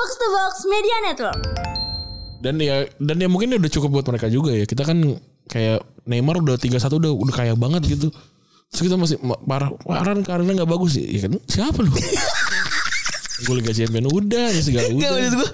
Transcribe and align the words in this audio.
Box 0.00 0.16
to 0.16 0.26
Box 0.32 0.52
Media 0.64 0.96
Network. 1.04 1.40
Dan 2.40 2.56
ya 2.56 2.88
dan 2.96 3.20
ya 3.20 3.28
mungkin 3.28 3.52
udah 3.60 3.68
cukup 3.68 4.00
buat 4.00 4.06
mereka 4.08 4.32
juga 4.32 4.56
ya. 4.56 4.64
Kita 4.64 4.88
kan 4.88 4.96
kayak 5.44 5.84
Neymar 6.08 6.40
udah 6.40 6.56
3-1 6.56 6.80
udah 6.88 7.12
udah 7.12 7.34
kaya 7.36 7.52
banget 7.52 7.84
gitu. 7.84 8.08
Terus 8.72 8.82
kita 8.88 8.96
masih 8.96 9.20
ma- 9.20 9.36
parah 9.44 9.68
parah 9.84 10.16
karena 10.24 10.56
nggak 10.56 10.70
bagus 10.72 10.96
sih. 10.96 11.04
Ya 11.04 11.28
kan 11.28 11.36
siapa 11.44 11.84
lu? 11.84 11.92
gue 13.44 13.54
Liga 13.60 13.76
Champion 13.76 14.08
udah 14.08 14.48
ya 14.56 14.60
segala 14.64 14.88
udah. 14.88 15.20
gue 15.20 15.48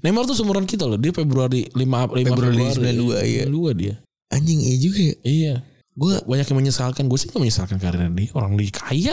Neymar 0.00 0.24
tuh 0.24 0.32
seumuran 0.40 0.64
kita 0.64 0.88
loh. 0.88 0.96
Dia 0.96 1.12
Februari 1.12 1.68
5 1.68 1.76
5 1.76 2.24
Februari 2.24 2.56
92, 2.72 3.20
iya. 3.28 3.44
92 3.52 3.76
dia. 3.76 3.94
anjing 4.32 4.64
iya 4.64 4.76
juga 4.80 5.00
ya. 5.04 5.14
Iya. 5.28 5.54
Gue 5.92 6.16
Banyak 6.24 6.48
yang 6.48 6.58
menyesalkan. 6.64 7.04
Gue 7.04 7.20
sih 7.20 7.28
gak 7.28 7.36
menyesalkan 7.36 7.76
karena 7.76 8.08
dia 8.08 8.32
orang 8.32 8.56
dia 8.56 8.72
kaya. 8.72 9.12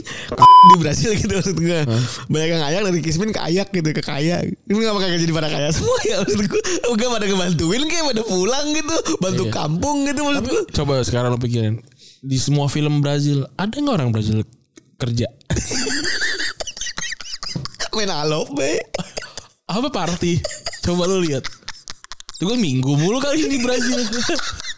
di 0.70 0.74
Brasil 0.82 1.14
gitu 1.14 1.30
maksud 1.30 1.54
gue. 1.54 1.86
Banyak 2.26 2.48
yang 2.50 2.62
ayak 2.66 2.82
dari 2.82 2.98
Kismin 2.98 3.30
ke 3.30 3.38
ayak 3.38 3.70
gitu 3.70 3.94
ke 3.94 4.02
kaya. 4.02 4.42
Ini 4.42 4.74
gak 4.74 4.94
bakal 4.98 5.08
jadi 5.14 5.30
pada 5.30 5.48
kaya 5.48 5.70
semua 5.70 5.98
ya 6.02 6.18
maksud 6.18 6.50
gue. 6.50 6.62
Gue 6.90 7.08
pada 7.08 7.26
ngebantuin 7.30 7.82
kayak 7.86 8.04
pada 8.10 8.22
pulang 8.26 8.66
gitu, 8.74 8.96
bantu 9.22 9.44
Iya. 9.46 9.54
kampung 9.54 9.96
gitu 10.02 10.20
maksud 10.26 10.44
gue. 10.50 10.62
Coba 10.74 10.94
sekarang 11.06 11.30
lo 11.30 11.38
pikirin. 11.38 11.78
Di 12.20 12.36
semua 12.42 12.66
film 12.66 12.98
Brazil. 12.98 13.46
Ada 13.54 13.78
gak 13.78 13.94
orang 13.94 14.10
Brazil 14.10 14.42
kerja? 14.98 15.30
Main 17.94 18.10
alop 18.10 18.50
be. 18.54 18.82
Apa 19.70 19.94
party? 19.94 20.42
Coba 20.82 21.06
lo 21.06 21.22
lihat. 21.22 21.46
Itu 22.34 22.50
gue 22.50 22.58
minggu 22.58 22.98
mulu 22.98 23.22
kali 23.22 23.46
di 23.46 23.62
Brazil. 23.62 24.02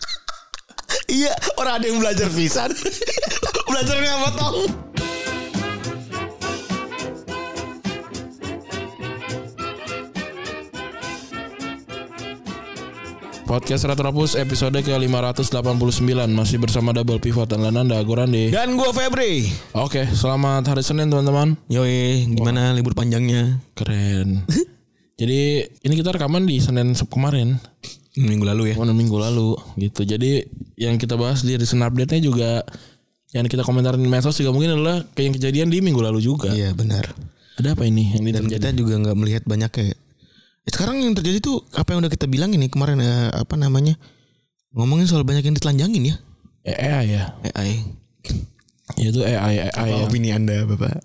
Iya, 1.12 1.28
orang 1.60 1.76
ada 1.76 1.84
yang 1.92 2.00
belajar 2.00 2.28
pisan. 2.32 2.72
belajar 3.68 3.96
nggak 4.00 4.20
potong. 4.32 4.56
Podcast 13.44 13.84
Ratu 13.84 14.00
Rapus 14.00 14.32
episode 14.32 14.80
ke-589 14.80 16.08
Masih 16.32 16.56
bersama 16.56 16.96
Double 16.96 17.20
Pivot 17.20 17.44
dan 17.44 17.60
Lananda 17.60 18.00
Gorande 18.00 18.48
Dan 18.48 18.80
gue 18.80 18.90
Febri. 18.96 19.52
Oke 19.76 20.08
selamat 20.08 20.72
hari 20.72 20.80
Senin 20.80 21.12
teman-teman 21.12 21.60
Yoi, 21.68 22.32
gimana 22.32 22.72
libur 22.72 22.96
panjangnya? 22.96 23.60
Keren 23.76 24.48
Jadi 25.20 25.68
ini 25.68 25.94
kita 26.00 26.16
rekaman 26.16 26.48
di 26.48 26.64
Senin 26.64 26.96
kemarin 26.96 27.60
Minggu 28.12 28.44
lalu 28.44 28.62
ya. 28.70 28.74
Kemarin 28.76 28.92
minggu 28.92 29.16
lalu 29.16 29.56
gitu 29.80 30.04
Jadi 30.04 30.44
yang 30.76 31.00
kita 31.00 31.16
bahas 31.16 31.40
di 31.40 31.56
recent 31.56 31.80
update-nya 31.80 32.20
juga 32.20 32.60
Yang 33.32 33.56
kita 33.56 33.64
komentarin 33.64 33.98
di 33.98 34.10
medsos 34.12 34.36
juga 34.36 34.52
mungkin 34.52 34.76
adalah 34.76 35.00
Kayak 35.16 35.24
yang 35.32 35.34
kejadian 35.40 35.68
di 35.72 35.78
minggu 35.80 36.00
lalu 36.04 36.20
juga 36.20 36.52
Iya 36.52 36.76
benar. 36.76 37.08
Ada 37.56 37.72
apa 37.72 37.84
ini 37.84 38.12
yang 38.12 38.20
ini 38.24 38.30
Dan 38.32 38.44
terjadi? 38.48 38.60
kita 38.60 38.68
juga 38.76 38.94
nggak 39.00 39.16
melihat 39.16 39.42
banyak 39.44 39.70
kayak. 39.72 39.96
Eh, 40.62 40.70
Sekarang 40.72 41.00
yang 41.00 41.12
terjadi 41.12 41.40
tuh 41.40 41.64
apa 41.72 41.92
yang 41.92 42.00
udah 42.00 42.12
kita 42.12 42.24
bilang 42.24 42.52
ini 42.52 42.68
kemarin 42.68 43.00
ya, 43.00 43.28
apa 43.32 43.56
namanya? 43.56 43.96
Ngomongin 44.72 45.04
soal 45.04 45.24
banyak 45.24 45.44
yang 45.44 45.56
ditelanjangin 45.56 46.12
ya. 46.12 46.16
Eh, 46.64 46.76
AI 46.76 47.06
ya 47.12 47.22
AI. 47.52 47.72
Itu 48.94 49.20
AI 49.20 49.68
AI 49.68 49.88
yang, 49.88 50.04
opini 50.04 50.28
anda 50.30 50.64
bapak? 50.64 51.00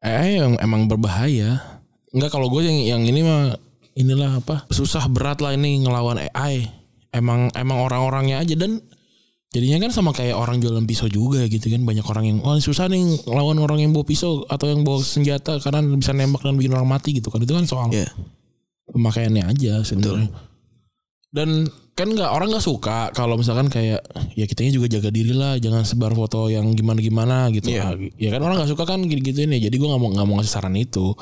AI 0.00 0.40
yang 0.40 0.56
emang 0.60 0.88
berbahaya 0.88 1.60
Enggak 2.12 2.32
kalau 2.32 2.48
gue 2.48 2.64
yang 2.64 2.78
yang 2.80 3.02
ini 3.04 3.20
mah 3.20 3.56
inilah 3.96 4.44
apa 4.44 4.68
susah 4.68 5.08
berat 5.08 5.40
lah 5.40 5.56
ini 5.56 5.80
ngelawan 5.82 6.20
AI 6.20 6.68
emang 7.10 7.48
emang 7.56 7.78
orang-orangnya 7.80 8.44
aja. 8.44 8.52
Dan 8.54 8.78
jadinya 9.48 9.88
kan 9.88 9.90
sama 9.90 10.12
kayak 10.12 10.36
orang 10.36 10.60
jualan 10.60 10.84
pisau 10.84 11.08
juga 11.08 11.48
gitu 11.48 11.72
kan. 11.72 11.80
Banyak 11.82 12.04
orang 12.04 12.24
yang 12.28 12.38
oh 12.44 12.60
susah 12.60 12.92
nih 12.92 13.24
ngelawan 13.24 13.56
orang 13.56 13.80
yang 13.80 13.96
bawa 13.96 14.04
pisau 14.04 14.44
atau 14.46 14.68
yang 14.68 14.84
bawa 14.84 15.00
senjata 15.00 15.56
karena 15.64 15.80
bisa 15.96 16.12
nembak 16.12 16.44
dan 16.44 16.60
bikin 16.60 16.76
orang 16.76 16.88
mati 16.92 17.16
gitu 17.16 17.32
kan. 17.32 17.40
Itu 17.40 17.56
kan 17.56 17.64
soal 17.64 17.88
Iya. 17.90 18.12
pemakaiannya 18.86 19.42
aja 19.48 19.80
sebenarnya. 19.82 20.30
Dan 21.32 21.68
kan 21.96 22.12
nggak 22.12 22.28
orang 22.28 22.52
nggak 22.52 22.64
suka 22.64 23.08
kalau 23.16 23.40
misalkan 23.40 23.72
kayak 23.72 24.04
ya 24.36 24.44
kitanya 24.44 24.76
juga 24.76 24.86
jaga 24.92 25.08
diri 25.08 25.32
lah. 25.32 25.56
Jangan 25.56 25.88
sebar 25.88 26.12
foto 26.12 26.52
yang 26.52 26.68
gimana 26.76 27.00
gimana 27.00 27.36
gitu 27.48 27.72
Iya. 27.72 27.82
Ah, 27.82 27.96
ya 27.96 28.28
kan 28.28 28.40
orang 28.44 28.60
nggak 28.60 28.70
suka 28.76 28.84
kan 28.84 29.00
gitu 29.08 29.20
gituin 29.24 29.56
ya. 29.56 29.68
Jadi 29.68 29.74
gue 29.80 29.88
nggak 29.88 30.00
mau 30.00 30.10
nggak 30.12 30.26
mau 30.28 30.36
ngasih 30.36 30.52
saran 30.52 30.76
itu 30.76 31.16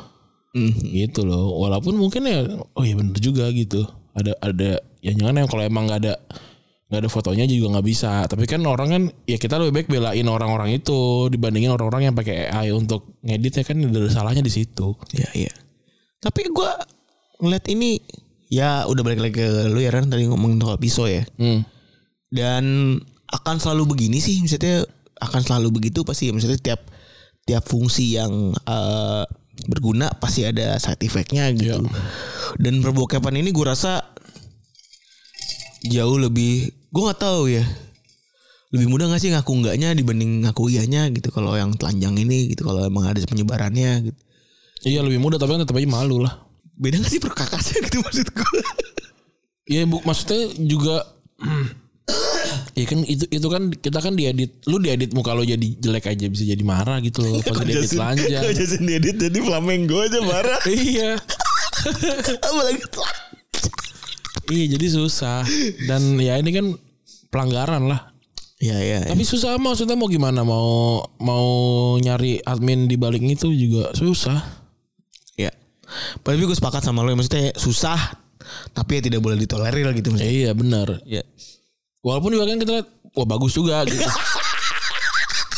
gitu 0.95 1.27
loh 1.27 1.59
walaupun 1.59 1.99
mungkin 1.99 2.31
ya 2.31 2.47
oh 2.79 2.83
iya 2.87 2.95
bener 2.95 3.19
juga 3.19 3.51
gitu 3.51 3.83
ada 4.15 4.39
ada 4.39 4.79
ya 5.03 5.11
jangan 5.13 5.43
yang 5.43 5.49
kalau 5.51 5.63
emang 5.67 5.91
nggak 5.91 6.01
ada 6.07 6.15
nggak 6.95 7.01
ada 7.01 7.11
fotonya 7.11 7.45
juga 7.51 7.75
nggak 7.75 7.87
bisa 7.91 8.23
tapi 8.31 8.47
kan 8.47 8.63
orang 8.63 8.89
kan 8.89 9.03
ya 9.27 9.35
kita 9.35 9.59
lebih 9.59 9.83
baik 9.83 9.89
belain 9.91 10.27
orang-orang 10.31 10.79
itu 10.79 11.27
dibandingin 11.27 11.75
orang-orang 11.75 12.07
yang 12.07 12.15
pakai 12.15 12.47
AI 12.55 12.71
untuk 12.71 13.19
ngedit 13.27 13.61
ya 13.61 13.65
kan 13.67 13.83
ada 13.83 14.07
salahnya 14.07 14.47
di 14.47 14.53
situ 14.55 14.95
Iya 15.11 15.31
iya. 15.35 15.53
Tapi 16.23 16.47
gue 16.55 16.71
ngeliat 17.43 17.65
ini 17.69 17.99
ya 18.47 18.87
udah 18.87 19.03
balik 19.03 19.21
lagi 19.27 19.43
ke 19.43 19.49
lu 19.75 19.83
ya 19.83 19.91
Ran 19.91 20.07
tadi 20.07 20.31
ngomongin 20.31 20.63
soal 20.63 20.79
pisau 20.79 21.11
ya. 21.11 21.27
hmm. 21.41 21.67
Dan 22.31 22.65
akan 23.27 23.57
selalu 23.59 23.97
begini 23.97 24.23
sih 24.23 24.39
misalnya 24.39 24.87
akan 25.19 25.43
selalu 25.43 25.83
begitu 25.83 26.07
pasti 26.07 26.31
misalnya 26.31 26.61
tiap 26.63 26.81
tiap 27.43 27.65
fungsi 27.67 28.15
yang 28.21 28.55
eh, 28.55 29.25
berguna 29.67 30.11
pasti 30.19 30.45
ada 30.45 30.77
side 30.77 31.03
effectnya 31.07 31.49
gitu. 31.55 31.87
Dan 32.61 32.83
perbokepan 32.83 33.39
ini 33.39 33.51
gue 33.55 33.67
rasa 33.67 34.03
jauh 35.85 36.19
lebih 36.19 36.71
gue 36.93 37.03
nggak 37.03 37.21
tahu 37.21 37.51
ya. 37.51 37.65
Lebih 38.75 38.91
mudah 38.91 39.07
gak 39.07 39.23
sih 39.23 39.31
ngaku 39.31 39.63
enggaknya 39.63 39.95
dibanding 39.95 40.43
ngaku 40.43 40.67
iyanya 40.67 41.07
gitu 41.15 41.31
kalau 41.31 41.55
yang 41.55 41.71
telanjang 41.79 42.19
ini 42.19 42.51
gitu 42.51 42.67
kalau 42.67 42.83
emang 42.83 43.07
ada 43.07 43.23
penyebarannya 43.23 44.11
gitu. 44.11 44.21
Iya 44.85 45.01
lebih 45.07 45.23
mudah 45.23 45.39
tapi 45.39 45.55
kan 45.55 45.63
tetap 45.63 45.79
aja 45.79 45.87
malu 45.87 46.19
lah. 46.19 46.43
Beda 46.75 46.99
gak 46.99 47.07
sih 47.07 47.23
perkakasnya 47.23 47.87
gitu 47.87 48.03
maksud 48.03 48.27
gue 48.35 48.61
Iya 49.65 49.89
bu, 49.89 50.05
maksudnya 50.05 50.53
juga 50.61 51.07
Iya 52.75 52.87
kan 52.91 53.01
itu 53.07 53.25
itu 53.31 53.47
kan 53.47 53.71
kita 53.71 53.99
kan 54.03 54.19
diedit 54.19 54.59
lu 54.67 54.83
diedit 54.83 55.15
muka 55.15 55.31
lo 55.31 55.47
jadi 55.47 55.63
jelek 55.79 56.11
aja 56.11 56.27
bisa 56.27 56.43
jadi 56.43 56.59
marah 56.67 56.99
gitu 56.99 57.23
loh 57.23 57.39
pas 57.39 57.63
diedit 57.63 57.87
telanjang. 57.87 58.43
Jason 58.51 58.83
diedit 58.83 59.15
jadi 59.15 59.39
flamengo 59.39 60.03
aja 60.03 60.19
marah 60.19 60.59
iya. 60.75 61.15
apalagi 62.43 62.83
Iya 64.51 64.77
jadi 64.77 64.87
susah 64.93 65.41
dan 65.89 66.19
ya 66.21 66.37
ini 66.37 66.51
kan 66.53 66.67
pelanggaran 67.33 67.89
lah. 67.89 68.13
ya 68.61 68.77
ya 68.83 69.07
Tapi 69.07 69.23
susah 69.25 69.57
maksudnya 69.57 69.95
mau 69.97 70.11
gimana 70.11 70.43
mau 70.45 71.01
mau 71.23 71.47
nyari 72.03 72.43
admin 72.45 72.91
di 72.91 72.99
balik 72.99 73.23
itu 73.25 73.49
juga 73.55 73.95
susah. 73.95 74.43
ya 75.39 75.55
tapi 76.27 76.43
gue 76.43 76.55
sepakat 76.59 76.83
sama 76.83 77.07
lo 77.07 77.15
maksudnya 77.15 77.55
susah 77.55 77.97
tapi 78.75 78.99
ya 78.99 79.11
tidak 79.11 79.21
boleh 79.25 79.39
ditolerir 79.39 79.95
gitu 79.97 80.11
maksudnya 80.13 80.33
iya 80.33 80.51
benar. 80.53 80.89
ya 81.07 81.23
Walaupun 82.05 82.37
juga 82.37 82.45
kan 82.53 82.59
kita 82.61 82.73
lihat 82.81 82.89
wah 83.17 83.27
bagus 83.27 83.57
juga 83.57 83.81
gitu. 83.89 84.05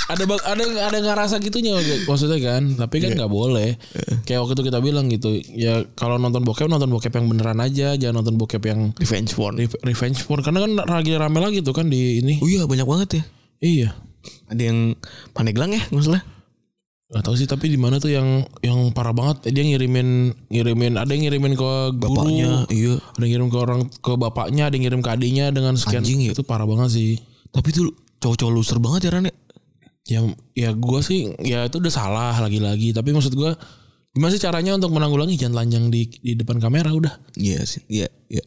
ada 0.06 0.22
ada 0.22 0.64
ada 0.86 0.98
ngerasa 1.02 1.42
gitunya 1.42 1.74
maksudnya 2.06 2.38
kan 2.38 2.62
tapi 2.78 3.02
kan 3.02 3.18
nggak 3.18 3.26
boleh. 3.26 3.74
Kayak 4.22 4.46
waktu 4.46 4.54
itu 4.54 4.64
kita 4.70 4.78
bilang 4.78 5.10
gitu 5.10 5.34
ya 5.50 5.82
kalau 5.98 6.22
nonton 6.22 6.46
bokep 6.46 6.70
nonton 6.70 6.86
bokep 6.86 7.10
yang 7.10 7.26
beneran 7.26 7.58
aja 7.58 7.98
jangan 7.98 8.22
nonton 8.22 8.38
bokep 8.38 8.62
yang 8.62 8.94
revenge 9.02 9.34
porn. 9.34 9.58
Re- 9.58 9.82
revenge 9.82 10.22
porn. 10.22 10.46
Karena 10.46 10.62
kan 10.62 10.72
lagi 10.86 11.18
rame 11.18 11.42
lagi 11.42 11.58
tuh 11.66 11.74
kan 11.74 11.90
di 11.90 12.22
ini. 12.22 12.38
Oh 12.38 12.46
iya 12.46 12.62
banyak 12.64 12.86
banget 12.86 13.08
ya. 13.18 13.22
Iya. 13.58 13.88
Ada 14.46 14.62
yang 14.62 14.94
pandeglang 15.34 15.74
ya 15.74 15.82
nggak 15.90 16.06
salah 16.06 16.35
Gak 17.06 17.22
tahu 17.22 17.38
sih 17.38 17.46
tapi 17.46 17.70
di 17.70 17.78
mana 17.78 18.02
tuh 18.02 18.10
yang 18.10 18.42
yang 18.66 18.90
parah 18.90 19.14
banget 19.14 19.54
dia 19.54 19.62
ngirimin 19.62 20.34
ngirimin 20.50 20.98
ada 20.98 21.06
yang 21.14 21.30
ngirimin 21.30 21.54
ke 21.54 21.70
guru. 22.02 22.18
Bapaknya 22.18 22.66
iya. 22.74 22.98
Ada 23.14 23.22
yang 23.22 23.30
ngirim 23.30 23.48
ke 23.54 23.58
orang 23.62 23.80
ke 23.86 24.12
bapaknya 24.18 24.62
ada 24.66 24.74
yang 24.74 24.90
ngirim 24.90 25.02
ke 25.06 25.10
adiknya 25.14 25.54
dengan 25.54 25.78
sekian. 25.78 26.02
Anjing 26.02 26.26
ya. 26.26 26.34
itu 26.34 26.42
parah 26.42 26.66
banget 26.66 26.98
sih. 26.98 27.14
Tapi 27.54 27.70
tuh 27.70 27.94
cowok-cowok 28.18 28.50
loser 28.50 28.78
banget 28.82 29.06
ya 29.06 29.10
Ran 29.14 29.30
ya 30.06 30.20
ya 30.54 30.70
gue 30.74 31.00
sih 31.02 31.30
ya 31.46 31.70
itu 31.70 31.78
udah 31.78 31.94
salah 31.94 32.34
lagi-lagi. 32.42 32.90
Tapi 32.90 33.14
maksud 33.14 33.38
gue 33.38 33.54
gimana 34.10 34.34
sih 34.34 34.42
caranya 34.42 34.74
untuk 34.74 34.90
menanggulangi? 34.90 35.38
Jangan 35.38 35.62
telanjang 35.62 35.84
di 35.94 36.10
di 36.10 36.34
depan 36.34 36.58
kamera 36.58 36.90
udah. 36.90 37.14
Iya 37.38 37.62
sih 37.62 37.86
iya 37.86 38.10
iya. 38.26 38.42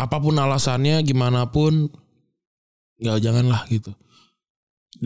Apa 0.00 0.16
pun 0.16 0.32
alasannya 0.40 1.04
gimana 1.04 1.52
pun 1.52 1.92
nggak 3.04 3.20
jangan 3.20 3.52
lah 3.52 3.68
gitu 3.68 3.92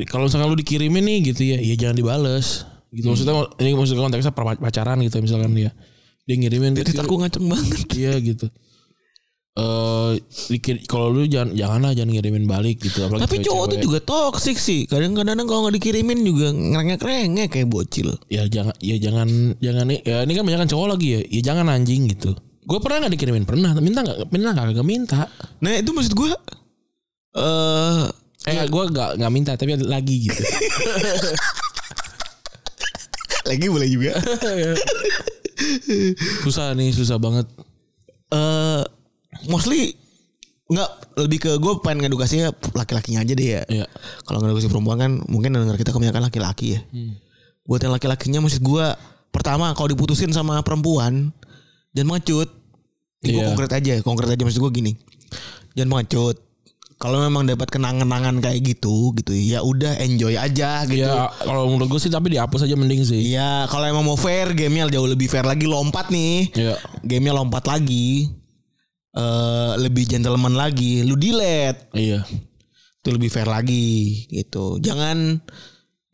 kalau 0.05 0.29
misalkan 0.29 0.53
lu 0.53 0.59
dikirimin 0.61 1.00
nih 1.09 1.19
gitu 1.33 1.43
ya 1.56 1.56
ya 1.56 1.75
jangan 1.81 1.97
dibales 1.97 2.69
gitu. 2.93 3.06
Maksudnya 3.11 3.35
ini 3.62 3.71
maksudnya 3.75 4.03
konteksnya 4.03 4.33
per- 4.35 4.61
pacaran 4.61 4.99
gitu 5.03 5.17
misalkan 5.23 5.53
dia. 5.55 5.71
Dia 6.27 6.35
ngirimin 6.38 6.75
Jadi 6.75 6.91
gitu, 6.91 7.03
aku 7.06 7.15
ngaceng 7.23 7.47
banget. 7.47 7.87
Iya 8.00 8.15
gitu. 8.19 8.47
Eh 9.56 10.12
dikir 10.53 10.85
kalau 10.85 11.09
lu 11.09 11.25
jangan 11.25 11.56
janganlah 11.56 11.97
jangan 11.97 12.11
ngirimin 12.12 12.44
balik 12.44 12.77
gitu. 12.83 13.09
Apalagi 13.09 13.25
tapi 13.25 13.37
cowok 13.41 13.65
tuh 13.73 13.79
juga 13.81 13.99
toxic 14.05 14.61
sih. 14.61 14.85
Kadang-kadang 14.85 15.49
kalau 15.49 15.67
nggak 15.67 15.81
dikirimin 15.81 16.21
juga 16.21 16.53
ngerengek-rengek 16.53 17.49
kayak 17.49 17.69
bocil. 17.73 18.12
Ya 18.29 18.44
jangan 18.50 18.77
ya 18.85 19.00
jangan 19.00 19.56
jangan 19.62 19.87
ya 19.97 20.29
ini 20.29 20.33
kan 20.37 20.44
banyak 20.44 20.69
cowok 20.69 20.87
lagi 20.93 21.09
ya. 21.17 21.21
Ya 21.25 21.41
jangan 21.53 21.73
anjing 21.73 22.05
gitu. 22.12 22.37
Gue 22.67 22.79
pernah 22.83 23.06
nggak 23.06 23.15
dikirimin? 23.17 23.44
Pernah. 23.49 23.73
Minta 23.81 24.05
nggak? 24.05 24.29
Minta 24.29 24.50
nggak? 24.53 24.85
Minta. 24.85 25.21
Nah 25.65 25.73
itu 25.73 25.91
maksud 25.94 26.12
gue 26.12 26.31
eh 27.37 28.05
eh 28.47 28.65
gue 28.71 28.85
nggak 28.93 29.11
nggak 29.19 29.33
minta 29.35 29.53
tapi 29.59 29.75
lagi 29.75 30.31
gitu 30.31 30.38
lagi 33.47 33.67
boleh 33.67 33.89
juga 33.89 34.13
Susah 36.45 36.77
nih, 36.77 36.93
susah 36.93 37.17
banget. 37.17 37.49
Eh 38.29 38.83
mostly 39.49 39.97
nggak 40.67 40.91
lebih 41.23 41.39
ke 41.39 41.51
gue 41.63 41.73
pengen 41.81 42.11
ngedukasinya 42.11 42.51
laki-lakinya 42.75 43.23
aja 43.23 43.33
deh 43.33 43.49
ya. 43.49 43.63
Iya. 43.71 43.87
Kalau 44.27 44.43
ngedukasi 44.43 44.67
perempuan 44.69 44.99
kan 44.99 45.11
mungkin 45.31 45.55
denger 45.55 45.79
kita 45.79 45.95
kebanyakan 45.95 46.29
laki-laki 46.29 46.77
ya. 46.77 46.81
Buat 47.65 47.87
yang 47.87 47.95
laki-lakinya 47.95 48.45
maksud 48.45 48.61
gue 48.61 48.87
pertama 49.31 49.71
kalau 49.73 49.89
diputusin 49.91 50.35
sama 50.35 50.61
perempuan 50.61 51.31
jangan 51.95 52.19
mengecut. 52.19 52.51
Ini 53.25 53.33
gue 53.33 53.41
Iya. 53.41 53.49
konkret 53.49 53.71
aja, 53.73 53.93
konkret 54.05 54.29
aja 54.29 54.43
maksud 54.45 54.61
gue 54.61 54.73
gini. 54.75 54.93
Jangan 55.73 55.89
mengecut. 55.89 56.37
Kalau 56.97 57.21
memang 57.21 57.45
dapat 57.45 57.69
kenang-kenangan 57.69 58.41
kayak 58.41 58.73
gitu 58.73 59.13
gitu 59.21 59.37
ya 59.37 59.61
udah 59.61 60.01
enjoy 60.01 60.33
aja 60.33 60.81
gitu. 60.89 61.05
Ya 61.05 61.29
kalau 61.45 61.69
menurut 61.69 61.93
gue 61.93 62.01
sih 62.01 62.09
tapi 62.09 62.33
dihapus 62.33 62.65
aja 62.65 62.73
mending 62.73 63.05
sih. 63.05 63.37
Iya, 63.37 63.69
kalau 63.69 63.85
emang 63.85 64.09
mau 64.09 64.17
fair, 64.17 64.57
gamenya 64.57 64.89
jauh 64.89 65.05
lebih 65.05 65.29
fair 65.29 65.45
lagi 65.45 65.69
lompat 65.69 66.09
nih. 66.09 66.49
Iya. 66.57 66.75
Gamenya 67.05 67.37
lompat 67.37 67.69
lagi. 67.69 68.33
eh 69.17 69.73
lebih 69.81 70.05
gentleman 70.05 70.53
lagi, 70.57 71.01
lu 71.05 71.17
delete. 71.17 71.89
Iya. 71.97 72.25
Itu 73.01 73.09
lebih 73.13 73.29
fair 73.33 73.49
lagi 73.49 74.29
gitu. 74.29 74.77
Jangan 74.81 75.41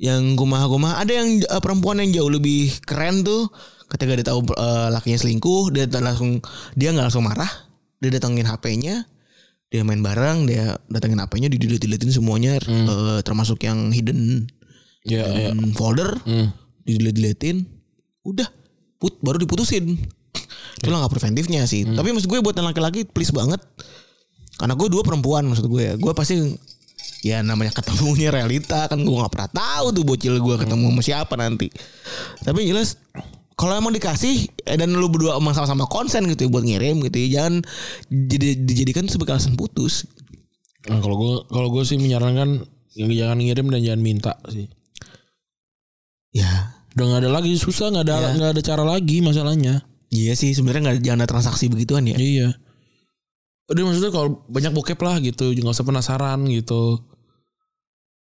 yang 0.02 0.34
gumah-gumah 0.34 0.98
ada 0.98 1.14
yang 1.14 1.38
eh, 1.42 1.62
perempuan 1.62 2.02
yang 2.02 2.10
jauh 2.10 2.30
lebih 2.30 2.74
keren 2.82 3.22
tuh 3.22 3.46
ketika 3.86 4.18
dia 4.18 4.26
tahu 4.26 4.50
eh, 4.54 4.88
lakinya 4.90 5.18
selingkuh, 5.18 5.70
dia 5.70 5.86
langsung 6.02 6.42
dia 6.74 6.90
nggak 6.90 7.06
langsung 7.06 7.22
marah, 7.26 7.50
dia 8.02 8.10
datengin 8.10 8.46
HP-nya, 8.50 9.06
dia 9.72 9.80
main 9.88 10.04
bareng, 10.04 10.44
dia 10.44 10.76
datengin 10.92 11.16
HP-nya, 11.16 11.48
di 11.48 11.56
delete 11.56 11.88
deletein 11.88 12.12
semuanya 12.12 12.60
eh, 12.60 13.20
termasuk 13.24 13.64
yang 13.64 13.88
hidden. 13.88 14.44
Iya, 15.08 15.24
iya. 15.24 15.50
hidden 15.50 15.72
folder 15.72 16.12
Hmm. 16.28 16.52
di 16.84 17.00
delete 17.00 17.16
deletein 17.16 17.64
udah 18.22 18.46
put 19.00 19.16
baru 19.24 19.40
diputusin. 19.40 19.96
Itu 20.78 20.88
langkah 20.92 21.16
preventifnya 21.16 21.64
sih. 21.64 21.88
Tapi 21.88 22.12
maksud 22.12 22.28
gue 22.28 22.38
buat 22.38 22.54
laki-laki 22.54 23.08
please 23.08 23.32
banget. 23.32 23.58
Karena 24.60 24.76
gue 24.76 24.88
dua 24.92 25.02
perempuan 25.02 25.48
maksud 25.48 25.66
gue. 25.66 25.82
Ya 25.82 25.94
gue 25.96 26.12
pasti 26.12 26.36
ya 27.22 27.38
namanya 27.40 27.70
ketemunya 27.78 28.30
realita 28.34 28.86
kan 28.86 28.98
gue 29.00 29.14
nggak 29.14 29.32
pernah 29.32 29.50
tahu 29.50 29.86
tuh 29.94 30.04
bocil 30.04 30.36
gue 30.36 30.56
ketemu 30.60 30.86
sama 30.92 31.02
siapa 31.02 31.34
nanti. 31.34 31.72
Tapi 32.44 32.68
jelas 32.68 33.00
kalau 33.62 33.78
emang 33.78 33.94
dikasih 33.94 34.50
eh, 34.66 34.74
dan 34.74 34.90
lu 34.90 35.06
berdua 35.06 35.38
emang 35.38 35.54
sama-sama 35.54 35.86
konsen 35.86 36.26
gitu 36.26 36.44
ya 36.44 36.50
buat 36.50 36.66
ngirim 36.66 36.98
gitu 37.06 37.16
ya 37.22 37.28
jangan 37.38 37.62
jadi 38.10 38.58
dijadikan 38.58 39.06
sebagai 39.06 39.38
alasan 39.38 39.54
putus 39.54 40.10
Nah, 40.82 40.98
kalau 40.98 41.14
gue 41.14 41.34
kalau 41.46 41.70
gue 41.70 41.86
sih 41.86 41.94
menyarankan 41.94 42.66
jangan 42.98 43.38
ngirim 43.38 43.70
dan 43.70 43.86
jangan 43.86 44.02
minta 44.02 44.34
sih. 44.50 44.66
ya 46.34 46.74
Udah 46.92 47.04
nggak 47.06 47.20
ada 47.22 47.30
lagi 47.30 47.54
susah 47.54 47.88
nggak 47.88 48.02
ada 48.02 48.16
Iya. 48.18 48.28
nggak 48.34 48.50
ada 48.58 48.62
cara 48.66 48.82
lagi 48.82 49.22
masalahnya. 49.22 49.86
iya 50.10 50.34
sih 50.34 50.50
sebenarnya 50.50 50.90
nggak 50.90 50.96
jangan 51.00 51.22
ada 51.22 51.30
transaksi 51.30 51.70
begituan 51.70 52.02
ya 52.04 52.18
Iya. 52.18 52.48
Udah 53.70 53.82
maksudnya 53.86 54.10
kalau 54.10 54.42
banyak 54.50 54.74
bokep 54.74 54.98
lah 55.00 55.22
gitu, 55.22 55.54
nggak 55.54 55.70
usah 55.70 55.86
penasaran 55.86 56.40
gitu. 56.50 56.98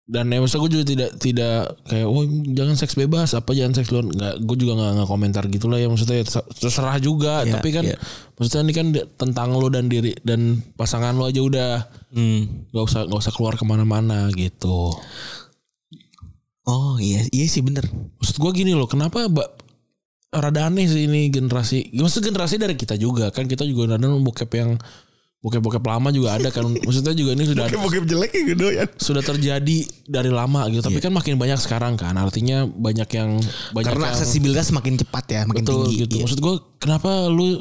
Dan 0.02 0.34
ya 0.34 0.42
maksud 0.42 0.58
gue 0.66 0.70
juga 0.74 0.84
tidak 0.84 1.10
tidak 1.22 1.78
kayak 1.86 2.06
oh 2.10 2.26
jangan 2.58 2.74
seks 2.74 2.98
bebas 2.98 3.38
apa 3.38 3.54
jangan 3.54 3.70
seks 3.78 3.94
luar 3.94 4.10
nggak 4.10 4.34
gue 4.42 4.56
juga 4.58 4.72
nggak 4.74 4.90
nggak 4.98 5.08
komentar 5.08 5.44
gitu 5.46 5.70
lah 5.70 5.78
ya 5.78 5.86
maksudnya 5.86 6.18
ya 6.18 6.24
terser- 6.26 6.48
terserah 6.58 6.96
juga. 6.98 7.46
Iya, 7.46 7.52
tapi 7.54 7.68
kan 7.70 7.84
iya. 7.86 7.96
maksudnya 8.34 8.62
ini 8.66 8.74
kan 8.74 8.86
tentang 9.14 9.54
lo 9.54 9.70
dan 9.70 9.86
diri 9.86 10.10
dan 10.26 10.58
pasangan 10.74 11.14
lo 11.14 11.30
aja 11.30 11.40
udah. 11.40 11.72
Hmm. 12.12 12.68
nggak 12.74 12.84
usah 12.84 13.08
nggak 13.08 13.20
usah 13.22 13.32
keluar 13.32 13.54
ke 13.54 13.64
mana-mana 13.64 14.26
gitu. 14.34 14.90
Oh 16.66 16.94
iya 16.98 17.22
iya 17.30 17.46
sih 17.46 17.62
bener. 17.62 17.86
Maksud 18.18 18.42
gue 18.42 18.50
gini 18.58 18.74
loh 18.74 18.90
kenapa 18.90 19.30
mbak 19.30 19.48
rada 20.34 20.66
aneh 20.66 20.88
sih 20.88 21.06
ini 21.06 21.30
generasi 21.30 21.94
maksud 21.94 22.26
generasi 22.26 22.58
dari 22.58 22.74
kita 22.74 22.98
juga. 22.98 23.30
Kan 23.30 23.46
kita 23.46 23.62
juga 23.62 23.94
ada 23.94 24.02
bokep 24.02 24.50
yang 24.58 24.82
bokep-bokep 25.42 25.82
lama 25.82 26.08
juga 26.14 26.38
ada 26.38 26.48
kan. 26.54 26.70
Maksudnya 26.86 27.12
juga 27.18 27.34
ini 27.34 27.44
sudah 27.50 27.66
bokep 27.66 28.04
jelek 28.06 28.30
ya 28.30 28.42
gue 28.46 28.56
doyan 28.56 28.88
sudah 28.94 29.22
terjadi 29.26 29.78
dari 30.06 30.30
lama 30.30 30.70
gitu. 30.70 30.86
Tapi 30.86 31.02
kan 31.02 31.10
makin 31.12 31.34
banyak 31.34 31.58
sekarang 31.58 31.98
kan. 31.98 32.14
Artinya 32.14 32.64
banyak 32.64 33.08
yang 33.10 33.42
banyak 33.74 33.90
Karena 33.90 34.06
yang, 34.08 34.14
aksesibilitas 34.14 34.70
makin 34.70 34.94
cepat 34.96 35.24
ya, 35.28 35.42
makin 35.44 35.66
betul 35.66 35.90
tinggi. 35.90 36.06
gitu. 36.06 36.14
Iya. 36.16 36.22
maksud 36.24 36.38
gue 36.38 36.54
kenapa 36.78 37.26
lu 37.26 37.58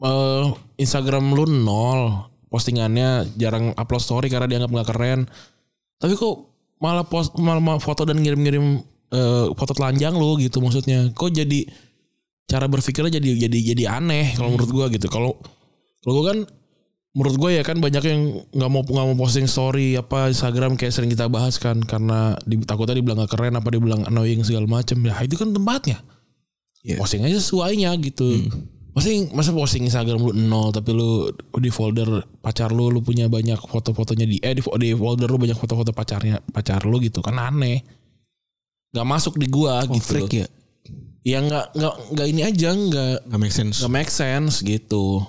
eh, 0.00 0.44
Instagram 0.80 1.36
lu 1.36 1.44
nol? 1.46 2.32
Postingannya 2.50 3.30
jarang 3.38 3.70
upload 3.78 4.02
story 4.02 4.26
karena 4.26 4.50
dianggap 4.50 4.70
nggak 4.74 4.88
keren. 4.90 5.20
Tapi 6.02 6.18
kok 6.18 6.50
malah 6.82 7.06
post 7.06 7.36
malah 7.38 7.62
malah 7.62 7.78
foto 7.78 8.02
dan 8.02 8.18
ngirim-ngirim 8.18 8.80
eh, 9.12 9.46
foto 9.54 9.76
telanjang 9.76 10.16
lu 10.16 10.34
gitu 10.40 10.58
maksudnya. 10.58 11.12
Kok 11.14 11.30
jadi 11.30 11.62
cara 12.50 12.66
berpikirnya 12.66 13.20
jadi 13.20 13.46
jadi 13.46 13.58
jadi 13.76 13.84
aneh 14.00 14.34
kalau 14.34 14.56
menurut 14.56 14.70
gua 14.74 14.86
gitu. 14.90 15.06
Kalau 15.06 15.38
kalau 16.02 16.12
gua 16.18 16.24
kan 16.34 16.38
menurut 17.10 17.36
gue 17.42 17.50
ya 17.58 17.62
kan 17.66 17.82
banyak 17.82 18.04
yang 18.06 18.20
nggak 18.54 18.70
mau 18.70 18.86
nggak 18.86 19.06
mau 19.10 19.16
posting 19.18 19.50
story 19.50 19.98
apa 19.98 20.30
Instagram 20.30 20.78
kayak 20.78 20.94
sering 20.94 21.10
kita 21.10 21.26
bahas 21.26 21.58
kan 21.58 21.82
karena 21.82 22.38
di, 22.46 22.54
takutnya 22.62 22.94
dibilang 22.94 23.18
gak 23.26 23.34
keren 23.34 23.58
apa 23.58 23.66
dibilang 23.66 24.06
annoying 24.06 24.46
segala 24.46 24.70
macam 24.70 24.94
ya 25.02 25.18
itu 25.20 25.34
kan 25.34 25.50
tempatnya. 25.50 25.98
Iya. 26.80 26.96
posting 26.96 27.26
aja 27.26 27.36
sesuainya 27.36 27.92
gitu. 28.00 28.46
Posting 28.90 29.34
masa 29.34 29.50
posting 29.52 29.84
Instagram 29.84 30.16
lu 30.16 30.32
nol 30.32 30.70
tapi 30.70 30.96
lu 30.96 31.28
di 31.58 31.68
folder 31.68 32.08
pacar 32.40 32.70
lu 32.72 32.88
lu 32.88 33.02
punya 33.02 33.28
banyak 33.28 33.58
foto-fotonya 33.58 34.24
di 34.24 34.38
eh 34.40 34.54
di, 34.56 34.62
di 34.62 34.88
folder 34.94 35.28
lu 35.28 35.36
banyak 35.36 35.58
foto-foto 35.58 35.92
pacarnya 35.92 36.40
pacar 36.40 36.86
lu 36.86 36.96
gitu 37.02 37.20
kan 37.20 37.36
aneh. 37.36 37.82
Nggak 38.90 39.06
masuk 39.06 39.34
di 39.36 39.50
gua 39.50 39.82
Oh, 39.84 39.92
gitu 39.92 40.14
freak 40.14 40.32
ya. 40.32 40.46
ya 41.20 41.38
nggak 41.42 41.66
nggak 41.74 41.94
nggak 42.16 42.26
ini 42.32 42.40
aja 42.42 42.68
nggak 42.72 43.10
Gak 43.28 43.40
make 43.42 43.52
sense. 43.54 43.76
nggak 43.82 43.92
make 43.92 44.10
sense 44.14 44.62
gitu. 44.62 45.20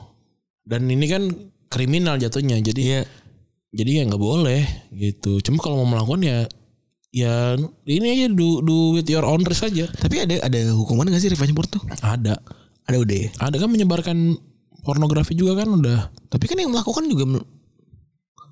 Dan 0.63 0.88
ini 0.88 1.04
kan 1.06 1.27
kriminal 1.72 2.16
jatuhnya 2.16 2.60
jadi 2.60 2.82
Iya. 2.82 3.02
jadi 3.72 3.92
ya 3.94 4.04
nggak 4.06 4.20
boleh 4.22 4.62
gitu 4.92 5.40
cuma 5.40 5.58
kalau 5.58 5.80
mau 5.80 5.90
melakukan 5.90 6.20
ya 6.22 6.38
ya 7.10 7.56
ini 7.86 8.08
aja 8.10 8.28
do, 8.30 8.60
do 8.60 8.76
with 8.94 9.08
your 9.08 9.24
own 9.24 9.40
risk 9.42 9.64
aja 9.64 9.88
Tapi 9.90 10.22
ada 10.22 10.40
ada 10.42 10.60
hukuman 10.72 11.08
gak 11.08 11.20
sih 11.20 11.28
revenge 11.28 11.52
porn 11.52 11.68
tuh? 11.70 11.84
ada 12.00 12.40
Ada 12.84 12.98
udah 12.98 13.18
ya. 13.18 13.30
ada 13.38 13.56
kan 13.56 13.68
menyebarkan 13.68 14.18
pornografi 14.82 15.32
juga 15.32 15.56
kan 15.58 15.72
udah 15.74 16.08
Tapi 16.28 16.46
kan 16.46 16.56
yang 16.56 16.70
melakukan 16.70 17.04
juga 17.06 17.44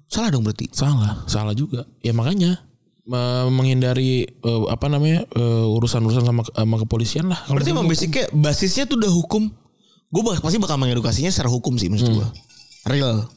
salah 0.07 0.29
dong 0.29 0.41
berarti. 0.41 0.67
salah 0.71 1.21
salah 1.25 1.53
juga 1.53 1.85
ya 1.99 2.11
makanya 2.11 2.57
me- 3.03 3.49
menghindari 3.49 4.25
eh, 4.25 4.61
apa 4.67 4.87
namanya 4.87 5.23
eh, 5.29 5.65
urusan-urusan 5.69 6.23
sama 6.23 6.41
sama 6.45 6.75
kepolisian 6.77 7.27
lah 7.27 7.39
Berarti 7.45 7.69
emang 7.69 7.85
basicnya 7.85 8.25
basisnya 8.31 8.83
tuh 8.85 8.97
udah 8.97 9.11
hukum. 9.13 9.43
Gue 10.09 10.21
pasti 10.35 10.57
bakal 10.57 10.75
mengedukasinya 10.75 11.29
secara 11.29 11.47
hukum 11.47 11.77
sih 11.77 11.85
maksud 11.85 12.09
gue. 12.09 12.27
Real. 12.85 13.27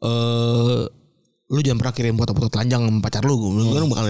Eh 0.00 0.82
lu 1.46 1.60
jangan 1.62 1.78
pernah 1.78 1.94
kirim 1.94 2.14
foto-foto 2.14 2.50
telanjang 2.50 2.82
sama 2.82 3.00
pacar 3.00 3.22
lu. 3.22 3.38
Gue 3.38 3.52
kan 3.72 3.88
bakal 3.88 4.06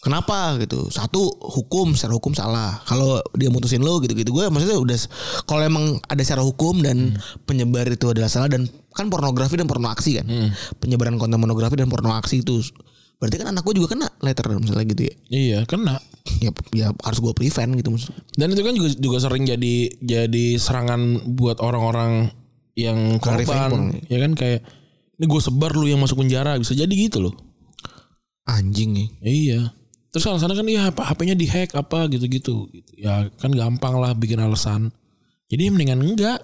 Kenapa 0.00 0.56
gitu? 0.56 0.88
Satu 0.88 1.28
hukum 1.28 1.92
secara 1.92 2.16
hukum 2.16 2.32
salah. 2.32 2.80
Kalau 2.88 3.20
dia 3.36 3.52
mutusin 3.52 3.84
lu 3.84 4.00
gitu-gitu 4.00 4.32
gue 4.32 4.48
maksudnya 4.48 4.80
udah 4.80 4.96
kalau 5.44 5.60
emang 5.60 6.00
ada 6.08 6.24
secara 6.24 6.40
hukum 6.40 6.80
dan 6.80 7.20
penyebar 7.44 7.84
itu 7.84 8.08
adalah 8.08 8.32
salah 8.32 8.48
dan 8.48 8.64
kan 8.90 9.12
pornografi 9.12 9.60
dan 9.60 9.68
porno 9.68 9.92
aksi 9.92 10.16
kan. 10.16 10.26
Penyebaran 10.80 11.20
konten 11.20 11.36
pornografi 11.36 11.76
dan 11.76 11.92
porno 11.92 12.16
aksi 12.16 12.40
itu 12.40 12.64
berarti 13.20 13.36
kan 13.36 13.52
anak 13.52 13.68
gue 13.68 13.76
juga 13.76 13.92
kena 13.92 14.08
letter 14.24 14.48
misalnya 14.56 14.88
gitu 14.88 15.02
ya. 15.04 15.14
iya 15.28 15.58
kena 15.68 16.00
Ya, 16.40 16.48
ya 16.72 16.88
harus 17.04 17.20
gue 17.20 17.36
prevent 17.36 17.76
gitu 17.76 17.92
maksud. 17.92 18.16
dan 18.32 18.48
itu 18.48 18.64
kan 18.64 18.72
juga 18.72 18.88
juga 18.96 19.18
sering 19.20 19.44
jadi 19.44 19.92
jadi 20.00 20.56
serangan 20.56 21.28
buat 21.28 21.60
orang-orang 21.60 22.32
yang 22.88 23.20
korban 23.20 23.92
ya 24.08 24.18
kan 24.22 24.32
kayak 24.32 24.60
ini 25.20 25.24
gue 25.28 25.40
sebar 25.40 25.76
lu 25.76 25.84
yang 25.84 26.00
masuk 26.00 26.24
penjara 26.24 26.56
bisa 26.56 26.72
jadi 26.72 26.88
gitu 26.88 27.28
loh 27.28 27.34
Anjing 28.50 28.90
ya. 28.96 29.06
Iya. 29.22 29.60
Terus 30.10 30.26
alasannya 30.26 30.56
kan 30.58 30.66
iya 30.66 30.82
HP-nya 30.90 31.34
dihack 31.38 31.70
apa 31.78 32.10
gitu-gitu. 32.10 32.66
Gitu. 32.74 32.90
Ya 32.98 33.30
kan 33.38 33.54
gampang 33.54 34.00
lah 34.02 34.16
bikin 34.18 34.42
alasan. 34.42 34.90
Jadi 35.46 35.70
mendingan 35.70 36.02
enggak. 36.02 36.42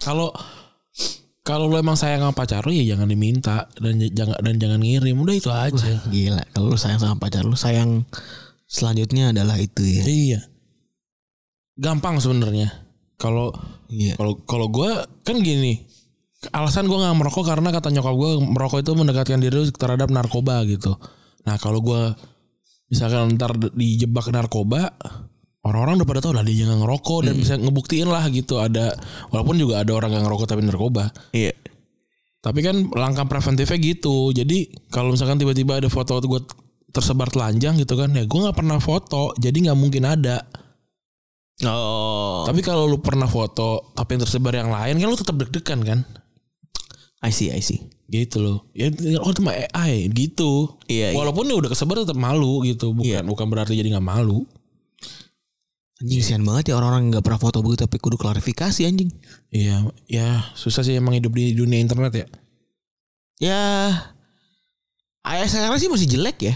Kalau 0.00 0.32
kalau 1.44 1.70
lu 1.70 1.78
emang 1.78 1.94
sayang 1.94 2.24
sama 2.26 2.34
pacar 2.34 2.64
lu 2.66 2.74
ya 2.74 2.96
jangan 2.96 3.06
diminta 3.06 3.70
dan 3.78 4.00
jangan 4.00 4.38
dan 4.40 4.54
jangan 4.56 4.80
ngirim. 4.80 5.16
Udah 5.20 5.34
itu 5.36 5.50
aja. 5.52 6.00
Gila, 6.08 6.42
kalau 6.56 6.72
lu 6.72 6.78
sayang 6.80 7.00
sama 7.00 7.16
pacar 7.20 7.44
lu, 7.44 7.54
sayang 7.54 8.08
selanjutnya 8.66 9.30
adalah 9.30 9.60
itu 9.60 9.84
ya. 9.84 10.04
iya. 10.08 10.40
Gampang 11.76 12.16
sebenarnya. 12.18 12.72
Kalau 13.20 13.52
Iya. 13.90 14.14
kalau 14.18 14.34
kalau 14.44 14.66
gua 14.70 15.06
kan 15.22 15.38
gini. 15.40 15.82
Alasan 16.52 16.86
gua 16.86 17.02
nggak 17.02 17.16
merokok 17.16 17.44
karena 17.48 17.74
kata 17.74 17.90
nyokap 17.90 18.14
gua 18.14 18.30
merokok 18.38 18.78
itu 18.84 18.92
mendekatkan 18.94 19.40
diri 19.42 19.72
terhadap 19.74 20.12
narkoba 20.12 20.62
gitu. 20.68 20.94
Nah 21.48 21.56
kalau 21.58 21.82
gua 21.82 22.14
misalkan 22.86 23.34
ntar 23.34 23.58
dijebak 23.74 24.30
narkoba, 24.30 24.94
orang-orang 25.66 25.98
udah 25.98 26.08
pada 26.08 26.20
tahu 26.22 26.32
lah 26.38 26.46
dia 26.46 26.62
jangan 26.62 26.86
ngerokok 26.86 27.18
dan 27.26 27.34
bisa 27.34 27.58
ngebuktiin 27.58 28.06
lah 28.06 28.22
gitu 28.30 28.62
ada 28.62 28.94
walaupun 29.34 29.58
juga 29.58 29.82
ada 29.82 29.90
orang 29.98 30.14
yang 30.14 30.22
ngerokok 30.30 30.46
tapi 30.46 30.62
narkoba. 30.62 31.10
Iya. 31.34 31.50
Tapi 32.46 32.62
kan 32.62 32.86
langkah 32.94 33.26
preventifnya 33.26 33.74
gitu. 33.82 34.30
Jadi 34.30 34.70
kalau 34.94 35.10
misalkan 35.10 35.34
tiba-tiba 35.34 35.82
ada 35.82 35.90
foto 35.90 36.22
gue 36.22 36.46
tersebar 36.94 37.26
telanjang 37.26 37.74
gitu 37.82 37.98
kan, 37.98 38.14
ya 38.14 38.22
gue 38.22 38.38
nggak 38.38 38.54
pernah 38.54 38.78
foto, 38.78 39.34
jadi 39.34 39.68
nggak 39.68 39.78
mungkin 39.78 40.06
ada. 40.06 40.46
Oh. 41.64 42.44
Tapi 42.44 42.60
kalau 42.60 42.84
lu 42.84 43.00
pernah 43.00 43.24
foto 43.24 43.96
tapi 43.96 44.18
yang 44.18 44.28
tersebar 44.28 44.52
yang 44.52 44.68
lain 44.68 45.00
kan 45.00 45.08
lu 45.08 45.16
tetap 45.16 45.40
deg-degan 45.40 45.80
kan? 45.86 46.00
I 47.24 47.32
see, 47.32 47.48
I 47.48 47.64
see. 47.64 47.80
Gitu 48.12 48.44
loh. 48.44 48.68
Ya 48.76 48.92
oh 49.24 49.32
itu 49.32 49.40
mah 49.40 49.56
AI 49.72 50.12
gitu. 50.12 50.76
Iya, 50.84 51.12
iya. 51.12 51.16
Walaupun 51.16 51.48
ya 51.48 51.56
udah 51.56 51.72
kesebar 51.72 52.04
tetap 52.04 52.20
malu 52.20 52.60
gitu. 52.62 52.92
Bukan 52.92 53.24
bukan 53.24 53.46
berarti 53.48 53.72
jadi 53.72 53.96
nggak 53.96 54.04
malu. 54.04 54.44
Anjing 55.96 56.20
kesian 56.20 56.44
banget 56.44 56.70
ya 56.70 56.74
orang-orang 56.76 57.08
yang 57.08 57.16
gak 57.16 57.24
pernah 57.24 57.40
foto 57.40 57.64
begitu 57.64 57.88
tapi 57.88 57.96
kudu 57.96 58.20
klarifikasi 58.20 58.84
anjing. 58.84 59.08
Iya, 59.48 59.88
ya 60.04 60.44
susah 60.52 60.84
sih 60.84 60.92
emang 60.92 61.16
hidup 61.16 61.32
di 61.32 61.56
dunia 61.56 61.80
internet 61.80 62.12
ya. 62.12 62.26
Ya 63.40 63.64
sekarang 65.48 65.80
sih 65.80 65.88
masih 65.88 66.04
jelek 66.04 66.52
ya. 66.52 66.54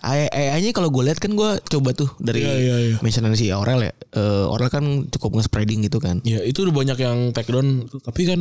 AI-nya 0.00 0.70
kalau 0.70 0.88
gue 0.88 1.02
lihat 1.06 1.18
kan 1.18 1.32
gue 1.32 1.50
coba 1.60 1.90
tuh 1.92 2.10
dari 2.18 2.42
Iya, 2.42 2.54
iya, 2.56 2.76
iya. 2.92 2.96
mentionan 3.00 3.34
si 3.34 3.48
Aurel 3.50 3.86
ya. 3.86 3.92
Eh, 4.14 4.44
Aurel 4.46 4.68
kan 4.68 4.84
cukup 5.08 5.36
nge-spreading 5.36 5.84
gitu 5.84 5.98
kan. 5.98 6.20
Ya 6.22 6.40
itu 6.40 6.64
udah 6.64 6.74
banyak 6.74 6.98
yang 6.98 7.18
take 7.30 7.48
down 7.48 7.84
tapi 8.02 8.24
kan 8.24 8.40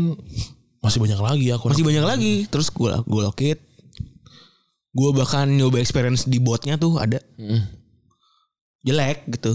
masih 0.80 1.02
banyak 1.02 1.18
lagi 1.18 1.46
ya 1.50 1.58
Masih 1.58 1.82
banyak 1.84 2.06
lagi. 2.06 2.34
Terus 2.48 2.70
gue 2.70 2.92
gue 2.92 3.22
lokit. 3.22 3.60
Gue 4.92 5.10
bahkan 5.12 5.50
nyoba 5.50 5.80
experience 5.80 6.24
di 6.24 6.40
botnya 6.40 6.76
tuh 6.76 6.96
ada 6.98 7.20
jelek 8.82 9.26
gitu. 9.32 9.54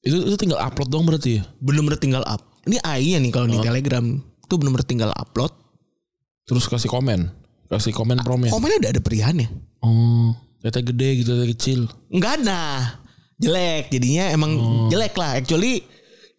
itu 0.00 0.16
itu 0.16 0.36
tinggal 0.40 0.56
upload 0.58 0.88
dong 0.88 1.04
berarti 1.04 1.40
ya. 1.40 1.42
Bener-bener 1.60 2.00
tinggal 2.00 2.24
up. 2.24 2.40
Ini 2.64 2.80
AI-nya 2.80 3.18
nih 3.20 3.32
kalau 3.32 3.46
di 3.46 3.56
Telegram 3.58 4.04
tuh 4.44 4.56
bener-bener 4.56 4.84
tinggal 4.84 5.10
upload. 5.12 5.52
Terus 6.44 6.66
kasih 6.66 6.90
komen, 6.90 7.30
kasih 7.68 7.92
komen 7.94 8.18
promen. 8.20 8.50
Komennya 8.50 8.80
udah 8.82 8.90
ada 8.90 9.00
pilihannya. 9.00 9.48
Oh, 9.80 10.34
ternyata 10.60 10.80
gede 10.84 11.08
gitu, 11.20 11.28
ternyata 11.32 11.48
kecil. 11.56 11.80
Enggak 12.12 12.32
ada. 12.44 12.62
Jelek. 13.40 13.88
Jadinya 13.88 14.24
emang 14.30 14.52
jelek 14.92 15.16
lah. 15.16 15.40
Actually 15.40 15.80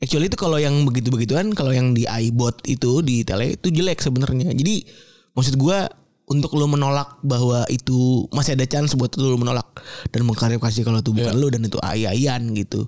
actually 0.02 0.30
itu 0.30 0.38
kalau 0.38 0.62
yang 0.62 0.74
begitu-begituan 0.86 1.54
kalau 1.58 1.74
yang 1.74 1.94
di 1.98 2.06
iBot 2.06 2.62
itu 2.70 3.02
di 3.02 3.26
tele 3.26 3.58
itu 3.58 3.74
jelek 3.74 3.98
sebenarnya. 4.00 4.54
Jadi 4.54 4.86
maksud 5.34 5.58
gua 5.58 5.90
untuk 6.32 6.56
lu 6.56 6.64
menolak 6.64 7.20
bahwa 7.28 7.68
itu 7.68 8.24
masih 8.32 8.56
ada 8.56 8.64
chance 8.64 8.96
buat 8.96 9.12
lu 9.20 9.36
menolak 9.36 9.68
dan 10.16 10.24
mengklarifikasi 10.24 10.80
kalau 10.88 11.04
itu 11.04 11.12
bukan 11.12 11.36
lu 11.36 11.52
dan 11.52 11.68
itu 11.68 11.76
AI-an 11.84 12.56
gitu. 12.56 12.88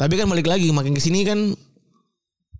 Tapi 0.00 0.14
kan 0.16 0.24
balik 0.24 0.48
lagi 0.48 0.72
makin 0.72 0.96
ke 0.96 1.02
sini 1.04 1.20
kan 1.26 1.52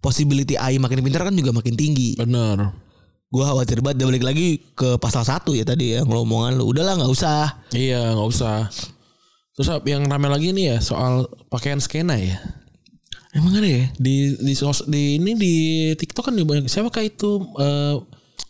possibility 0.04 0.60
AI 0.60 0.76
makin 0.76 1.00
pintar 1.00 1.25
kan 1.25 1.32
juga 1.32 1.56
makin 1.56 1.75
tinggi. 1.75 2.18
Bener. 2.20 2.88
Gua 3.28 3.44
khawatir 3.52 3.85
banget 3.85 4.00
dan 4.00 4.08
balik 4.08 4.25
lagi 4.25 4.64
ke 4.73 4.97
pasal 4.97 5.20
satu 5.20 5.52
ya 5.52 5.61
tadi 5.61 5.92
ya 5.92 6.00
kalau 6.00 6.25
omongan 6.25 6.56
lu 6.56 6.73
udahlah 6.73 6.97
nggak 6.97 7.12
usah. 7.12 7.61
Iya, 7.76 8.16
nggak 8.16 8.28
usah. 8.28 8.73
Terus 9.52 9.68
yang 9.85 10.08
rame 10.08 10.32
lagi 10.32 10.54
nih 10.56 10.64
ya 10.73 10.76
soal 10.80 11.28
pakaian 11.52 11.76
skena 11.76 12.16
ya. 12.16 12.40
Emang 13.37 13.52
ada 13.52 13.68
ya? 13.68 13.85
Di 14.00 14.32
di 14.40 14.52
sos, 14.56 14.88
di 14.88 15.20
ini 15.20 15.37
di 15.37 15.54
TikTok 15.92 16.32
kan 16.32 16.35
banyak. 16.35 16.64
Siapakah 16.73 17.04
itu 17.04 17.44
eh, 17.61 17.94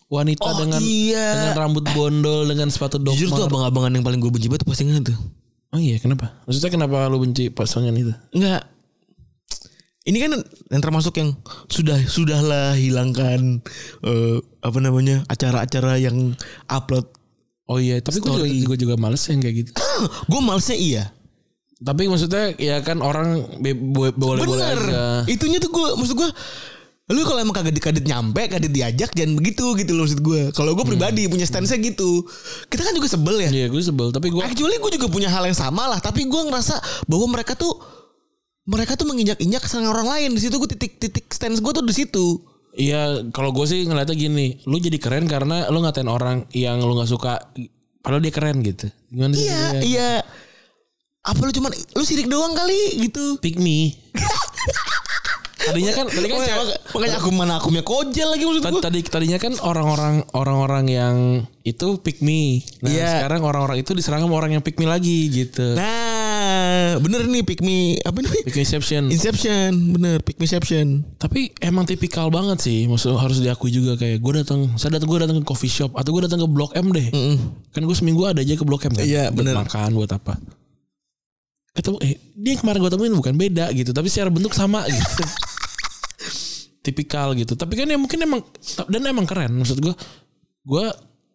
wanita 0.07 0.47
Oh, 0.47 0.55
dengan 0.63 0.79
iya. 0.79 1.27
dengan 1.35 1.67
rambut 1.67 1.85
bondol 1.91 2.47
dengan 2.47 2.71
sepatu 2.71 3.03
dogma? 3.03 3.19
Jujur 3.19 3.35
tuh 3.35 3.45
abang-abangan 3.51 3.99
yang 3.99 4.05
paling 4.07 4.23
gue 4.23 4.31
benci 4.31 4.47
banget 4.47 4.63
tuh 4.63 4.69
postingan 4.71 5.03
itu. 5.03 5.15
Oh 5.75 5.81
iya, 5.83 5.99
kenapa? 6.01 6.39
Maksudnya 6.47 6.71
kenapa 6.71 7.11
lu 7.11 7.21
benci 7.21 7.51
pasangan 7.51 7.93
itu? 7.93 8.15
Enggak. 8.33 8.65
Ini 10.09 10.19
kan 10.25 10.33
yang 10.73 10.83
termasuk 10.83 11.21
yang 11.21 11.37
sudah 11.69 12.01
sudahlah 12.09 12.73
hilangkan 12.73 13.61
eh, 14.01 14.37
apa 14.65 14.79
namanya 14.81 15.21
acara-acara 15.29 16.01
yang 16.01 16.33
upload. 16.65 17.05
Oh 17.69 17.77
iya, 17.77 18.01
tapi 18.01 18.25
gue 18.25 18.33
juga, 18.33 18.49
gue 18.49 18.79
juga 18.81 18.95
males 18.97 19.21
yang 19.29 19.45
kayak 19.45 19.57
gitu. 19.61 19.71
gue 20.33 20.41
malesnya 20.41 20.77
iya. 20.81 21.05
Tapi 21.79 22.09
maksudnya 22.09 22.57
ya 22.57 22.81
kan 22.81 23.05
orang 23.05 23.45
be- 23.61 23.77
bo- 23.77 24.11
boleh-boleh 24.11 24.65
Bener. 24.65 24.81
aja. 24.89 25.05
Itunya 25.29 25.61
tuh 25.61 25.69
gue 25.71 25.89
maksud 25.95 26.17
gue 26.17 26.31
lu 27.09 27.25
kalau 27.25 27.41
emang 27.41 27.57
kagak 27.57 27.81
kadit 27.81 28.05
nyampe 28.05 28.53
kadit 28.53 28.69
diajak 28.69 29.09
jangan 29.17 29.41
begitu 29.41 29.65
gitu 29.81 29.97
loh 29.97 30.05
maksud 30.05 30.21
gue 30.21 30.53
kalau 30.53 30.77
gue 30.77 30.85
pribadi 30.85 31.25
punya 31.25 31.49
stance 31.49 31.73
gitu 31.73 32.21
kita 32.69 32.85
kan 32.85 32.93
juga 32.93 33.09
sebel 33.09 33.49
ya 33.49 33.49
Iya, 33.49 33.67
gue 33.73 33.81
sebel. 33.81 34.13
Tapi 34.13 34.29
gue 34.29 34.45
Actually 34.45 34.77
gue 34.77 34.93
juga 35.01 35.09
punya 35.09 35.33
hal 35.33 35.49
yang 35.49 35.57
sama 35.57 35.89
lah 35.89 36.05
Tapi 36.05 36.29
gue 36.29 36.41
ngerasa 36.45 36.77
bahwa 37.09 37.33
mereka 37.33 37.57
tuh 37.57 37.73
Mereka 38.69 38.95
tuh 38.95 39.09
menginjak-injak 39.09 39.65
kesenangan 39.65 39.91
orang 39.91 40.09
lain 40.09 40.31
di 40.37 40.41
situ 40.41 40.55
gue 40.55 40.69
titik-titik 40.69 41.25
stance 41.33 41.59
gue 41.59 41.73
tuh 41.73 41.81
di 41.81 41.95
situ. 41.97 42.37
Iya, 42.73 43.27
kalau 43.33 43.51
gue 43.51 43.65
sih 43.65 43.83
ngeliatnya 43.83 44.13
gini, 44.13 44.61
lu 44.63 44.77
jadi 44.77 45.01
keren 45.01 45.25
karena 45.25 45.67
lu 45.67 45.81
ngatain 45.81 46.07
orang 46.07 46.45
yang 46.53 46.79
lu 46.79 46.95
nggak 46.95 47.09
suka, 47.09 47.41
padahal 47.99 48.21
dia 48.21 48.31
keren 48.31 48.61
gitu. 48.61 48.87
Gimana 49.09 49.33
sih? 49.33 49.49
Iya, 49.49 49.63
iya. 49.83 50.11
Apa 51.25 51.41
lu 51.43 51.51
cuman 51.51 51.73
lu 51.73 52.05
sirik 52.05 52.29
doang 52.29 52.53
kali 52.53 53.03
gitu. 53.03 53.41
Pick 53.41 53.57
me. 53.57 53.97
tadinya 55.59 55.93
kan, 55.93 56.07
tadi 56.09 56.29
kan 56.31 56.41
cewek- 56.41 56.81
makanya 56.97 57.17
aku 57.19 57.29
mana 57.29 57.53
akumnya 57.61 57.85
kojel 57.85 58.33
lagi 58.33 58.41
maksud 58.41 58.63
gue. 58.63 58.81
tadi 58.81 59.01
tadinya 59.05 59.37
kan 59.37 59.53
orang-orang 59.61 60.25
orang-orang 60.33 60.85
yang 60.89 61.17
itu 61.61 62.01
pick 62.01 62.21
me. 62.21 62.65
Nah, 62.81 62.89
Iya. 62.89 63.21
sekarang 63.21 63.45
orang-orang 63.45 63.77
itu 63.77 63.93
diserang 63.93 64.25
sama 64.25 64.33
orang 64.33 64.57
yang 64.57 64.63
pick 64.65 64.81
me 64.81 64.89
lagi 64.89 65.29
gitu. 65.29 65.77
Nah, 65.77 66.18
bener 66.97 67.29
nih 67.29 67.45
pick 67.45 67.61
me 67.61 68.01
apa 68.01 68.25
nih? 68.25 68.49
Pick 68.49 68.57
meception. 68.65 69.13
Inception, 69.13 69.93
bener 69.93 70.25
pick 70.25 70.41
meception. 70.41 71.05
Tapi 71.21 71.53
emang 71.61 71.85
tipikal 71.85 72.33
banget 72.33 72.65
sih, 72.65 72.89
maksud 72.89 73.13
harus 73.21 73.45
diakui 73.45 73.69
juga 73.69 74.01
kayak 74.01 74.17
gue 74.25 74.33
datang, 74.41 74.73
saya 74.81 74.97
datang 74.97 75.13
gue 75.13 75.19
datang 75.21 75.37
ke 75.43 75.45
coffee 75.45 75.69
shop 75.69 75.93
atau 75.99 76.09
gue 76.17 76.25
datang 76.25 76.41
ke 76.41 76.49
Blok 76.49 76.73
M 76.73 76.89
deh. 76.95 77.13
Kan 77.77 77.85
gue 77.85 77.97
seminggu 77.99 78.25
ada 78.25 78.41
aja 78.41 78.57
ke 78.57 78.65
Blok 78.65 78.89
M 78.89 78.97
kan. 78.97 79.05
Iya, 79.05 79.29
Buat 79.29 79.37
bener. 79.37 79.55
Makan 79.61 79.91
buat 79.93 80.11
apa? 80.17 80.35
Ketemu 81.77 81.97
eh 82.01 82.15
dia 82.33 82.51
yang 82.57 82.61
kemarin 82.65 82.79
gue 82.81 82.93
temuin 82.97 83.15
bukan 83.19 83.35
beda 83.37 83.67
gitu, 83.77 83.91
tapi 83.93 84.09
secara 84.09 84.33
bentuk 84.33 84.57
sama 84.57 84.89
gitu. 84.89 85.23
Tipikal 86.89 87.37
gitu. 87.37 87.53
Tapi 87.59 87.77
kan 87.77 87.91
ya 87.91 88.01
mungkin 88.01 88.25
emang 88.25 88.41
dan 88.89 89.03
emang 89.05 89.29
keren 89.29 89.53
maksud 89.53 89.77
gue. 89.83 89.93
Gue 90.65 90.87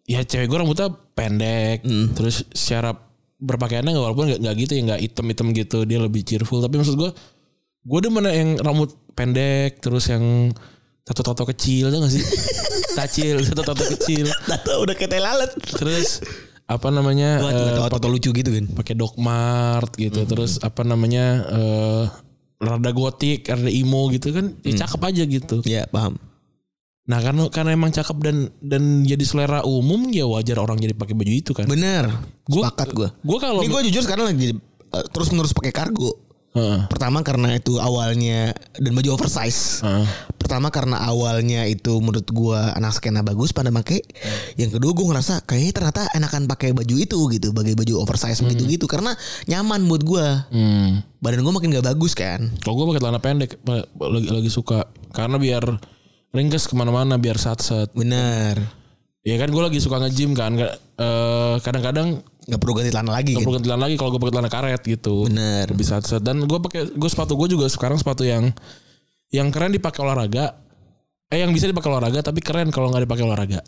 ya 0.09 0.25
cewek 0.25 0.49
gue 0.49 0.57
rambutnya 0.57 0.89
pendek, 1.13 1.85
terus 2.17 2.47
secara 2.51 3.12
berpakaiannya 3.43 3.91
nggak 3.91 4.05
walaupun 4.07 4.25
nggak 4.31 4.39
nggak 4.39 4.55
gitu 4.63 4.71
ya 4.73 4.81
nggak 4.87 5.01
item-item 5.03 5.47
gitu 5.51 5.77
dia 5.83 5.99
lebih 5.99 6.23
cheerful 6.23 6.63
tapi 6.63 6.79
maksud 6.79 6.95
gue 6.95 7.11
gue 7.83 7.99
demen 7.99 8.23
yang 8.25 8.49
rambut 8.63 8.95
pendek 9.11 9.83
terus 9.83 10.07
yang 10.07 10.55
tato-tato 11.03 11.43
kecil 11.51 11.91
tuh 11.91 11.99
gak 11.99 12.13
sih 12.15 12.23
tacil 12.97 13.43
tato-tato 13.43 13.83
kecil 13.91 14.31
Tato 14.49 14.79
udah 14.79 14.95
kayak 14.95 15.19
lalat. 15.19 15.51
terus 15.75 16.23
apa 16.63 16.87
namanya 16.87 17.43
Gua 17.43 17.51
eh, 17.51 17.75
tato 17.75 17.99
tato 17.99 18.07
lucu 18.07 18.31
gitu 18.31 18.47
kan. 18.55 18.65
pakai 18.71 18.95
dogmart 18.95 19.91
gitu 19.99 20.23
terus 20.23 20.63
apa 20.63 20.87
namanya 20.87 21.43
eh 21.51 22.03
rada 22.63 22.95
gotik 22.95 23.43
rada 23.51 23.67
emo 23.67 24.07
gitu 24.15 24.31
kan 24.31 24.55
ya 24.63 24.87
cakep 24.87 25.01
aja 25.03 25.23
gitu 25.27 25.55
Iya, 25.67 25.83
paham. 25.91 26.15
Nah 27.03 27.19
karena 27.19 27.51
karena 27.51 27.71
emang 27.71 27.91
cakep 27.91 28.17
dan 28.17 28.37
dan 28.57 28.83
jadi 29.03 29.19
selera 29.21 29.59
umum 29.61 30.07
ya 30.07 30.23
wajar 30.23 30.55
orang 30.57 30.77
jadi 30.77 30.91
pakai 30.91 31.11
baju 31.11 31.33
itu 31.33 31.51
kan 31.51 31.67
Bener. 31.67 32.07
Gua- 32.45 32.67
Sepakat 32.67 32.89
gue. 32.91 33.09
gue 33.13 33.37
kalau 33.37 33.59
Ini 33.59 33.67
gue 33.67 33.81
jujur 33.87 34.03
sekarang 34.03 34.25
lagi 34.25 34.55
uh, 34.89 35.05
terus 35.09 35.27
menerus 35.29 35.51
pakai 35.51 35.71
kargo. 35.71 36.15
Heeh, 36.53 36.85
Pertama 36.85 37.19
karena 37.19 37.57
itu 37.57 37.75
awalnya 37.75 38.53
dan 38.77 38.93
baju 38.93 39.17
oversize. 39.17 39.81
heeh. 39.81 40.05
Pertama 40.37 40.69
karena 40.69 41.01
awalnya 41.01 41.65
itu 41.65 41.97
menurut 41.97 42.29
gua 42.29 42.71
anak 42.71 42.93
skena 42.93 43.19
bagus 43.19 43.49
pada 43.49 43.67
make. 43.67 44.05
Yang 44.53 44.77
kedua 44.77 44.93
gue 44.93 45.01
ngerasa 45.03 45.41
kayaknya 45.43 45.73
ternyata 45.73 46.01
enakan 46.13 46.45
pakai 46.45 46.71
baju 46.71 46.93
itu 46.93 47.17
gitu, 47.31 47.47
pakai 47.51 47.73
baju 47.73 47.93
oversize 47.97 48.37
begitu 48.39 48.69
gitu 48.69 48.85
karena 48.85 49.17
nyaman 49.43 49.81
buat 49.83 50.05
gua. 50.05 50.45
Hmm. 50.47 51.01
Badan 51.19 51.41
gue 51.41 51.51
makin 51.51 51.73
gak 51.73 51.89
bagus 51.89 52.13
kan. 52.13 52.45
Kalau 52.61 52.77
gue 52.77 52.85
pakai 52.85 53.01
celana 53.01 53.17
pendek 53.17 53.57
lagi 53.97 54.29
lagi 54.29 54.47
suka 54.47 54.85
karena 55.09 55.35
biar 55.35 55.63
ringkes 56.33 56.65
ke 56.65 56.73
mana-mana 56.73 57.15
biar 57.15 57.37
sat-sat. 57.37 57.93
Bener. 57.93 58.57
Ya 59.23 59.39
kan 59.39 59.53
gue 59.53 59.63
lagi 59.63 59.79
suka 59.79 60.01
nge-gym 60.03 60.35
kan. 60.35 60.57
Ka- 60.57 60.75
eh, 60.99 61.55
kadang-kadang 61.63 62.19
Gak 62.43 62.59
perlu 62.59 62.75
ganti 62.75 62.91
celana 62.91 63.15
lagi 63.15 63.31
nggak 63.31 63.39
kan. 63.39 63.45
perlu 63.47 63.55
ganti 63.55 63.67
celana 63.71 63.83
lagi 63.87 63.95
kalau 63.95 64.09
gue 64.11 64.19
pakai 64.19 64.33
celana 64.35 64.51
karet 64.51 64.81
gitu. 64.83 65.15
Bener. 65.31 65.65
Lebih 65.71 65.87
sat-sat 65.87 66.19
dan 66.19 66.43
gue 66.43 66.59
pakai 66.59 66.91
gue 66.91 67.09
sepatu 67.09 67.39
gue 67.39 67.55
juga 67.55 67.71
sekarang 67.71 67.95
sepatu 67.95 68.27
yang 68.27 68.51
yang 69.31 69.47
keren 69.47 69.71
dipakai 69.71 70.03
olahraga. 70.03 70.59
Eh 71.31 71.39
yang 71.39 71.55
bisa 71.55 71.71
dipakai 71.71 71.87
olahraga 71.87 72.19
tapi 72.19 72.43
keren 72.43 72.67
kalau 72.67 72.91
nggak 72.91 73.07
dipakai 73.07 73.23
olahraga. 73.23 73.63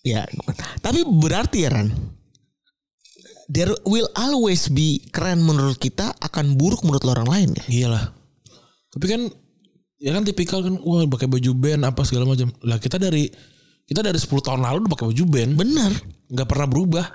Ya. 0.00 0.24
Tapi 0.80 1.04
berarti 1.04 1.68
ya 1.68 1.76
Ran. 1.76 1.92
There 3.52 3.76
will 3.84 4.08
always 4.16 4.72
be 4.72 5.04
keren 5.12 5.44
menurut 5.44 5.76
kita 5.76 6.16
akan 6.24 6.56
buruk 6.56 6.84
menurut 6.88 7.04
orang 7.04 7.28
lain 7.28 7.48
ya. 7.52 7.64
Iyalah. 7.68 8.04
Tapi 8.96 9.04
kan 9.04 9.22
ya 9.98 10.14
kan 10.14 10.22
tipikal 10.22 10.62
kan 10.62 10.78
wah 10.80 11.02
pakai 11.04 11.26
baju 11.26 11.50
band 11.54 11.82
apa 11.84 12.02
segala 12.06 12.24
macam. 12.24 12.48
Lah 12.62 12.78
kita 12.78 12.96
dari 12.96 13.26
kita 13.84 14.00
dari 14.00 14.16
10 14.16 14.28
tahun 14.40 14.60
lalu 14.62 14.86
udah 14.86 14.92
pakai 14.94 15.06
baju 15.12 15.24
band. 15.26 15.50
Bener. 15.58 15.92
nggak 16.28 16.48
pernah 16.48 16.66
berubah. 16.68 17.06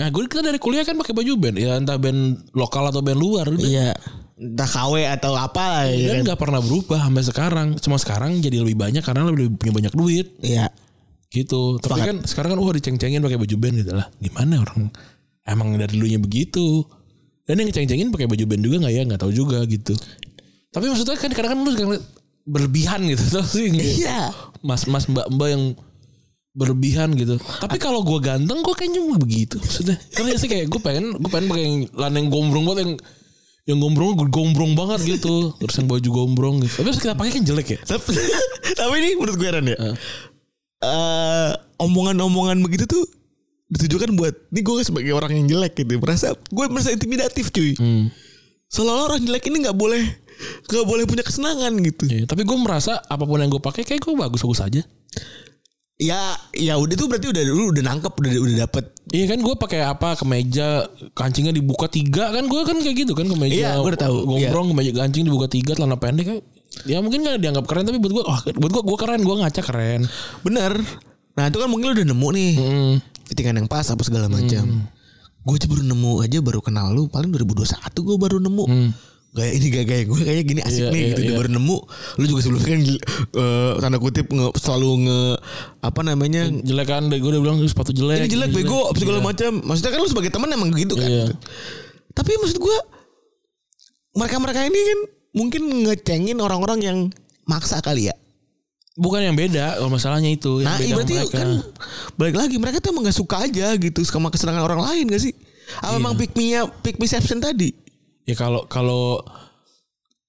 Nah 0.00 0.08
gue 0.08 0.22
kita 0.26 0.42
dari 0.42 0.58
kuliah 0.58 0.82
kan 0.82 0.96
pakai 0.96 1.12
baju 1.12 1.32
band 1.36 1.56
ya 1.60 1.76
entah 1.76 2.00
band 2.00 2.50
lokal 2.56 2.88
atau 2.88 3.00
band 3.00 3.20
luar 3.20 3.46
udah. 3.48 3.62
Iya. 3.62 3.90
Entah 4.40 4.64
KW 4.64 5.04
atau 5.04 5.36
apa 5.36 5.60
lah 5.68 5.84
ya 5.92 6.16
Dan 6.16 6.24
kan. 6.24 6.32
nggak 6.32 6.40
pernah 6.40 6.60
berubah 6.64 7.00
sampai 7.04 7.24
sekarang. 7.24 7.68
Cuma 7.78 7.96
sekarang 8.00 8.40
jadi 8.40 8.58
lebih 8.64 8.80
banyak 8.80 9.04
karena 9.04 9.28
lebih 9.28 9.52
punya 9.60 9.72
banyak 9.76 9.92
duit 9.92 10.26
Iya. 10.40 10.72
gitu. 11.28 11.76
Tapi 11.78 12.00
kan 12.00 12.16
sekarang 12.24 12.56
kan 12.56 12.58
wah 12.58 12.72
diceng-cengin 12.72 13.20
pakai 13.20 13.38
baju 13.38 13.56
band 13.60 13.74
gitu 13.84 13.92
lah. 13.94 14.06
Gimana 14.18 14.64
orang 14.64 14.88
emang 15.46 15.76
dari 15.76 15.92
dulunya 15.94 16.18
begitu. 16.18 16.82
Dan 17.44 17.60
yang 17.60 17.70
ceng-cengin 17.70 18.10
pakai 18.10 18.26
baju 18.26 18.44
band 18.46 18.62
juga 18.62 18.76
nggak 18.82 18.94
ya 18.94 19.02
nggak 19.06 19.20
tahu 19.20 19.32
juga 19.34 19.62
gitu. 19.68 19.94
Tapi 20.70 20.86
maksudnya 20.86 21.14
kan 21.14 21.30
kadang-kadang 21.30 21.62
lu 21.62 21.70
suka 21.70 21.98
berlebihan 22.42 23.00
gitu 23.06 23.22
tau 23.28 23.44
sih 23.44 23.68
Iya. 23.70 24.30
Mas-mas 24.60 25.06
mbak-mbak 25.06 25.48
yang 25.50 25.64
berlebihan 26.50 27.14
gitu. 27.14 27.38
Tapi 27.38 27.78
kalau 27.78 28.02
gue 28.02 28.18
ganteng 28.18 28.58
gue 28.60 28.74
kayaknya 28.74 29.02
begitu 29.16 29.56
maksudnya. 29.56 29.96
Karena 30.10 30.34
sih 30.34 30.46
kayak 30.46 30.66
gue 30.66 30.80
pengen 30.80 31.14
gue 31.14 31.30
pengen 31.30 31.46
pakai 31.46 31.62
yang 31.62 31.76
celana 31.88 32.16
yang 32.16 32.28
gombrong 32.28 32.64
banget 32.64 32.80
yang 32.82 32.94
yang 33.66 33.78
gombrong 33.78 34.08
gombrong 34.28 34.72
banget 34.74 35.00
gitu. 35.08 35.54
Terus 35.56 35.74
yang 35.76 35.86
baju 35.86 36.08
gombrong 36.10 36.56
gitu. 36.62 36.82
Tapi 36.82 36.90
kita 36.92 37.14
pakai 37.14 37.32
kan 37.32 37.44
jelek 37.44 37.68
ya. 37.70 37.78
Tapi, 37.86 38.10
tapi 38.78 38.94
ini 38.98 39.08
menurut 39.14 39.36
gue 39.36 39.48
Ran 39.48 39.66
ya. 39.66 39.78
eh, 40.80 41.50
omongan-omongan 41.78 42.58
begitu 42.60 42.84
tuh 42.86 43.04
ditujukan 43.70 44.18
buat 44.18 44.34
ini 44.50 44.60
gue 44.60 44.82
sebagai 44.82 45.12
orang 45.14 45.30
yang 45.32 45.46
jelek 45.48 45.78
gitu 45.78 46.02
merasa 46.02 46.34
gue 46.34 46.64
merasa 46.66 46.90
intimidatif 46.90 47.54
cuy 47.54 47.78
Hmm. 47.78 48.10
Seolah-olah 48.70 49.04
orang 49.12 49.20
jelek 49.26 49.50
ini 49.50 49.66
nggak 49.66 49.74
boleh 49.76 50.02
nggak 50.70 50.86
boleh 50.86 51.04
punya 51.04 51.20
kesenangan 51.20 51.72
gitu. 51.84 52.04
Iya, 52.08 52.24
tapi 52.24 52.48
gue 52.48 52.56
merasa 52.56 52.96
apa 52.96 53.28
pun 53.28 53.36
yang 53.36 53.50
gue 53.50 53.60
pakai 53.60 53.84
kayak 53.84 54.00
gue 54.00 54.14
bagus-bagus 54.16 54.62
aja. 54.64 54.82
ya 56.00 56.32
ya 56.56 56.80
udah 56.80 56.96
tuh 56.96 57.12
berarti 57.12 57.28
udah 57.28 57.44
dulu 57.44 57.76
udah 57.76 57.84
nangkep 57.84 58.08
udah 58.08 58.30
udah 58.40 58.56
dapet. 58.64 58.84
Iya 59.12 59.36
kan 59.36 59.38
gue 59.44 59.52
pakai 59.52 59.84
apa? 59.84 60.16
Kemeja 60.16 60.88
kancingnya 61.12 61.52
dibuka 61.52 61.92
tiga 61.92 62.32
kan? 62.32 62.48
Gue 62.48 62.64
kan 62.64 62.80
kayak 62.80 63.04
gitu 63.04 63.12
kan 63.12 63.28
kemeja 63.28 63.52
Iya, 63.52 63.70
gua 63.76 63.92
udah 63.92 64.00
tahu. 64.00 64.16
gombrong 64.24 64.72
kemeja 64.72 64.96
kancing 64.96 65.28
dibuka 65.28 65.44
tiga 65.52 65.76
celana 65.76 66.00
pendek. 66.00 66.24
Kan 66.24 66.38
ya 66.88 67.04
mungkin 67.04 67.20
gak 67.20 67.36
dianggap 67.44 67.68
keren 67.68 67.84
tapi 67.84 68.00
buat 68.00 68.16
gue 68.16 68.24
wah 68.24 68.40
buat 68.40 68.72
gue 68.72 68.82
gue 68.88 68.96
keren 68.96 69.20
gue 69.20 69.36
ngaca 69.44 69.60
keren. 69.60 70.00
Bener. 70.40 70.72
Nah 71.36 71.44
itu 71.52 71.58
kan 71.60 71.68
mungkin 71.68 71.92
lu 71.92 71.94
udah 72.00 72.06
nemu 72.08 72.28
nih. 72.32 72.52
Hmm. 72.56 72.94
fittingan 73.28 73.60
yang 73.60 73.68
pas 73.68 73.84
apa 73.86 74.02
segala 74.02 74.26
macam 74.26 74.88
gue 75.40 75.54
aja 75.54 75.66
baru 75.66 75.82
nemu 75.82 76.12
aja 76.20 76.38
baru 76.38 76.60
kenal 76.60 76.90
lu 76.90 77.06
paling 77.06 77.30
2021 77.30 77.72
gue 77.98 78.16
baru 78.16 78.36
nemu. 78.38 78.64
Gaya 79.30 79.50
ini 79.54 79.70
gaya 79.70 79.84
gaya 79.84 80.02
gue 80.04 80.18
kayaknya 80.18 80.44
gini 80.44 80.60
asik 80.60 80.80
Iya, 80.80 80.90
nih 80.90 81.00
iya, 81.00 81.10
gitu 81.12 81.22
iya. 81.24 81.38
baru 81.38 81.50
nemu. 81.50 81.76
Lu 82.18 82.24
juga 82.26 82.40
sebelumnya 82.42 82.68
kan 82.68 82.80
eh, 82.82 83.72
tanda 83.78 83.98
kutip 83.98 84.26
nge- 84.28 84.54
selalu 84.56 84.90
nge 85.06 85.20
apa 85.80 86.00
namanya? 86.02 86.42
Jelek 86.50 86.86
kan 86.86 87.06
gue 87.06 87.22
udah 87.24 87.40
bilang 87.40 87.58
sepatu 87.62 87.90
jelek 87.90 88.20
ini 88.20 88.28
jelek 88.28 88.50
bego 88.50 88.90
segala 88.92 89.18
Iya. 89.18 89.26
macam. 89.26 89.52
Maksudnya 89.62 89.90
kan 89.90 90.00
lu 90.00 90.08
sebagai 90.08 90.30
teman 90.30 90.50
emang 90.50 90.70
gitu 90.72 90.94
kan. 90.94 91.06
Iya. 91.06 91.26
tapi 92.10 92.34
maksud 92.36 92.58
gue 92.58 92.76
mereka 94.12 94.36
mereka 94.36 94.60
ini 94.62 94.76
kan 94.76 94.98
mungkin 95.30 95.62
ngecengin 95.86 96.36
orang-orang 96.36 96.80
yang 96.82 96.98
maksa 97.44 97.78
kali 97.78 98.10
ya 98.10 98.14
bukan 99.00 99.20
yang 99.24 99.36
beda 99.36 99.80
kalau 99.80 99.88
masalahnya 99.88 100.28
itu 100.28 100.60
yang 100.60 100.68
nah 100.68 100.76
beda 100.76 100.84
iya 100.84 100.94
berarti 100.94 101.14
mereka. 101.16 101.36
kan 101.40 101.48
balik 102.20 102.36
lagi 102.36 102.56
mereka 102.60 102.76
tuh 102.84 102.92
emang 102.92 103.08
gak 103.08 103.16
suka 103.16 103.36
aja 103.48 103.72
gitu 103.80 104.04
sama 104.04 104.28
kesenangan 104.28 104.60
orang 104.68 104.84
lain 104.84 105.08
gak 105.08 105.24
sih 105.24 105.32
apa 105.80 105.96
Iya. 105.96 106.00
emang 106.04 106.14
pick 106.20 106.32
me 106.36 106.52
pick 106.84 106.96
me 107.00 107.06
tadi 107.08 107.72
ya 108.28 108.36
kalau 108.36 108.68
kalau 108.68 109.24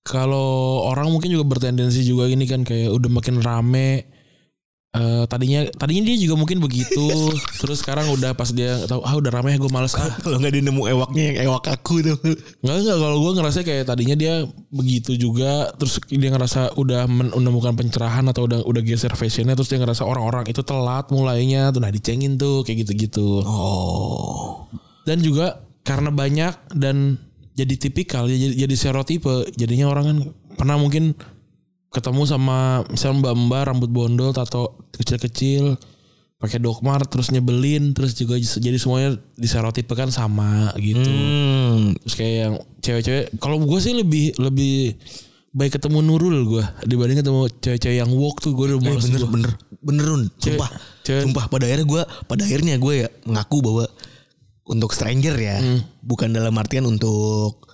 kalau 0.02 0.82
orang 0.90 1.12
mungkin 1.12 1.30
juga 1.30 1.46
bertendensi 1.46 2.02
juga 2.02 2.26
ini 2.32 2.48
kan 2.50 2.66
kayak 2.66 2.90
udah 2.90 3.10
makin 3.12 3.44
rame 3.44 4.08
eh 4.92 5.24
tadinya 5.32 5.64
tadinya 5.80 6.04
dia 6.04 6.20
juga 6.20 6.36
mungkin 6.36 6.60
begitu. 6.60 7.32
Terus 7.64 7.80
sekarang 7.80 8.12
udah 8.12 8.36
pas 8.36 8.52
dia 8.52 8.76
tahu 8.92 9.00
ah 9.08 9.16
udah 9.16 9.32
rame 9.32 9.56
gue 9.56 9.72
males 9.72 9.96
ah. 9.96 10.12
Kalau 10.20 10.36
nggak 10.36 10.52
dia 10.52 10.64
nemu 10.68 10.84
ewaknya 10.84 11.24
yang 11.32 11.38
ewak 11.48 11.72
aku 11.72 12.04
tuh. 12.04 12.20
Enggak 12.60 12.76
enggak 12.84 12.98
kalau 13.00 13.18
gue 13.24 13.32
ngerasa 13.40 13.60
kayak 13.64 13.84
tadinya 13.88 14.16
dia 14.20 14.44
begitu 14.68 15.16
juga 15.16 15.72
terus 15.80 15.96
dia 16.12 16.30
ngerasa 16.36 16.76
udah 16.76 17.08
men- 17.08 17.32
menemukan 17.32 17.72
pencerahan 17.72 18.28
atau 18.28 18.52
udah 18.52 18.68
udah 18.68 18.82
geser 18.84 19.16
fashionnya 19.16 19.56
terus 19.56 19.72
dia 19.72 19.80
ngerasa 19.80 20.04
orang-orang 20.04 20.52
itu 20.52 20.60
telat 20.60 21.08
mulainya 21.08 21.72
tuh 21.72 21.80
nah 21.80 21.92
dicengin 21.92 22.36
tuh 22.36 22.68
kayak 22.68 22.84
gitu-gitu. 22.84 23.48
oh. 23.48 24.68
Dan 25.08 25.24
juga 25.24 25.64
karena 25.88 26.12
banyak 26.12 26.76
dan 26.76 27.16
jadi 27.56 27.76
tipikal 27.80 28.28
jadi 28.30 28.54
jadi 28.68 28.76
stereotipe 28.76 29.50
jadinya 29.58 29.92
orang 29.92 30.04
kan 30.08 30.18
pernah 30.56 30.78
mungkin 30.78 31.18
ketemu 31.92 32.24
sama 32.24 32.58
misalnya 32.88 33.20
mbak-mbak 33.22 33.62
rambut 33.66 33.90
bondol 33.90 34.32
tato 34.32 34.80
kecil-kecil 34.92 35.76
pakai 36.38 36.58
dokmar 36.58 37.04
terus 37.04 37.30
nyebelin 37.30 37.92
terus 37.92 38.16
juga 38.16 38.34
jadi 38.36 38.74
semuanya 38.74 39.14
diserotipekan 39.36 40.10
sama 40.10 40.74
gitu. 40.76 41.04
hmm. 41.04 42.02
Terus 42.02 42.16
kayak 42.16 42.36
yang 42.40 42.54
cewek-cewek 42.80 43.26
kalau 43.38 43.60
gue 43.60 43.78
sih 43.78 43.94
lebih 43.94 44.34
lebih 44.36 44.98
baik 45.52 45.76
ketemu 45.76 46.00
Nurul 46.02 46.48
gue 46.48 46.64
dibanding 46.82 47.20
ketemu 47.20 47.46
cewek-cewek 47.54 47.98
yang 47.98 48.10
woke 48.10 48.40
tuh 48.40 48.56
gue 48.56 48.72
udah 48.72 48.80
Eh, 48.80 48.98
bener 48.98 49.20
gua. 49.20 49.30
bener 49.30 49.52
benerun 49.78 50.22
sumpah 50.34 50.70
cewek- 51.02 51.28
sumpah 51.28 51.46
pada 51.46 51.68
akhirnya 51.68 51.86
gue 51.86 52.02
pada 52.26 52.42
akhirnya 52.42 52.76
gue 52.76 52.94
ya 52.98 53.08
mengaku 53.22 53.58
bahwa 53.60 53.84
untuk 54.64 54.96
stranger 54.96 55.36
ya 55.36 55.60
bukan 56.02 56.32
dalam 56.32 56.56
artian 56.56 56.88
untuk 56.88 57.68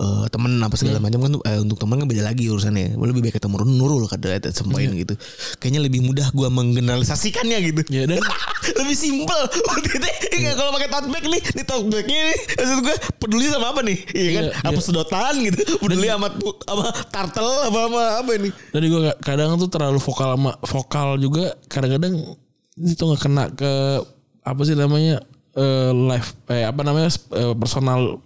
eh, 0.00 0.24
temen 0.32 0.56
apa 0.64 0.74
segala 0.80 0.98
macam 0.98 1.20
kan 1.20 1.32
eh, 1.44 1.60
untuk 1.60 1.76
temen 1.76 2.00
kan 2.00 2.08
beda 2.08 2.24
lagi 2.24 2.48
urusannya. 2.48 2.96
Lebih 2.96 3.20
baik 3.28 3.36
ketemu 3.36 3.60
Nurul 3.68 4.08
kada 4.08 4.40
ada 4.40 4.48
sempoin 4.48 4.88
gitu. 4.96 5.14
Kayaknya 5.60 5.80
lebih 5.84 6.00
mudah 6.00 6.32
gue 6.32 6.48
menggeneralisasikannya 6.48 7.58
gitu. 7.68 7.80
Ya 7.92 8.08
dan 8.08 8.24
lebih 8.80 8.96
simpel. 8.96 9.40
Gitu 9.80 10.08
Enggak 10.40 10.54
kalau 10.56 10.70
pakai 10.76 10.88
tote 10.88 11.08
nih 11.10 11.42
Nih 11.56 11.64
tote 11.64 11.86
bagnya 11.88 12.20
nih 12.32 12.38
Maksud 12.58 12.78
gue 12.84 12.96
peduli 13.20 13.46
sama 13.52 13.66
apa 13.72 13.80
nih? 13.84 13.98
Iya 14.12 14.30
kan? 14.30 14.44
Iya, 14.44 14.52
Apa 14.64 14.80
iya. 14.80 14.84
sedotan 14.84 15.34
gitu? 15.44 15.60
Peduli 15.80 16.06
sama 16.08 16.28
sama 16.64 16.86
turtle 17.12 17.54
apa 17.66 17.78
apa 17.90 18.02
apa 18.24 18.30
nih 18.40 18.52
Jadi 18.72 18.86
gue 18.88 19.00
kadang 19.20 19.56
tuh 19.60 19.68
terlalu 19.68 19.98
vokal 20.00 20.28
sama 20.36 20.52
vokal 20.64 21.08
juga 21.20 21.54
kadang-kadang 21.68 22.14
itu 22.80 23.02
nggak 23.02 23.20
kena 23.20 23.44
ke 23.52 23.72
apa 24.40 24.60
sih 24.64 24.72
namanya 24.72 25.20
eh, 25.52 25.90
live 25.92 26.30
eh 26.48 26.64
apa 26.64 26.80
namanya 26.80 27.10
eh, 27.36 27.52
personal 27.56 28.22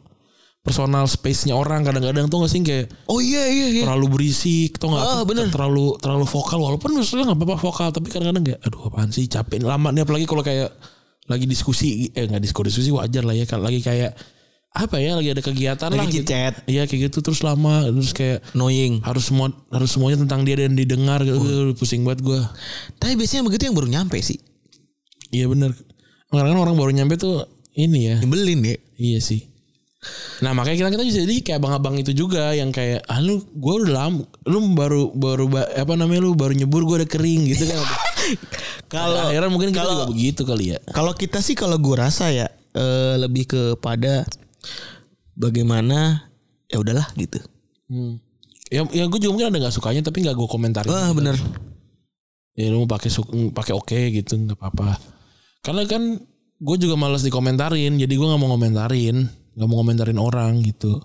personal 0.64 1.04
space-nya 1.04 1.52
orang 1.52 1.84
kadang-kadang 1.84 2.24
tuh 2.26 2.40
nggak 2.40 2.48
sih 2.48 2.60
kayak 2.60 2.86
Oh 3.04 3.20
iya 3.20 3.44
iya 3.46 3.66
iya. 3.70 3.82
terlalu 3.84 4.06
berisik 4.10 4.80
tuh 4.80 4.88
nggak 4.88 5.04
Ah, 5.04 5.22
bener. 5.22 5.52
terlalu 5.52 6.00
terlalu 6.00 6.24
vokal 6.24 6.56
walaupun 6.58 6.96
maksudnya 6.96 7.28
nggak 7.28 7.38
apa-apa 7.38 7.56
vokal 7.60 7.88
tapi 7.90 8.08
kadang-kadang 8.08 8.42
kayak 8.42 8.60
aduh 8.64 8.88
apaan 8.88 9.12
sih 9.12 9.28
capek 9.28 9.60
lama 9.60 9.92
nih 9.92 10.02
apalagi 10.02 10.24
kalau 10.24 10.40
kayak 10.40 10.72
lagi 11.24 11.44
diskusi 11.44 12.08
eh 12.10 12.24
nggak 12.24 12.40
diskusi 12.40 12.72
diskusi 12.72 12.90
wajar 12.90 13.22
lah 13.22 13.32
ya 13.32 13.44
kalau 13.44 13.64
lagi 13.64 13.78
kayak 13.78 14.16
apa 14.72 14.98
ya 14.98 15.14
lagi 15.14 15.30
ada 15.30 15.38
kegiatan 15.38 15.86
Lagi 15.86 15.94
lah 15.94 16.06
gitu. 16.10 16.16
chit-chat. 16.26 16.54
iya 16.66 16.82
kayak 16.82 17.06
gitu 17.06 17.22
terus 17.22 17.40
lama 17.40 17.86
terus 17.86 18.10
kayak 18.10 18.42
Annoying. 18.52 19.04
harus 19.04 19.28
semua 19.28 19.46
harus 19.68 19.86
semuanya 19.86 20.26
tentang 20.26 20.42
dia 20.42 20.58
dan 20.58 20.74
didengar 20.74 21.22
gitu. 21.22 21.38
Aduh, 21.38 21.78
pusing 21.78 22.02
banget 22.02 22.26
gue 22.26 22.40
Tapi 22.98 23.14
biasanya 23.14 23.46
begitu 23.46 23.68
yang 23.68 23.76
baru 23.76 23.86
nyampe 23.86 24.18
sih. 24.18 24.40
Iya 25.30 25.46
bener. 25.46 25.78
Kadang-kadang 26.26 26.58
orang 26.58 26.74
baru 26.74 26.90
nyampe 26.90 27.14
tuh 27.14 27.46
ini 27.72 28.10
ya. 28.10 28.16
Nyebelin 28.18 28.60
ya. 28.64 28.76
Iya 28.98 29.18
sih. 29.22 29.46
Nah 30.42 30.50
makanya 30.52 30.84
kita 30.84 30.88
kita 30.94 31.04
bisa 31.06 31.18
jadi 31.24 31.36
kayak 31.40 31.58
abang-abang 31.62 31.96
itu 31.96 32.12
juga 32.12 32.52
yang 32.52 32.74
kayak 32.74 33.04
ah 33.08 33.20
lu 33.22 33.40
gue 33.40 33.74
udah 33.84 33.92
lama 33.92 34.22
lu 34.44 34.58
baru 34.76 35.12
baru 35.14 35.44
ba- 35.48 35.70
apa 35.72 35.92
namanya 35.96 36.26
lu 36.26 36.36
baru 36.36 36.52
nyebur 36.52 36.84
gue 36.84 37.04
udah 37.04 37.10
kering 37.10 37.42
gitu 37.48 37.64
kan. 37.68 37.78
Kalau 38.94 39.28
akhirnya 39.28 39.50
mungkin 39.52 39.70
kita 39.72 39.84
juga 39.84 40.06
begitu 40.08 40.42
kali 40.48 40.76
ya. 40.76 40.78
Kalau 40.92 41.12
kita 41.12 41.44
sih 41.44 41.52
kalau 41.52 41.76
gue 41.76 41.96
rasa 41.96 42.32
ya 42.32 42.48
eh, 42.72 43.14
lebih 43.20 43.44
kepada 43.50 44.24
bagaimana 45.36 46.30
ya 46.70 46.80
udahlah 46.80 47.08
gitu. 47.18 47.42
Hmm. 47.90 48.18
Ya, 48.72 48.82
ya 48.90 49.04
gue 49.06 49.18
juga 49.20 49.32
mungkin 49.36 49.48
ada 49.52 49.58
nggak 49.68 49.74
sukanya 49.76 50.00
tapi 50.00 50.24
nggak 50.24 50.36
gue 50.36 50.48
komentarin. 50.48 50.88
Wah 50.88 51.12
bener. 51.12 51.36
Ya 52.54 52.70
lu 52.70 52.86
mau 52.86 52.88
pakai 52.88 53.10
pakai 53.52 53.74
oke 53.74 53.98
gitu 54.14 54.40
nggak 54.40 54.56
apa-apa. 54.56 54.96
Karena 55.60 55.84
kan 55.84 56.22
gue 56.64 56.76
juga 56.80 56.94
malas 56.96 57.26
dikomentarin 57.26 57.98
jadi 57.98 58.14
gue 58.14 58.26
nggak 58.26 58.40
mau 58.40 58.56
komentarin 58.56 59.26
nggak 59.54 59.68
mau 59.70 59.78
komentarin 59.82 60.18
orang 60.18 60.62
gitu. 60.62 60.98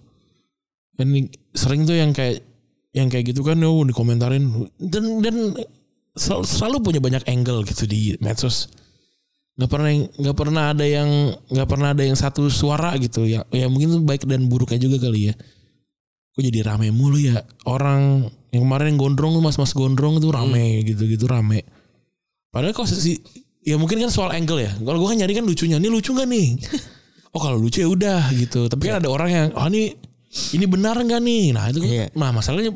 Kan 0.98 1.14
sering 1.56 1.86
tuh 1.88 1.96
yang 1.96 2.12
kayak 2.12 2.44
yang 2.92 3.08
kayak 3.08 3.32
gitu 3.34 3.46
kan 3.46 3.62
oh 3.64 3.86
dikomentarin. 3.86 4.70
Dan 4.82 5.24
dan 5.24 5.54
sel- 6.18 6.46
selalu 6.46 6.84
punya 6.84 7.00
banyak 7.02 7.24
angle 7.30 7.64
gitu 7.66 7.86
di 7.86 8.18
medsos. 8.20 8.68
Nggak 9.56 9.70
pernah 9.70 9.90
nggak 9.96 10.38
pernah 10.38 10.64
ada 10.74 10.86
yang 10.88 11.10
nggak 11.52 11.68
pernah 11.70 11.94
ada 11.94 12.04
yang 12.04 12.18
satu 12.18 12.50
suara 12.50 12.98
gitu. 12.98 13.24
Ya 13.30 13.46
ya 13.54 13.70
mungkin 13.70 14.04
baik 14.04 14.26
dan 14.26 14.50
buruknya 14.50 14.82
juga 14.82 15.08
kali 15.08 15.32
ya. 15.32 15.36
Kok 16.34 16.42
jadi 16.42 16.60
rame 16.66 16.90
mulu 16.90 17.20
ya? 17.22 17.42
Orang 17.70 18.28
yang 18.50 18.66
kemarin 18.66 18.96
yang 18.96 19.00
gondrong 19.00 19.32
tuh 19.38 19.44
mas 19.46 19.58
mas 19.62 19.72
gondrong 19.78 20.18
tuh 20.18 20.34
rame 20.34 20.82
gitu 20.84 21.06
gitu 21.06 21.30
rame. 21.30 21.64
Padahal 22.50 22.74
kok 22.74 22.90
sih 22.90 23.22
ya 23.62 23.78
mungkin 23.78 24.02
kan 24.02 24.10
soal 24.10 24.34
angle 24.34 24.64
ya. 24.64 24.74
Kalau 24.74 24.98
gue 24.98 25.08
kan 25.14 25.18
nyari 25.22 25.34
kan 25.38 25.46
lucunya. 25.46 25.78
Ini 25.78 25.90
lucu 25.92 26.12
gak 26.18 26.26
nih 26.26 26.48
oh 27.34 27.40
kalau 27.42 27.58
lucu 27.58 27.82
ya 27.82 27.90
udah 27.90 28.34
gitu. 28.34 28.66
Tapi 28.70 28.84
kan 28.90 29.02
ada 29.04 29.10
orang 29.10 29.30
yang 29.30 29.48
oh 29.54 29.66
ini 29.70 29.94
ini 30.54 30.66
benar 30.66 30.98
nggak 30.98 31.22
nih? 31.22 31.44
Nah 31.54 31.64
itu 31.70 31.80
kan 31.82 31.90
Iya. 31.90 32.06
nah 32.14 32.30
masalahnya 32.34 32.74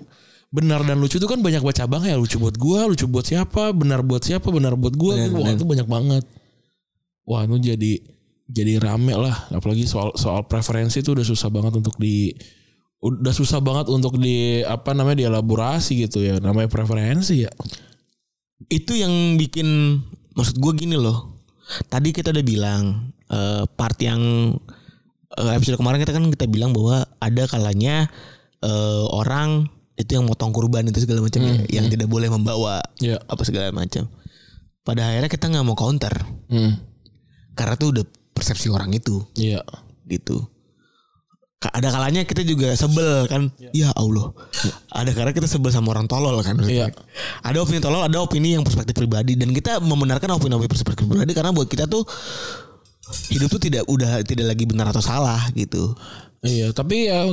benar 0.53 0.85
dan 0.85 1.01
lucu 1.01 1.17
itu 1.17 1.25
kan 1.25 1.41
banyak 1.41 1.61
baca 1.61 1.85
cabang 1.85 2.05
ya. 2.05 2.17
Lucu 2.17 2.37
buat 2.37 2.57
gua 2.57 2.85
lucu 2.89 3.05
buat 3.09 3.25
siapa 3.25 3.73
benar 3.73 4.05
buat 4.05 4.21
siapa 4.21 4.49
benar 4.53 4.77
buat 4.77 4.93
gua. 4.93 5.17
Benar, 5.17 5.31
wah 5.33 5.41
benar. 5.49 5.57
itu 5.57 5.65
banyak 5.65 5.87
banget. 5.89 6.23
Wah 7.25 7.41
itu 7.45 7.55
jadi 7.73 7.93
jadi 8.49 8.73
rame 8.81 9.13
lah. 9.17 9.49
Apalagi 9.49 9.89
soal 9.89 10.13
soal 10.13 10.45
preferensi 10.45 11.01
itu 11.01 11.13
udah 11.13 11.25
susah 11.25 11.49
banget 11.49 11.73
untuk 11.77 11.97
di 11.97 12.33
udah 13.03 13.35
susah 13.35 13.59
banget 13.59 13.91
untuk 13.91 14.15
di 14.15 14.63
apa 14.63 14.95
namanya 14.95 15.27
dielaborasi 15.27 16.07
gitu 16.07 16.21
ya. 16.23 16.37
Namanya 16.37 16.69
preferensi 16.69 17.43
ya. 17.43 17.51
Itu 18.69 18.95
yang 18.95 19.35
bikin 19.35 19.99
maksud 20.37 20.57
gue 20.61 20.73
gini 20.77 20.95
loh. 20.95 21.33
Tadi 21.89 22.11
kita 22.13 22.31
udah 22.31 22.45
bilang 22.45 23.12
eh, 23.33 23.63
part 23.67 23.97
yang 23.97 24.21
eh, 25.33 25.51
episode 25.57 25.75
kemarin 25.75 25.97
kita 25.97 26.13
kan 26.13 26.29
kita 26.29 26.45
bilang 26.45 26.69
bahwa 26.71 27.01
ada 27.17 27.43
kalanya 27.49 28.05
eh, 28.61 29.05
orang 29.09 29.65
itu 29.93 30.13
yang 30.13 30.25
motong 30.25 30.49
kurban 30.49 30.85
itu 30.85 31.01
segala 31.01 31.21
macam 31.21 31.41
ya, 31.41 31.53
yang 31.69 31.85
tidak 31.85 32.05
boleh 32.07 32.29
membawa 32.29 32.81
Iya. 32.97 33.17
apa 33.25 33.41
segala 33.41 33.69
macam. 33.69 34.09
Pada 34.81 35.05
akhirnya 35.05 35.29
kita 35.29 35.47
nggak 35.47 35.63
mau 35.63 35.73
counter 35.73 36.13
Hmm. 36.49 36.77
karena 37.53 37.73
tuh 37.75 37.93
udah 37.93 38.05
persepsi 38.33 38.67
orang 38.67 38.89
itu 38.91 39.21
Iya. 39.33 39.61
gitu. 40.05 40.49
Ada 41.63 41.95
kalanya 41.95 42.27
kita 42.27 42.43
juga 42.43 42.75
sebel 42.75 43.23
kan, 43.31 43.47
ya 43.71 43.87
Allah. 43.95 44.35
Ada 44.91 45.15
karena 45.15 45.31
kita 45.31 45.47
sebel 45.47 45.71
sama 45.71 45.95
orang 45.95 46.11
tolol 46.11 46.35
kan. 46.43 46.59
Iya. 46.59 46.91
Ada 47.39 47.63
opini 47.63 47.79
tolol, 47.79 48.03
ada 48.03 48.19
opini 48.19 48.51
yang 48.51 48.67
perspektif 48.67 48.91
pribadi 48.91 49.39
dan 49.39 49.55
kita 49.55 49.79
membenarkan 49.79 50.27
opini-opini 50.35 50.67
perspektif 50.67 51.07
pribadi 51.07 51.31
karena 51.31 51.55
buat 51.55 51.71
kita 51.71 51.87
tuh 51.87 52.03
hidup 53.29 53.49
tuh 53.51 53.61
tidak 53.61 53.83
udah 53.85 54.23
tidak 54.23 54.55
lagi 54.55 54.63
benar 54.63 54.89
atau 54.89 55.03
salah 55.03 55.43
gitu. 55.53 55.95
Iya, 56.43 56.71
tapi 56.75 57.07
ya 57.07 57.27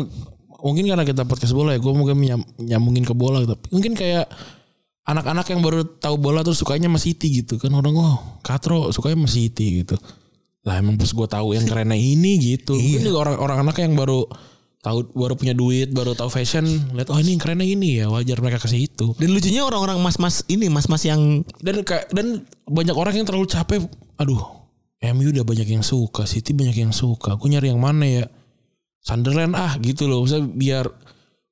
mungkin 0.61 0.87
karena 0.87 1.03
kita 1.07 1.27
podcast 1.27 1.55
bola 1.55 1.75
ya, 1.75 1.81
gue 1.83 1.93
mungkin 1.95 2.19
nyam- 2.21 2.49
nyambungin 2.59 3.05
ke 3.07 3.15
bola. 3.15 3.43
Tapi 3.43 3.71
mungkin 3.75 3.95
kayak 3.95 4.27
anak-anak 5.07 5.47
yang 5.51 5.61
baru 5.63 5.83
tahu 5.99 6.17
bola 6.21 6.47
tuh 6.47 6.55
sukanya 6.55 6.87
sama 6.87 7.01
City 7.03 7.43
gitu 7.43 7.59
kan 7.59 7.75
orang 7.75 7.97
oh 7.99 8.39
Katro 8.47 8.95
sukanya 8.95 9.27
sama 9.27 9.31
City 9.31 9.83
gitu. 9.83 9.99
Lah 10.63 10.79
emang 10.79 11.01
pas 11.01 11.09
gue 11.09 11.29
tahu 11.31 11.57
yang 11.57 11.65
kerennya 11.65 11.97
ini 11.97 12.37
gitu. 12.39 12.77
Mungkin 12.77 13.07
juga 13.07 13.19
orang-orang 13.31 13.59
anak 13.65 13.77
yang 13.81 13.97
baru 13.97 14.29
tahu 14.81 15.13
baru 15.13 15.35
punya 15.37 15.53
duit, 15.57 15.93
baru 15.93 16.17
tahu 16.17 16.33
fashion, 16.33 16.65
lihat 16.97 17.09
oh 17.13 17.19
ini 17.21 17.37
yang 17.37 17.43
kerennya 17.43 17.69
ini 17.69 17.89
ya 18.01 18.07
wajar 18.09 18.41
mereka 18.41 18.61
kasih 18.61 18.89
itu. 18.89 19.13
Dan 19.17 19.33
lucunya 19.33 19.65
orang-orang 19.65 20.01
mas-mas 20.01 20.45
ini 20.49 20.69
mas-mas 20.69 21.05
yang 21.05 21.45
Dan 21.61 21.85
kayak 21.85 22.13
dan 22.13 22.45
banyak 22.69 22.97
orang 22.97 23.17
yang 23.17 23.27
terlalu 23.29 23.49
capek. 23.49 23.85
Aduh, 24.21 24.41
MU 25.01 25.33
udah 25.33 25.45
banyak 25.49 25.69
yang 25.73 25.85
suka, 25.85 26.29
City 26.29 26.53
banyak 26.53 26.77
yang 26.77 26.93
suka. 26.93 27.41
Aku 27.41 27.49
nyari 27.49 27.73
yang 27.73 27.81
mana 27.81 28.05
ya? 28.05 28.25
Sunderland 29.01 29.57
ah 29.57 29.81
gitu 29.81 30.05
loh. 30.05 30.21
Maksudnya 30.21 30.45
biar 30.53 30.87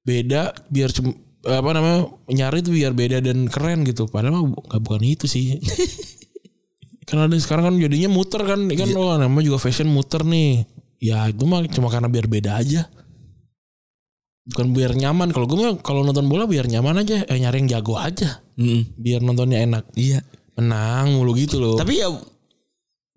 beda, 0.04 0.52
biar 0.68 0.92
cum- 0.92 1.16
apa 1.48 1.70
namanya 1.72 2.12
nyari 2.28 2.60
itu 2.60 2.70
biar 2.76 2.92
beda 2.92 3.24
dan 3.24 3.48
keren 3.48 3.88
gitu. 3.88 4.04
Padahal 4.04 4.36
mah 4.36 4.52
nggak 4.52 4.82
bukan 4.84 5.02
itu 5.04 5.24
sih. 5.24 5.56
Karena 7.08 7.24
ada 7.24 7.40
sekarang 7.40 7.72
kan 7.72 7.74
jadinya 7.80 8.12
muter 8.12 8.44
kan, 8.44 8.68
kan 8.68 8.88
oh, 8.92 9.16
namanya 9.16 9.48
juga 9.48 9.58
fashion 9.64 9.88
muter 9.88 10.28
nih. 10.28 10.68
Ya 11.00 11.24
itu 11.24 11.48
mah 11.48 11.64
cuma 11.72 11.88
karena 11.88 12.12
biar 12.12 12.28
beda 12.28 12.60
aja. 12.60 12.84
Bukan 14.44 14.76
biar 14.76 14.92
nyaman. 14.92 15.32
Kalau 15.32 15.48
gue 15.48 15.56
mah 15.56 15.80
kalau 15.80 16.04
nonton 16.04 16.28
bola 16.28 16.44
biar 16.44 16.68
nyaman 16.68 17.00
aja. 17.00 17.24
Eh 17.24 17.40
nyari 17.40 17.64
yang 17.64 17.80
jago 17.80 17.96
aja. 17.96 18.44
Biar 19.00 19.24
nontonnya 19.24 19.64
enak 19.64 19.88
iya. 19.96 20.20
menang 20.60 21.16
mulu 21.16 21.32
gitu 21.32 21.56
loh. 21.56 21.80
Tapi 21.80 21.96
ya 21.96 22.12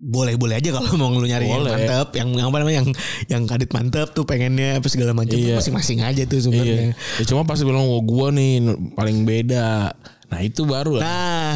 boleh-boleh 0.02 0.58
aja 0.58 0.74
kalau 0.74 0.90
mau 0.98 1.14
lu 1.14 1.22
nyari 1.22 1.46
yang 1.46 1.62
Boleh. 1.62 1.78
mantep, 1.78 2.08
yang 2.18 2.28
yang 2.34 2.46
apa 2.50 2.58
namanya 2.58 2.76
yang 2.82 2.88
yang 3.30 3.42
kadit 3.46 3.70
mantep 3.70 4.10
tuh 4.10 4.26
pengennya 4.26 4.82
apa 4.82 4.86
segala 4.86 5.14
macam 5.14 5.32
Iya. 5.32 5.62
masing-masing 5.62 6.02
aja 6.02 6.26
tuh 6.26 6.42
sebenarnya. 6.42 6.90
iya. 6.90 7.22
Ya 7.22 7.24
cuma 7.24 7.46
pasti 7.46 7.62
bilang 7.62 7.86
oh 7.86 8.02
gua 8.02 8.28
nih 8.28 8.66
paling 8.92 9.22
beda. 9.22 9.94
Nah 10.26 10.40
itu 10.40 10.66
baru 10.66 10.98
lah. 10.98 11.02
Nah, 11.02 11.54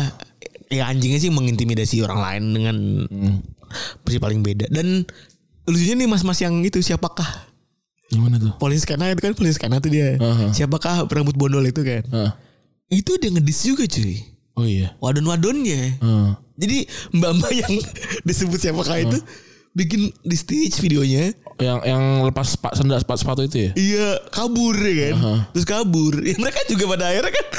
ya 0.68 0.86
anjingnya 0.86 1.18
sih 1.18 1.28
mengintimidasi 1.28 1.98
orang 2.00 2.20
lain 2.20 2.42
dengan 2.52 2.76
Hmm. 3.04 3.36
versi 4.00 4.22
paling 4.22 4.40
beda. 4.40 4.70
Dan 4.70 5.02
lucunya 5.64 5.94
nih 5.96 6.06
mas-mas 6.06 6.38
yang 6.38 6.54
itu 6.62 6.78
siapakah? 6.78 7.26
Gimana 8.06 8.38
tuh? 8.38 8.54
Polisi 8.56 8.86
Kana 8.86 9.10
itu 9.10 9.18
kan 9.18 9.34
polisi 9.34 9.58
Kana 9.58 9.82
tuh 9.82 9.90
dia. 9.90 10.14
Aha. 10.14 10.54
Siapakah 10.54 11.10
rambut 11.10 11.34
bondol 11.34 11.66
itu 11.66 11.82
kan? 11.82 12.06
Heeh. 12.06 12.30
Itu 12.94 13.18
dia 13.18 13.34
ngedis 13.34 13.66
juga 13.66 13.82
cuy. 13.82 14.22
Oh 14.54 14.62
iya. 14.62 14.94
Wadon-wadonnya. 15.02 15.98
Heeh. 15.98 16.30
Jadi 16.56 16.88
mbak-mbak 17.12 17.52
yang 17.52 17.72
disebut 18.28 18.58
siapakah 18.58 18.98
itu 18.98 19.18
bikin 19.76 20.08
di 20.24 20.36
stage 20.36 20.80
videonya 20.80 21.36
Yang 21.60 21.78
yang 21.84 22.02
lepas 22.24 22.56
pak 22.56 22.72
sendal 22.72 22.96
sepatu, 22.96 23.20
sepatu 23.20 23.40
itu 23.44 23.56
ya? 23.68 23.70
Iya 23.76 24.08
kabur 24.32 24.72
ya 24.76 25.12
kan 25.12 25.14
Aha. 25.20 25.34
Terus 25.52 25.66
kabur 25.68 26.14
ya, 26.20 26.32
Mereka 26.36 26.64
juga 26.68 26.84
pada 26.96 27.12
akhirnya 27.12 27.32
kan 27.32 27.46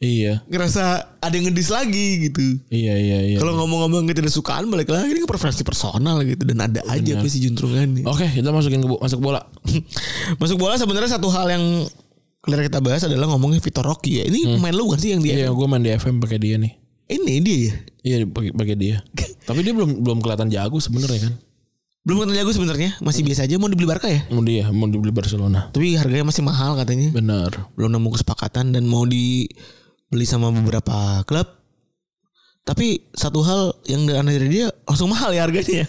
Iya. 0.00 0.40
Ngerasa 0.48 0.82
ada 1.20 1.34
yang 1.36 1.52
ngedis 1.52 1.68
lagi 1.68 2.30
gitu 2.30 2.40
Iya 2.72 2.96
iya 2.96 3.18
iya. 3.20 3.36
Kalau 3.36 3.52
ngomong-ngomong 3.60 4.08
ketidaksukaan 4.08 4.64
balik 4.72 4.88
lagi 4.88 5.12
ini 5.12 5.20
ke 5.20 5.28
preferensi 5.28 5.60
personal 5.60 6.24
gitu 6.24 6.40
dan 6.48 6.64
ada 6.64 6.80
aja 6.88 7.20
apa 7.20 7.28
sih 7.28 7.44
juntrungannya. 7.44 8.08
Oke, 8.08 8.24
kita 8.24 8.48
masukin 8.48 8.80
ke 8.80 8.88
masuk 8.88 9.20
bola. 9.20 9.44
Masuk 10.40 10.56
bola 10.56 10.80
sebenarnya 10.80 11.20
satu 11.20 11.28
hal 11.28 11.52
yang 11.52 11.64
kalian 12.40 12.72
kita 12.72 12.80
bahas 12.80 13.04
adalah 13.04 13.28
ngomongin 13.28 13.60
Vitor 13.60 13.84
Rocky 13.84 14.24
ya. 14.24 14.24
Ini 14.24 14.56
pemain 14.56 14.72
lu 14.72 14.88
bukan 14.88 14.96
sih 15.04 15.12
yang 15.12 15.20
dia? 15.20 15.36
Iya, 15.36 15.52
gua 15.52 15.68
main 15.68 15.84
di 15.84 15.92
FM 15.92 16.16
pakai 16.16 16.40
dia 16.40 16.56
nih. 16.56 16.79
Ini 17.10 17.34
dia 17.42 17.58
ya. 17.58 17.74
Iya, 18.00 18.16
pakai 18.30 18.54
pakai 18.54 18.76
dia. 18.78 19.02
Tapi 19.48 19.66
dia 19.66 19.74
belum 19.74 20.00
belum 20.00 20.18
kelihatan 20.22 20.46
jago 20.48 20.78
sebenarnya 20.78 21.26
kan. 21.26 21.34
Belum 22.00 22.24
kenal 22.24 22.32
jago 22.32 22.48
sebenarnya, 22.56 22.96
masih 23.04 23.20
biasa 23.20 23.44
aja 23.44 23.60
mau 23.60 23.68
dibeli 23.68 23.84
Barca 23.84 24.08
ya. 24.08 24.24
Mau 24.32 24.40
dia 24.40 24.72
mau 24.72 24.88
dibeli 24.88 25.12
Barcelona. 25.12 25.68
Tapi 25.68 26.00
harganya 26.00 26.32
masih 26.32 26.40
mahal 26.40 26.72
katanya. 26.72 27.12
Benar. 27.12 27.68
Belum 27.76 27.92
nemu 27.92 28.08
kesepakatan 28.16 28.72
dan 28.72 28.88
mau 28.88 29.04
dibeli 29.04 30.24
sama 30.24 30.48
beberapa 30.48 31.20
klub. 31.28 31.44
Tapi 32.64 33.04
satu 33.12 33.44
hal 33.44 33.76
yang 33.84 34.08
aneh 34.16 34.32
dari 34.40 34.48
dia 34.48 34.66
langsung 34.88 35.12
mahal 35.12 35.34
ya 35.36 35.44
harganya 35.44 35.84
ya. 35.84 35.86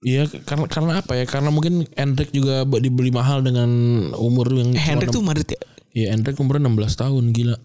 Iya, 0.00 0.22
karena 0.46 0.64
karena 0.70 0.92
apa 1.02 1.12
ya? 1.18 1.24
Karena 1.28 1.50
mungkin 1.52 1.84
Hendrik 1.92 2.30
juga 2.32 2.64
dibeli 2.64 3.10
mahal 3.12 3.42
dengan 3.44 3.68
umur 4.16 4.48
yang 4.54 4.72
Eh, 4.72 4.80
Hendrik 4.80 5.12
tuh 5.12 5.20
Madrid 5.20 5.50
ya. 5.50 5.60
Iya, 5.92 6.14
Hendrik 6.14 6.38
umurnya 6.38 6.70
16 6.70 6.94
tahun, 6.94 7.24
gila. 7.34 7.56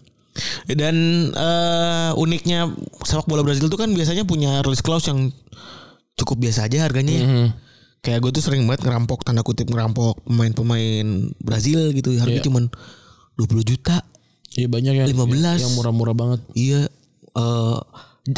Dan 0.66 0.94
eh, 1.30 2.10
uniknya 2.14 2.70
sepak 3.00 3.24
bola 3.24 3.40
Brazil 3.40 3.66
tuh 3.66 3.76
kan 3.76 3.90
biasanya 3.90 4.22
punya 4.22 4.60
release 4.60 4.80
clause 4.80 5.06
yang 5.06 5.30
cukup 6.14 6.40
biasa 6.40 6.66
aja 6.66 6.84
harganya. 6.84 7.12
ya. 7.12 7.22
Mhm. 7.22 7.46
Kayak 8.00 8.18
gue 8.22 8.30
tuh 8.32 8.42
sering 8.44 8.62
banget 8.64 8.86
ngerampok 8.86 9.22
tanda 9.22 9.42
kutip 9.42 9.66
ngerampok 9.66 10.22
pemain-pemain 10.22 11.06
Brazil 11.36 11.90
gitu 11.90 12.14
harganya 12.14 12.38
Iya. 12.38 12.46
cuman 12.46 12.64
20 13.34 13.66
juta. 13.66 14.06
Iya 14.54 14.68
banyak 14.70 14.92
yang 14.94 15.08
15. 15.10 15.58
yang 15.60 15.74
murah-murah 15.74 16.14
banget. 16.14 16.40
Iya 16.54 16.86
eh 17.36 17.78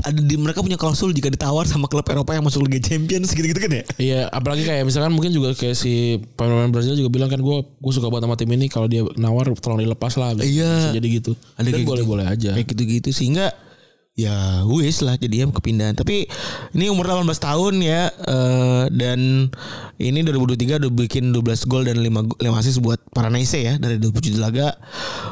ada 0.05 0.21
di 0.21 0.37
mereka 0.37 0.61
punya 0.61 0.77
klausul 0.77 1.11
jika 1.11 1.29
ditawar 1.29 1.65
sama 1.65 1.89
klub 1.89 2.05
Eropa 2.05 2.33
yang 2.33 2.45
masuk 2.45 2.65
Liga 2.65 2.81
Champions 2.83 3.33
gitu-gitu 3.33 3.57
kan 3.57 3.73
ya. 3.73 3.85
Iya, 3.97 4.21
apalagi 4.29 4.63
kayak 4.63 4.85
misalkan 4.85 5.11
mungkin 5.11 5.33
juga 5.33 5.53
kayak 5.53 5.73
si 5.73 6.17
pemain 6.37 6.69
Brazil 6.69 6.93
juga 6.93 7.09
bilang 7.09 7.27
kan 7.27 7.41
gue 7.41 7.57
gue 7.65 7.93
suka 7.93 8.07
banget 8.07 8.29
sama 8.29 8.37
tim 8.37 8.53
ini 8.53 8.69
kalau 8.69 8.85
dia 8.85 9.01
nawar 9.17 9.49
tolong 9.57 9.81
dilepas 9.81 10.13
lah. 10.15 10.37
Bisa- 10.37 10.45
Iya. 10.45 10.71
bisa 10.71 10.91
jadi 10.93 11.09
gitu. 11.09 11.33
Ada 11.57 11.69
Dan 11.69 11.81
gitu. 11.81 11.89
boleh-boleh 11.89 12.27
aja. 12.29 12.51
Kayak 12.53 12.69
gitu-gitu 12.69 13.11
sehingga 13.11 13.49
ya 14.13 14.67
wis 14.67 14.99
lah 15.01 15.15
jadinya 15.15 15.55
kepindahan. 15.55 15.95
Tapi 15.95 16.27
ini 16.75 16.91
umur 16.91 17.07
18 17.07 17.39
tahun 17.39 17.75
ya 17.79 18.11
eh, 18.11 18.85
dan 18.91 19.47
ini 19.97 20.19
2023 20.21 20.83
udah 20.83 20.91
bikin 20.93 21.31
12 21.31 21.39
gol 21.65 21.87
dan 21.87 21.97
5 21.97 22.35
5 22.35 22.61
assist 22.61 22.83
buat 22.83 22.99
Paranaense 23.09 23.57
ya 23.57 23.79
dari 23.79 23.97
27 23.97 24.37
laga. 24.37 24.75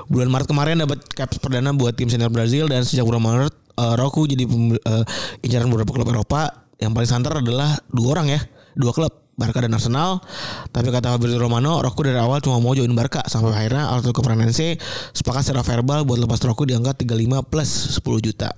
Bulan 0.07 0.31
Maret 0.31 0.47
kemarin 0.47 0.81
dapat 0.81 1.03
caps 1.13 1.37
perdana 1.37 1.75
buat 1.75 1.93
tim 1.93 2.07
senior 2.07 2.31
Brazil 2.31 2.71
dan 2.71 2.87
sejak 2.87 3.03
bulan 3.03 3.21
Maret 3.21 3.55
eh, 3.77 3.95
Roku 3.95 4.25
jadi 4.25 4.45
eh, 4.45 5.05
incaran 5.45 5.69
beberapa 5.69 5.93
klub 5.93 6.09
Eropa. 6.09 6.67
Yang 6.77 6.93
paling 6.93 7.11
santer 7.11 7.33
adalah 7.41 7.73
dua 7.89 8.09
orang 8.21 8.27
ya, 8.33 8.41
dua 8.77 8.93
klub. 8.93 9.13
Barca 9.37 9.61
dan 9.61 9.77
Arsenal 9.77 10.25
Tapi 10.73 10.89
kata 10.89 11.13
Fabrizio 11.13 11.37
Romano 11.37 11.85
Roku 11.85 12.01
dari 12.01 12.17
awal 12.17 12.41
cuma 12.41 12.57
mau 12.57 12.73
join 12.73 12.89
Barca 12.97 13.21
Sampai 13.29 13.53
akhirnya 13.53 13.93
Atletico 13.93 14.25
Paranaense 14.25 14.81
Sepakat 15.13 15.45
secara 15.45 15.61
verbal 15.61 16.09
Buat 16.09 16.25
lepas 16.25 16.41
Roku 16.41 16.65
di 16.65 16.73
angka 16.73 16.97
35 16.97 17.45
plus 17.45 18.01
10 18.01 18.01
juta 18.25 18.49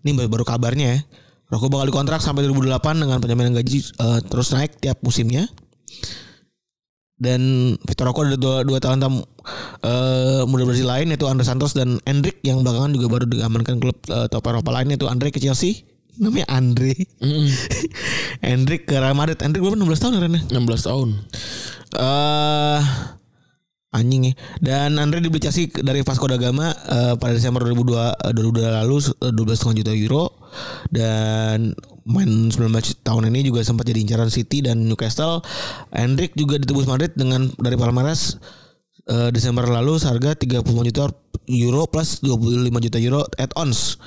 Ini 0.00 0.16
baru, 0.16 0.28
baru 0.32 0.44
kabarnya 0.48 0.86
ya 0.96 0.98
Roku 1.52 1.68
bakal 1.68 1.92
dikontrak 1.92 2.24
sampai 2.24 2.48
2008 2.48 2.80
Dengan 2.96 3.20
penjaminan 3.20 3.52
gaji 3.60 3.78
eh, 3.84 4.20
terus 4.24 4.56
naik 4.56 4.80
tiap 4.80 5.04
musimnya 5.04 5.44
dan 7.20 7.76
Vitor 7.84 8.08
Roque 8.08 8.24
ada 8.24 8.40
dua, 8.40 8.64
dua 8.64 8.80
talenta 8.80 9.12
eh, 9.84 10.42
muda 10.46 10.64
Brazil 10.66 10.88
lain 10.88 11.12
yaitu 11.12 11.26
Andre 11.26 11.44
Santos 11.46 11.72
dan 11.72 11.98
Endrick 12.04 12.40
yang 12.42 12.60
belakangan 12.60 12.94
juga 12.94 13.06
baru 13.08 13.24
diamankan 13.28 13.76
klub 13.78 13.98
eh, 14.08 14.26
top 14.28 14.46
Eropa 14.50 14.70
lain 14.74 14.92
yaitu 14.92 15.06
Andre 15.06 15.30
ke 15.30 15.40
Chelsea 15.42 15.84
namanya 16.20 16.46
Andre 16.52 16.92
Mm-mm. 17.22 17.48
Endrick 18.52 18.84
ke 18.84 18.96
Real 18.98 19.16
Madrid 19.16 19.40
Endrick 19.40 19.62
berapa 19.64 19.78
16 19.78 20.02
tahun 20.02 20.12
ya 20.16 20.20
Ren 20.20 20.34
ya? 20.36 20.42
16 20.60 20.88
tahun. 20.88 21.08
eh 21.98 22.82
anjing 23.90 24.30
ya. 24.30 24.34
Dan 24.62 24.98
Andre 25.02 25.18
dibeli 25.18 25.42
Chelsea 25.42 25.66
dari 25.70 26.02
Vasco 26.06 26.30
da 26.30 26.38
Gama 26.38 26.70
eh, 26.70 27.14
pada 27.18 27.34
Desember 27.34 27.62
2002 27.66 28.30
eh, 28.30 28.32
2002 28.34 28.78
lalu 28.82 28.96
eh, 29.02 29.32
12,5 29.34 29.78
juta 29.82 29.92
euro 29.94 30.24
dan 30.90 31.74
main 32.06 32.30
19 32.50 32.70
tahun 33.06 33.22
ini 33.30 33.46
juga 33.46 33.62
sempat 33.62 33.86
jadi 33.86 34.02
incaran 34.02 34.30
City 34.30 34.62
dan 34.62 34.86
Newcastle. 34.86 35.42
Hendrik 35.90 36.34
juga 36.38 36.58
ditebus 36.58 36.86
Madrid 36.86 37.14
dengan 37.18 37.50
dari 37.58 37.74
Palmeiras 37.74 38.38
eh, 39.10 39.28
Desember 39.34 39.66
lalu 39.66 39.98
seharga 39.98 40.38
35 40.38 40.62
juta 40.86 41.10
euro 41.50 41.90
plus 41.90 42.22
25 42.22 42.70
juta 42.78 42.98
euro 43.02 43.26
add-ons 43.34 43.98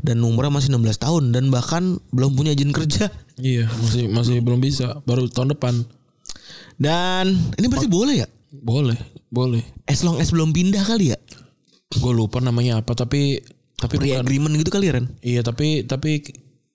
dan 0.00 0.24
umurnya 0.24 0.48
masih 0.56 0.72
16 0.72 0.96
tahun 1.04 1.24
dan 1.36 1.52
bahkan 1.52 2.00
belum 2.10 2.32
punya 2.32 2.56
izin 2.56 2.72
kerja. 2.72 3.12
Iya, 3.36 3.68
masih 3.68 4.08
masih 4.08 4.36
belum 4.40 4.64
bisa. 4.64 5.04
Baru 5.04 5.28
tahun 5.28 5.52
depan. 5.52 5.84
Dan 6.76 7.36
ini 7.56 7.66
berarti 7.68 7.88
boleh 7.88 8.24
ya? 8.24 8.28
Boleh, 8.52 8.96
boleh. 9.28 9.60
As 9.84 10.00
long 10.00 10.16
as 10.16 10.32
belum 10.32 10.52
pindah 10.52 10.80
kali 10.84 11.12
ya? 11.12 11.18
Gue 11.96 12.12
lupa 12.12 12.40
namanya 12.40 12.80
apa 12.80 12.96
tapi 12.96 13.40
tapi 13.76 14.00
Pre 14.00 14.08
bukan. 14.08 14.20
agreement 14.24 14.54
gitu 14.56 14.72
kali 14.72 14.88
ya 14.88 14.92
Ren? 14.96 15.06
Iya, 15.20 15.40
tapi 15.44 15.84
tapi 15.84 16.24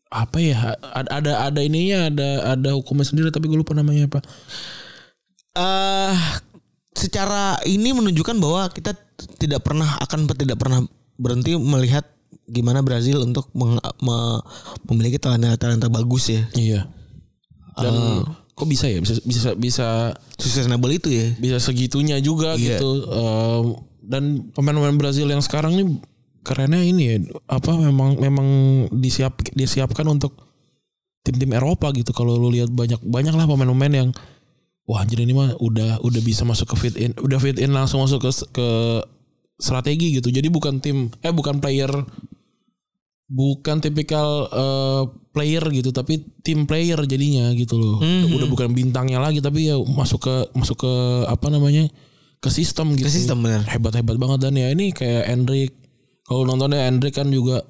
apa 0.09 0.37
ya? 0.37 0.77
Ada 0.93 1.09
ada, 1.09 1.31
ada 1.49 1.59
ininya, 1.65 2.09
ada 2.13 2.29
ada 2.53 2.69
hukumnya 2.77 3.05
sendiri 3.05 3.33
tapi 3.33 3.49
gue 3.49 3.57
lupa 3.57 3.73
namanya 3.73 4.05
apa. 4.05 4.21
eh 5.51 6.15
secara 6.91 7.55
ini 7.63 7.95
menunjukkan 7.95 8.35
bahwa 8.37 8.67
kita 8.69 8.91
tidak 9.39 9.63
pernah 9.63 9.97
akan 10.01 10.27
tidak 10.35 10.59
pernah 10.59 10.83
berhenti 11.15 11.55
melihat 11.55 12.03
gimana 12.51 12.83
Brazil 12.83 13.23
untuk 13.23 13.47
meng- 13.55 13.79
me- 14.03 14.41
memiliki 14.91 15.15
talenta-talenta 15.15 15.87
bagus 15.87 16.27
ya. 16.31 16.43
Iya. 16.51 16.87
Dan 17.79 18.27
kok 18.51 18.67
bisa 18.67 18.91
ya 18.91 18.99
bisa 18.99 19.23
bisa 19.23 19.49
bisa 19.55 19.87
Sustainable 20.35 20.91
itu 20.91 21.07
ya. 21.07 21.31
bisa 21.39 21.57
segitunya 21.63 22.19
juga 22.19 22.59
Iya. 22.59 22.77
gitu. 22.77 22.91
Ehm, 23.07 23.65
dan 24.03 24.23
pemain-pemain 24.51 24.97
Brazil 24.99 25.31
yang 25.31 25.39
sekarang 25.39 25.77
nih 25.79 25.87
kerennya 26.41 26.81
ini 26.81 27.03
ya 27.05 27.15
apa 27.47 27.77
memang 27.77 28.17
memang 28.17 28.47
disiap 28.97 29.39
disiapkan 29.53 30.03
untuk 30.09 30.35
tim-tim 31.21 31.53
Eropa 31.53 31.93
gitu. 31.93 32.11
Kalau 32.11 32.35
lu 32.35 32.49
lihat 32.51 32.73
banyak 32.73 32.99
banyak 32.99 33.31
lah 33.31 33.45
pemain-pemain 33.45 33.93
yang 33.93 34.09
wah 34.87 35.03
anjir 35.03 35.21
ini 35.21 35.33
mah 35.33 35.57
udah 35.61 36.01
udah 36.01 36.21
bisa 36.21 36.45
masuk 36.45 36.73
ke 36.73 36.75
fit 36.77 36.95
in, 36.97 37.11
udah 37.17 37.37
fit 37.37 37.57
in 37.57 37.71
langsung 37.71 38.01
masuk 38.01 38.23
ke 38.25 38.31
ke 38.51 38.67
strategi 39.61 40.17
gitu. 40.17 40.33
Jadi 40.33 40.47
bukan 40.49 40.81
tim 40.81 41.13
eh 41.21 41.33
bukan 41.33 41.61
player 41.61 41.91
bukan 43.31 43.79
tipikal 43.79 44.51
eh, 44.51 45.03
player 45.31 45.63
gitu 45.71 45.95
tapi 45.95 46.19
tim 46.43 46.67
player 46.67 46.99
jadinya 47.07 47.53
gitu 47.55 47.79
loh. 47.79 47.97
Mhm. 48.03 48.35
Udah 48.35 48.47
bukan 48.51 48.75
bintangnya 48.75 49.23
lagi 49.23 49.39
tapi 49.39 49.71
ya 49.71 49.79
masuk 49.79 50.19
ke 50.27 50.35
masuk 50.57 50.83
ke 50.83 50.93
apa 51.29 51.47
namanya? 51.47 51.87
ke 52.41 52.49
sistem 52.49 52.97
gitu. 52.97 53.05
Ke 53.05 53.13
sistem 53.13 53.45
benar. 53.45 53.61
Hebat-hebat 53.69 54.17
banget 54.17 54.49
dan 54.49 54.57
ya 54.57 54.73
ini 54.73 54.89
kayak 54.91 55.29
Endrick. 55.29 55.77
Kalau 56.25 56.43
nontonnya 56.43 56.89
Endrick 56.89 57.13
kan 57.13 57.29
juga 57.29 57.61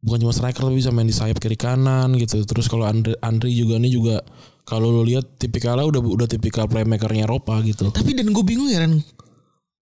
bukan 0.00 0.24
cuma 0.24 0.32
striker 0.32 0.64
tapi 0.64 0.80
bisa 0.80 0.88
main 0.88 1.04
di 1.04 1.12
sayap 1.12 1.36
kiri 1.36 1.60
kanan 1.60 2.16
gitu. 2.16 2.40
Terus 2.48 2.66
kalau 2.72 2.88
Andre 2.88 3.20
Andri 3.20 3.52
juga 3.52 3.76
ini 3.76 3.92
juga 3.92 4.24
kalau 4.64 4.88
lu 4.88 5.04
lihat 5.04 5.36
tipikalnya 5.36 5.84
udah 5.84 6.00
udah 6.00 6.28
tipikal 6.28 6.64
playmakernya 6.64 7.28
Eropa 7.28 7.60
gitu. 7.60 7.92
Tapi 7.92 8.16
dan 8.16 8.32
gue 8.32 8.44
bingung 8.44 8.72
ya 8.72 8.80
Ran. 8.80 8.96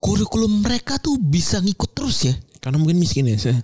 Kurikulum 0.02 0.66
mereka 0.66 0.98
tuh 0.98 1.14
bisa 1.22 1.62
ngikut 1.62 1.94
terus 1.94 2.26
ya. 2.26 2.34
Karena 2.58 2.82
mungkin 2.82 2.98
miskin 2.98 3.30
ya. 3.30 3.38
saya. 3.38 3.62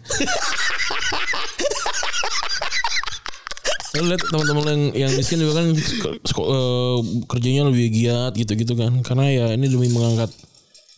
Lu 3.99 4.07
lihat 4.07 4.23
teman-teman 4.31 4.65
yang 4.71 4.83
yang 4.95 5.13
miskin 5.19 5.43
juga 5.43 5.59
kan 5.59 5.75
eh, 5.75 6.99
kerjanya 7.27 7.67
lebih 7.67 7.91
giat 7.91 8.39
gitu-gitu 8.39 8.79
kan. 8.79 9.03
Karena 9.03 9.27
ya 9.27 9.47
ini 9.59 9.67
demi 9.67 9.91
mengangkat 9.91 10.31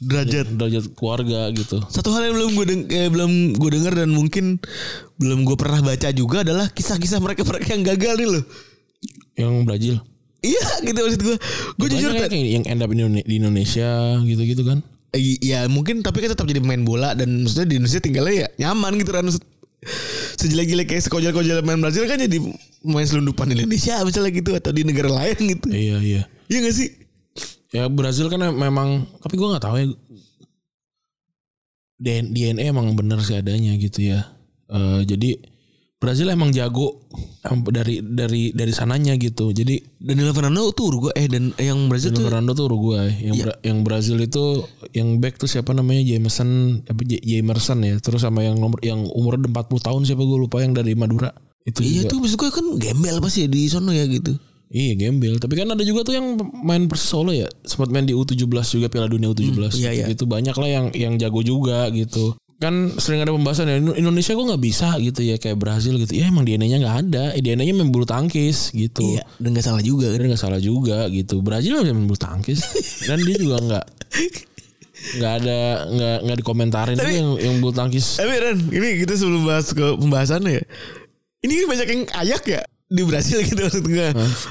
Derajat. 0.01 0.57
derajat 0.57 0.85
keluarga 0.97 1.49
gitu. 1.53 1.77
Satu 1.93 2.13
hal 2.17 2.29
yang 2.29 2.37
belum 2.37 2.51
gue 2.57 2.67
deng 2.69 2.83
eh, 2.89 3.09
belum 3.13 3.57
gue 3.57 3.71
dengar 3.73 3.93
dan 3.97 4.13
mungkin 4.13 4.57
belum 5.21 5.45
gue 5.45 5.57
pernah 5.61 5.81
baca 5.81 6.09
juga 6.13 6.41
adalah 6.45 6.69
kisah-kisah 6.73 7.21
mereka-mereka 7.21 7.73
yang 7.77 7.85
gagal 7.85 8.15
nih 8.17 8.29
loh. 8.29 8.45
Yang 9.37 9.55
Brazil. 9.65 9.97
Iya 10.41 10.65
gitu 10.83 10.99
maksud 10.99 11.21
gue. 11.21 11.37
Gue 11.77 11.89
jujur 11.93 12.11
kayak 12.13 12.33
yang 12.33 12.65
end 12.65 12.81
up 12.81 12.89
di 12.89 12.97
Indone- 12.97 13.27
di 13.29 13.35
Indonesia 13.37 14.17
gitu-gitu 14.25 14.65
kan. 14.65 14.81
Eh, 15.11 15.37
ya 15.43 15.67
mungkin 15.67 16.01
tapi 16.01 16.23
kan 16.23 16.33
tetap 16.33 16.47
jadi 16.47 16.63
pemain 16.63 16.81
bola 16.81 17.13
dan 17.13 17.43
maksudnya 17.43 17.67
di 17.67 17.75
Indonesia 17.77 18.01
tinggalnya 18.01 18.35
ya 18.47 18.49
nyaman 18.63 18.95
gitu 18.97 19.11
kan 19.11 19.27
sejelek-jelek 20.39 20.87
kayak 20.87 21.03
sekojol-kojol 21.03 21.65
main 21.67 21.81
Brazil 21.83 22.07
kan 22.07 22.21
jadi 22.21 22.39
main 22.87 23.05
selundupan 23.05 23.51
di 23.51 23.59
Indonesia 23.59 23.99
misalnya 24.07 24.31
gitu 24.31 24.55
atau 24.55 24.71
di 24.71 24.87
negara 24.87 25.11
lain 25.11 25.37
gitu. 25.41 25.67
Iya 25.69 25.97
iya. 25.99 26.23
Iya 26.47 26.59
gak 26.63 26.77
sih? 26.79 26.89
Ya 27.75 27.91
Brazil 27.91 28.31
kan 28.31 28.39
memang 28.51 29.05
tapi 29.19 29.35
gua 29.35 29.57
nggak 29.57 29.65
tahu 29.67 29.77
ya 29.77 29.87
DN- 32.01 32.33
DNA 32.33 32.73
emang 32.73 32.97
bener 32.97 33.21
sih 33.21 33.37
adanya 33.37 33.77
gitu 33.77 34.01
ya. 34.15 34.25
Eh, 34.71 35.01
jadi 35.05 35.37
Brazil 36.01 36.33
emang 36.33 36.49
jago 36.49 37.05
dari 37.69 38.01
dari 38.01 38.51
dari 38.51 38.73
sananya 38.73 39.13
gitu. 39.15 39.53
Jadi 39.53 39.77
Danilo 40.01 40.33
Fernando 40.33 40.73
tuh 40.73 40.89
Uruguay 40.89 41.13
eh 41.15 41.29
dan 41.29 41.53
yang 41.55 41.93
Brazil 41.93 42.11
tuh 42.11 42.25
Fernando 42.25 42.57
tuh 42.57 42.67
Uruguay. 42.67 43.13
Yang 43.21 43.35
Iya. 43.37 43.45
Bra- 43.45 43.61
yang 43.63 43.79
Brazil 43.85 44.17
itu 44.17 44.45
yang 44.91 45.21
back 45.21 45.37
tuh 45.37 45.45
siapa 45.45 45.71
namanya 45.71 46.01
Jameson 46.03 46.49
apa 46.83 47.05
Jamerson 47.05 47.79
ya. 47.85 47.95
Terus 48.01 48.25
sama 48.25 48.41
yang 48.41 48.57
nomor 48.57 48.81
yang 48.81 49.05
umurnya 49.07 49.45
40 49.47 49.77
tahun 49.79 50.03
siapa 50.03 50.25
gue 50.25 50.39
lupa 50.41 50.65
yang 50.65 50.73
dari 50.73 50.97
Madura. 50.97 51.37
Itu 51.61 51.85
Iya 51.85 52.09
juga. 52.09 52.11
tuh 52.11 52.19
maksud 52.19 52.37
gue 52.39 52.49
kan 52.51 52.67
gembel 52.81 53.17
pasti 53.21 53.45
ya 53.45 53.49
di 53.49 53.69
sono 53.69 53.93
ya 53.93 54.09
gitu. 54.09 54.33
Iya 54.71 54.93
gembel. 54.97 55.37
Tapi 55.37 55.53
kan 55.53 55.69
ada 55.69 55.85
juga 55.85 56.01
tuh 56.01 56.17
yang 56.17 56.33
main 56.65 56.89
Persis 56.89 57.11
Solo 57.11 57.35
ya. 57.35 57.45
Sempat 57.61 57.91
main 57.91 58.07
di 58.07 58.17
U17 58.17 58.49
juga 58.73 58.89
Piala 58.89 59.05
Dunia 59.05 59.29
U17. 59.29 59.77
iya, 59.77 59.93
iya. 59.93 60.07
Gitu 60.09 60.25
banyak 60.25 60.57
lah 60.57 60.69
yang 60.71 60.87
yang 60.97 61.13
jago 61.19 61.43
juga 61.43 61.93
gitu. 61.93 62.33
Kan 62.61 62.75
sering 62.95 63.25
ada 63.25 63.33
pembahasan 63.33 63.67
ya 63.67 63.81
Indo- 63.81 63.97
Indonesia 63.97 64.31
kok 64.31 64.45
nggak 64.45 64.61
bisa 64.61 65.01
gitu 65.01 65.21
ya 65.21 65.41
kayak 65.41 65.57
Brazil 65.57 65.97
gitu. 65.97 66.13
Ya 66.13 66.29
emang 66.29 66.45
DNA-nya 66.45 66.77
nggak 66.79 66.97
ada. 67.03 67.25
DNA-nya 67.35 67.73
main 67.73 67.89
bulu 67.89 68.05
tangkis 68.05 68.69
gitu. 68.71 69.01
Iya, 69.17 69.25
dan 69.41 69.57
gak 69.57 69.65
salah 69.65 69.81
juga 69.81 70.13
kan. 70.13 70.21
Dan 70.21 70.29
nggak 70.29 70.43
salah 70.43 70.61
juga 70.61 71.09
gitu. 71.09 71.41
Brazil 71.41 71.81
main 71.81 72.05
bulu 72.05 72.21
tangkis. 72.21 72.61
Dan 73.09 73.25
dia 73.25 73.37
juga 73.37 73.57
nggak 73.59 73.85
nggak 75.11 75.33
ada 75.41 75.59
nggak 75.89 76.17
nggak 76.23 76.39
dikomentarin 76.39 76.97
Tapi- 76.97 77.17
yang 77.17 77.29
yang 77.41 77.55
bulu 77.59 77.73
tangkis. 77.73 78.21
Tapi 78.21 78.35
Ren, 78.37 78.59
ini 78.69 79.01
kita 79.01 79.17
sebelum 79.17 79.43
bahas 79.43 79.73
ke 79.73 79.97
pembahasannya 79.97 80.61
ya. 80.61 80.65
Ini 81.41 81.53
kan 81.57 81.67
banyak 81.67 81.89
yang 81.89 82.03
ayak 82.21 82.45
ya 82.45 82.61
di 82.91 83.07
Brasil 83.07 83.39
gitu 83.41 83.57
maksud 83.57 83.87
gue. 83.87 84.09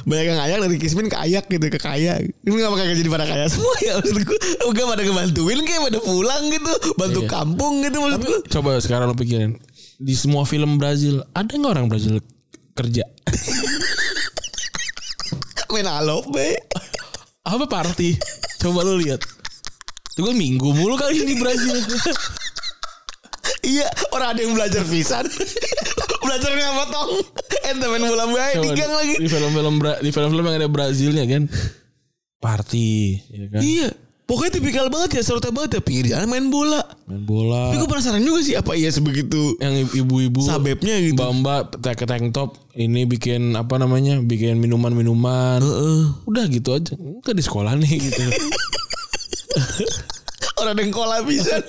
Banyak 0.08 0.26
yang 0.26 0.40
ayak 0.40 0.58
dari 0.64 0.80
Kismin 0.80 1.12
ke 1.12 1.18
ayak 1.20 1.46
gitu 1.46 1.68
ke 1.68 1.76
kaya. 1.76 2.24
Ini 2.24 2.50
gak 2.50 2.72
bakal 2.72 2.88
jadi 2.88 3.12
pada 3.12 3.28
kaya 3.28 3.46
semua 3.52 3.76
ya 3.84 4.00
maksud 4.00 4.24
gue. 4.24 4.40
Gak 4.72 4.88
pada 4.88 5.02
ngebantuin 5.04 5.60
kayak 5.62 5.82
pada 5.92 6.00
pulang 6.00 6.44
gitu, 6.48 6.72
bantu 6.96 7.20
Iya. 7.20 7.28
kampung 7.28 7.84
gitu 7.84 8.00
maksud 8.00 8.22
gue. 8.24 8.40
Coba 8.48 8.80
sekarang 8.80 9.12
lo 9.12 9.14
pikirin 9.14 9.60
di 10.00 10.16
semua 10.16 10.48
film 10.48 10.80
Brazil 10.80 11.20
ada 11.36 11.52
nggak 11.52 11.72
orang 11.76 11.92
Brazil 11.92 12.24
kerja? 12.72 13.04
Main 15.70 15.86
alop 15.86 16.32
be. 16.32 16.56
apa 17.40 17.66
party 17.66 18.20
coba 18.60 18.84
lu 18.84 19.00
lihat 19.00 19.24
itu 20.12 20.20
gue 20.20 20.34
minggu 20.34 20.70
mulu 20.76 20.96
kali 20.96 21.18
ini 21.18 21.34
di 21.34 21.36
Brazil 21.38 21.76
Iya, 23.60 23.92
orang 24.16 24.34
ada 24.34 24.40
yang 24.40 24.56
belajar 24.56 24.82
pisan. 24.88 25.28
belajar 26.30 26.50
nggak 26.52 26.76
potong. 26.80 27.10
Ente 27.70 27.86
main 27.86 28.04
bola 28.04 28.24
Coba 28.24 28.62
digang 28.64 28.94
lagi. 28.94 29.14
di 29.16 29.28
film-film 29.28 29.74
di 30.00 30.10
film-film 30.10 30.44
yang 30.44 30.58
ada 30.58 30.70
Brazilnya 30.70 31.26
kan 31.26 31.44
party 32.38 32.92
ya 33.28 33.46
kan 33.50 33.62
Iya. 33.62 33.90
Pokoknya 34.24 34.54
tipikal 34.54 34.86
banget 34.88 35.18
ya, 35.18 35.26
serta 35.26 35.50
banget 35.50 35.70
ya 35.74 35.82
pinggir 35.82 36.06
jalan 36.08 36.30
main 36.30 36.46
bola. 36.48 36.86
main 37.04 37.18
bola 37.20 37.74
Tapi 37.74 37.82
gue 37.82 37.90
penasaran 37.90 38.22
juga 38.22 38.40
sih 38.40 38.54
apa 38.54 38.78
iya 38.78 38.88
sebegitu 38.88 39.58
yang 39.58 39.74
ibu-ibu 39.90 40.38
sabebnya 40.40 41.02
gitu. 41.02 41.18
mbak-mbak 41.18 41.82
pakai 41.82 42.06
tank 42.06 42.30
top 42.30 42.54
ini 42.72 43.04
bikin 43.04 43.58
apa 43.58 43.76
namanya 43.76 44.22
bikin 44.22 44.62
minuman-minuman 44.62 45.58
Heeh. 45.60 46.00
udah 46.24 46.46
gitu 46.46 46.70
aja 46.72 46.94
ke 47.20 47.34
di 47.34 47.42
sekolah 47.42 47.74
nih 47.76 47.90
gitu 48.00 48.22
Orang 50.60 50.72
ada 50.72 50.82
yang 50.82 50.92
kola 50.92 51.24
bisa. 51.24 51.56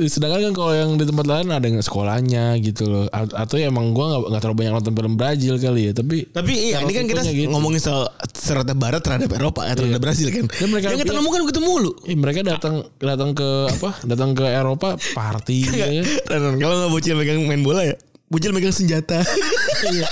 sedangkan 0.00 0.40
kan 0.40 0.54
kalau 0.54 0.72
yang 0.72 0.90
di 0.94 1.04
tempat 1.04 1.26
lain 1.26 1.46
ada 1.48 1.62
yang 1.62 1.78
sekolahnya 1.78 2.54
gitu 2.58 2.86
loh 2.86 3.04
A- 3.08 3.44
atau 3.44 3.56
ya 3.56 3.66
emang 3.66 3.90
gue 3.90 4.00
nggak 4.00 4.20
nggak 4.26 4.40
terlalu 4.40 4.56
banyak 4.56 4.72
nonton 4.72 4.92
film 4.92 5.14
Brazil 5.14 5.54
kali 5.56 5.82
ya 5.84 5.92
tapi 5.92 6.16
Tapi 6.28 6.52
iya, 6.54 6.78
ini 6.80 6.92
kan 6.92 7.04
kita 7.04 7.22
gitu. 7.24 7.50
ngomongin 7.50 7.78
soal 7.78 8.06
serata 8.30 8.72
barat 8.72 8.98
terhadap 8.98 9.28
Eropa 9.30 9.62
ya, 9.64 9.74
terhadap 9.74 10.00
Brasil 10.00 10.30
kan. 10.30 10.46
Dan 10.46 10.68
mereka- 10.68 10.90
yang 10.90 11.02
ketemu 11.02 11.28
kan 11.28 11.42
ketemu 11.44 11.70
lu. 11.78 11.90
Eh, 12.04 12.16
mereka 12.16 12.40
datang 12.42 12.74
datang 12.96 13.30
ke 13.32 13.48
apa? 13.68 13.90
Datang 14.02 14.30
ke 14.32 14.44
Eropa 14.44 14.88
party 15.12 15.56
gitu 15.66 15.76
ya. 15.76 16.02
Kalau 16.24 16.54
nggak 16.56 16.90
bocil 16.90 17.14
megang 17.14 17.42
main 17.44 17.60
bola 17.60 17.82
ya, 17.84 17.94
bocil 18.26 18.50
megang 18.50 18.72
senjata. 18.72 19.20
Iya. 19.78 20.10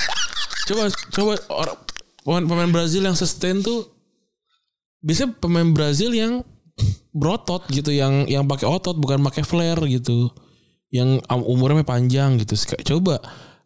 Coba 0.65 0.83
coba 1.11 1.33
orang 1.49 1.77
pemain, 2.23 2.45
pemain 2.45 2.71
Brazil 2.73 3.03
yang 3.03 3.15
sustain 3.15 3.59
tuh 3.59 3.87
biasanya 4.99 5.35
pemain 5.37 5.67
Brazil 5.69 6.11
yang 6.11 6.43
berotot 7.11 7.65
gitu, 7.69 7.91
yang 7.91 8.29
yang 8.29 8.45
pakai 8.45 8.69
otot 8.69 8.97
bukan 8.97 9.25
pakai 9.25 9.43
flare 9.43 9.81
gitu. 9.89 10.29
Yang 10.93 11.25
um, 11.27 11.43
umurnya 11.43 11.83
panjang 11.83 12.39
gitu. 12.39 12.55
Coba 12.95 13.19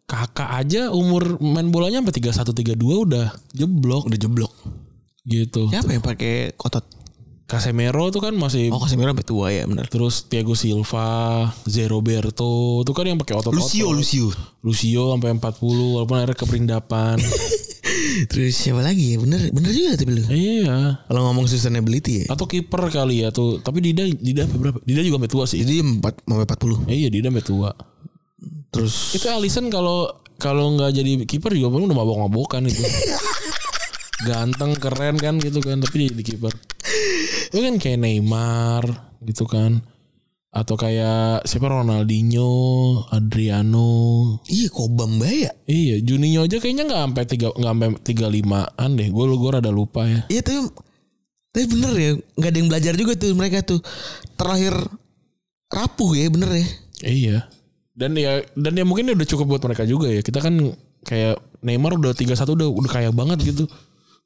kakak 0.09 0.49
aja 0.59 0.91
umur 0.91 1.39
main 1.39 1.71
bolanya 1.71 2.03
sampai 2.03 2.33
31 2.43 2.75
32 2.75 3.05
udah 3.07 3.27
jeblok 3.55 4.03
Udah 4.11 4.19
jeblok. 4.19 4.51
gitu. 5.23 5.69
Siapa 5.71 5.91
yang 5.93 6.03
pakai 6.03 6.51
kotot? 6.57 6.83
Casemiro 7.45 8.07
tuh 8.11 8.23
kan 8.23 8.31
masih 8.31 8.71
Oh 8.71 8.79
Casemiro 8.79 9.11
sampai 9.11 9.27
tua 9.27 9.51
ya 9.51 9.67
benar. 9.67 9.85
Terus 9.91 10.23
Thiago 10.27 10.55
Silva, 10.55 11.51
Zé 11.67 11.87
Roberto, 11.91 12.79
itu 12.79 12.91
kan 12.95 13.03
yang 13.03 13.19
pakai 13.19 13.35
otot-otot. 13.35 13.59
Lucio, 13.59 13.91
Lucio. 13.91 14.31
Lucio 14.63 15.11
sampai 15.11 15.35
40 15.35 15.95
walaupun 15.99 16.15
akhirnya 16.15 16.37
keperindapan. 16.39 17.19
Terus 18.29 18.53
siapa 18.55 18.81
lagi 18.81 19.13
ya? 19.13 19.17
Bener, 19.21 19.51
bener 19.51 19.71
juga 19.71 19.97
tapi 19.97 20.11
lu. 20.17 20.23
iya. 20.31 21.01
Kalau 21.05 21.21
ngomong 21.29 21.45
sustainability 21.45 22.25
ya. 22.25 22.25
Atau 22.33 22.45
kiper 22.47 22.87
kali 22.89 23.23
ya 23.25 23.29
tuh. 23.33 23.59
Tapi 23.61 23.81
Dida 23.83 24.07
Dida 24.07 24.45
berapa? 24.47 24.79
Dida 24.83 25.01
juga 25.05 25.21
sampai 25.21 25.31
tua 25.31 25.45
sih. 25.47 25.59
Jadi 25.61 25.81
empat 25.81 26.25
sampai 26.25 26.45
40. 26.45 26.89
Eh, 26.89 26.97
iya 27.05 27.09
Dida 27.09 27.27
sampai 27.29 27.45
tua. 27.45 27.69
Terus 28.71 28.95
Itu 29.13 29.27
Alisson 29.27 29.67
kalau 29.69 30.21
kalau 30.41 30.73
nggak 30.73 30.91
jadi 30.97 31.11
kiper 31.29 31.53
juga 31.53 31.69
paling 31.77 31.85
udah 31.91 31.97
mabok-mabokan 32.01 32.65
itu. 32.65 32.81
Ganteng, 34.27 34.77
keren 34.77 35.17
kan 35.17 35.41
gitu 35.41 35.65
kan, 35.65 35.81
tapi 35.81 36.05
jadi 36.09 36.21
kiper. 36.21 36.53
Itu 37.49 37.59
kan 37.61 37.75
kayak 37.81 37.99
Neymar 38.05 38.85
gitu 39.25 39.49
kan. 39.49 39.81
Atau 40.51 40.75
kayak 40.75 41.47
siapa 41.47 41.71
Ronaldinho, 41.71 42.51
Adriano, 43.07 43.91
iya 44.51 44.67
kobam 44.67 45.15
bae 45.15 45.47
ya. 45.47 45.51
Iya, 45.63 46.03
Juninho 46.03 46.43
aja 46.43 46.59
kayaknya 46.59 46.91
nggak 46.91 47.01
sampai 47.07 47.23
tiga 47.23 47.47
nggak 47.55 47.71
sampai 47.71 47.89
tiga 48.03 48.27
limaan 48.27 48.89
deh. 48.99 49.07
Gue 49.15 49.31
gue 49.31 49.49
rada 49.51 49.71
lupa 49.71 50.03
ya. 50.03 50.27
Iya 50.27 50.43
tapi 50.43 50.59
tapi 51.55 51.65
bener 51.71 51.91
ya 51.95 52.11
nggak 52.35 52.51
ada 52.51 52.57
yang 52.59 52.67
belajar 52.67 52.93
juga 52.99 53.13
tuh 53.15 53.31
mereka 53.31 53.63
tuh 53.63 53.79
terakhir 54.35 54.75
rapuh 55.71 56.11
ya 56.19 56.27
bener 56.27 56.51
ya. 56.51 56.65
Iya. 57.07 57.37
Dan 57.95 58.11
ya 58.19 58.43
dan 58.59 58.75
ya 58.75 58.83
mungkin 58.83 59.07
udah 59.07 59.27
cukup 59.27 59.55
buat 59.55 59.63
mereka 59.63 59.87
juga 59.87 60.11
ya. 60.11 60.19
Kita 60.19 60.43
kan 60.43 60.59
kayak 61.07 61.39
Neymar 61.63 61.95
udah 61.95 62.11
3-1 62.11 62.27
udah 62.59 62.67
udah 62.67 62.91
kaya 62.91 63.09
banget 63.15 63.39
gitu. 63.55 63.71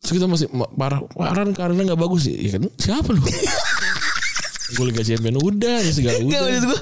Terus 0.02 0.12
kita 0.18 0.26
masih 0.26 0.50
ma- 0.50 0.74
parah 0.74 1.06
parah 1.14 1.46
karena 1.54 1.86
nggak 1.86 2.02
bagus 2.02 2.26
sih. 2.26 2.34
Ya 2.50 2.58
kan 2.58 2.66
siapa 2.82 3.14
lu? 3.14 3.22
gue 4.74 4.86
Liga 4.90 5.04
Champions 5.06 5.38
udah 5.38 5.78
ya 5.86 5.92
segala 5.94 6.18
Gak 6.18 6.26
udah. 6.26 6.42
maksud 6.42 6.66
gue 6.66 6.80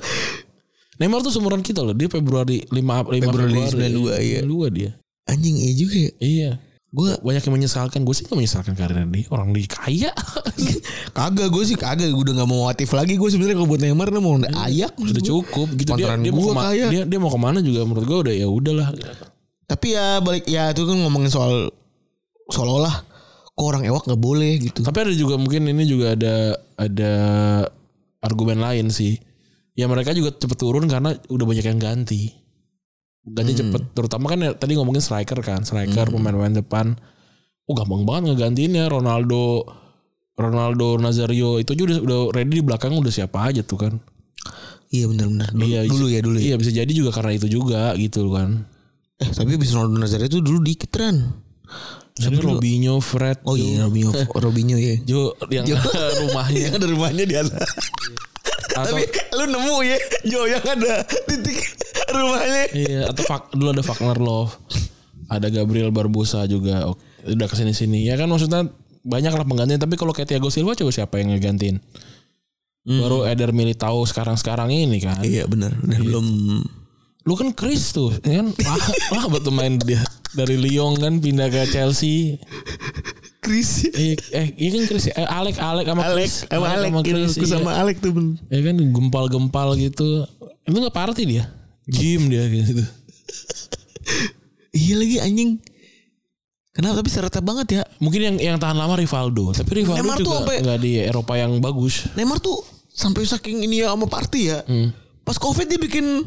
Neymar 1.02 1.26
tuh 1.26 1.34
seumuran 1.34 1.65
kita 1.65 1.82
loh. 1.82 1.98
Dia 1.98 2.06
Februari 2.06 2.62
5 2.69 2.69
5 2.69 3.17
Februari 3.17 3.54
92, 3.74 4.13
iya. 4.22 4.39
92 4.46 4.78
dia. 4.78 4.91
anjing 5.24 5.56
iya 5.58 5.74
juga 5.74 5.98
ya. 5.98 6.12
Iya. 6.22 6.52
Gue 6.93 7.10
Banyak 7.26 7.41
yang 7.50 7.56
menyesalkan. 7.58 8.06
Gue 8.06 8.13
sih 8.13 8.24
gak 8.30 8.38
menyesalkan 8.38 8.78
karirnya 8.78 9.10
dia. 9.10 9.26
Orang 9.34 9.50
dia 9.58 9.65
kaya. 9.65 10.13
kagak 11.17 11.50
gue 11.50 11.63
sih 11.65 11.74
kagak 11.74 12.13
gue 12.13 12.22
udah 12.22 12.46
gak 12.46 12.50
mau 12.50 12.69
motif 12.69 12.93
lagi 12.93 13.17
gue 13.17 13.30
sebenarnya 13.34 13.58
kalau 13.58 13.69
buat 13.74 13.82
Neymar 13.82 14.08
mau 14.22 14.38
ayak 14.38 14.93
Udah 15.02 15.24
cukup 15.26 15.67
gitu. 15.74 15.98
Dia, 15.98 16.13
dia 16.22 16.30
mau 16.32 16.54
kaya. 16.54 16.86
dia, 16.93 17.02
dia 17.10 17.19
mau 17.19 17.34
ke 17.34 17.39
mana 17.41 17.60
juga 17.65 17.82
menurut 17.89 18.06
gue 18.06 18.17
udah 18.30 18.34
ya 18.38 18.46
udahlah. 18.46 18.88
Tapi 19.65 19.88
ya 19.98 20.22
balik 20.22 20.46
ya 20.46 20.69
itu 20.69 20.86
kan 20.86 20.98
ngomongin 21.02 21.34
soal 21.34 21.74
seolah-olah 22.54 23.02
kok 23.54 23.66
orang 23.70 23.86
ewak 23.86 24.04
nggak 24.10 24.22
boleh 24.22 24.54
gitu. 24.58 24.82
Tapi 24.82 24.98
ada 25.06 25.13
juga 25.13 25.38
mungkin 25.38 25.70
ini 25.70 25.86
juga 25.86 26.18
ada 26.18 26.58
ada 26.78 27.13
argumen 28.26 28.58
lain 28.58 28.89
sih. 28.89 29.18
Ya 29.74 29.89
mereka 29.89 30.13
juga 30.13 30.34
cepet 30.34 30.58
turun 30.58 30.86
karena 30.86 31.18
udah 31.30 31.46
banyak 31.46 31.66
yang 31.66 31.82
ganti. 31.82 32.34
Ganti 33.24 33.54
cepet. 33.58 33.94
Terutama 33.96 34.30
kan 34.30 34.39
ya, 34.42 34.52
tadi 34.54 34.78
ngomongin 34.78 35.02
striker 35.02 35.39
kan, 35.42 35.66
striker 35.66 36.12
pemain-pemain 36.13 36.60
depan. 36.60 36.94
Oh 37.66 37.74
gampang 37.74 38.04
banget 38.04 38.36
ngegantiinnya 38.36 38.92
Ronaldo, 38.92 39.63
Ronaldo 40.36 41.00
Nazario 41.00 41.58
itu 41.63 41.74
juga 41.74 41.96
udah, 41.96 42.00
udah 42.04 42.20
ready 42.36 42.60
di 42.60 42.63
belakang 42.66 42.92
udah 42.94 43.13
siapa 43.13 43.50
aja 43.50 43.63
tuh 43.63 43.80
kan. 43.80 43.94
Iya 44.94 45.10
benar-benar. 45.10 45.56
Dulu, 45.56 45.66
Iya, 45.66 45.80
dulu 45.89 46.06
ya 46.12 46.20
dulu 46.22 46.38
ya. 46.38 46.44
Iya 46.54 46.56
bisa 46.60 46.72
jadi 46.76 46.92
juga 46.92 47.10
karena 47.16 47.32
itu 47.34 47.48
juga 47.50 47.96
gitu 47.98 48.30
kan. 48.30 48.68
Eh 49.18 49.30
tapi 49.32 49.58
bis 49.58 49.74
Ronaldo 49.74 49.98
Nazario 49.98 50.28
itu 50.28 50.44
dulu 50.44 50.60
dikit 50.62 50.92
kan. 50.94 51.34
Jadi 52.13 52.38
Robinho, 52.38 52.97
Fred, 52.99 53.41
Oh 53.41 53.54
iya 53.54 53.84
Robinho 53.84 54.13
Robinho 54.36 54.78
ya. 54.78 55.02
Jo 55.02 55.34
yang 55.47 55.65
rumahnya 56.21 56.60
Yang 56.63 56.73
ada 56.76 56.88
rumahnya 56.88 57.23
di 57.23 57.36
atas. 57.36 57.69
atau 58.71 58.86
Tapi 58.91 59.04
lu 59.34 59.45
nemu 59.47 59.76
ya 59.82 59.97
Jo 60.23 60.39
yang 60.45 60.62
ada 60.63 60.93
titik 61.23 61.58
rumahnya. 62.08 62.63
Iya 62.71 62.99
atau 63.08 63.23
Fak- 63.23 63.49
dulu 63.52 63.69
ada 63.71 63.82
Wagner 63.82 64.19
Love, 64.19 64.54
ada 65.28 65.47
Gabriel 65.47 65.89
Barbosa 65.89 66.45
juga 66.45 66.86
Oke, 66.88 67.02
udah 67.26 67.45
ke 67.45 67.56
sini 67.56 67.71
sini 67.71 67.99
ya 68.04 68.13
kan 68.13 68.26
maksudnya 68.26 68.69
banyak 69.02 69.32
lah 69.32 69.43
penggantian 69.43 69.78
tapi 69.78 69.93
kalau 69.93 70.12
kayak 70.12 70.28
Thiago 70.28 70.47
Silva 70.47 70.73
coba 70.73 70.89
siapa 70.89 71.17
yang 71.17 71.34
ngegantiin? 71.34 71.82
Baru 72.84 73.23
Eder 73.23 73.52
Militao 73.52 74.04
sekarang 74.04 74.36
sekarang 74.36 74.67
ini 74.67 74.99
kan. 74.99 75.17
Iya 75.19 75.43
benar. 75.43 75.71
Dan 75.78 76.04
belum 76.04 76.28
Lu 77.24 77.40
kan 77.40 77.56
Chris 77.56 77.96
tuh, 77.96 78.12
ya 78.20 78.44
kan 78.44 78.52
wah, 78.52 78.84
wah 79.16 79.26
betul 79.32 79.56
main 79.56 79.80
dia 79.80 80.04
dari 80.36 80.60
Lyon 80.60 81.00
kan 81.00 81.24
pindah 81.24 81.48
ke 81.48 81.72
Chelsea. 81.72 82.36
Chris. 83.44 83.88
Eh, 83.92 84.16
eh 84.32 84.48
iya 84.56 84.70
kan 84.76 84.84
Chris, 84.88 85.08
eh, 85.08 85.28
Alek 85.28 85.60
Alek 85.60 85.86
sama 85.88 86.04
Alek 86.08 86.28
Chris, 86.28 86.34
sama 86.48 86.66
Alek 86.72 86.92
Chris, 87.04 87.32
Aku 87.36 87.44
iya. 87.44 87.52
sama 87.60 87.72
Alek 87.76 87.98
tuh 88.00 88.12
bener. 88.16 88.40
Ya 88.48 88.60
kan 88.64 88.76
gempal-gempal 88.80 89.76
gitu. 89.76 90.24
Itu 90.64 90.76
nggak 90.80 90.96
party 90.96 91.24
dia. 91.28 91.44
Gym 91.88 92.32
dia 92.32 92.48
gitu. 92.48 92.84
Iya 94.74 94.96
lagi 94.98 95.18
anjing. 95.22 95.52
Kenapa 96.74 97.04
tapi 97.04 97.10
serta 97.14 97.40
banget 97.44 97.68
ya. 97.78 97.82
Mungkin 98.02 98.20
yang 98.20 98.36
yang 98.42 98.58
tahan 98.58 98.74
lama 98.74 98.98
Rivaldo, 98.98 99.54
tapi 99.54 99.84
Rivaldo 99.86 100.02
Neymar 100.02 100.18
juga 100.18 100.38
sampai- 100.42 100.60
nggak 100.66 100.80
di 100.82 100.92
Eropa 100.98 101.34
yang 101.38 101.52
bagus. 101.62 102.10
Neymar 102.18 102.42
tuh 102.42 102.58
sampai 102.90 103.22
saking 103.28 103.64
ini 103.64 103.86
ya 103.86 103.94
sama 103.94 104.10
party 104.10 104.42
ya. 104.50 104.66
Pas 105.22 105.38
covid 105.38 105.70
dia 105.70 105.78
bikin 105.78 106.26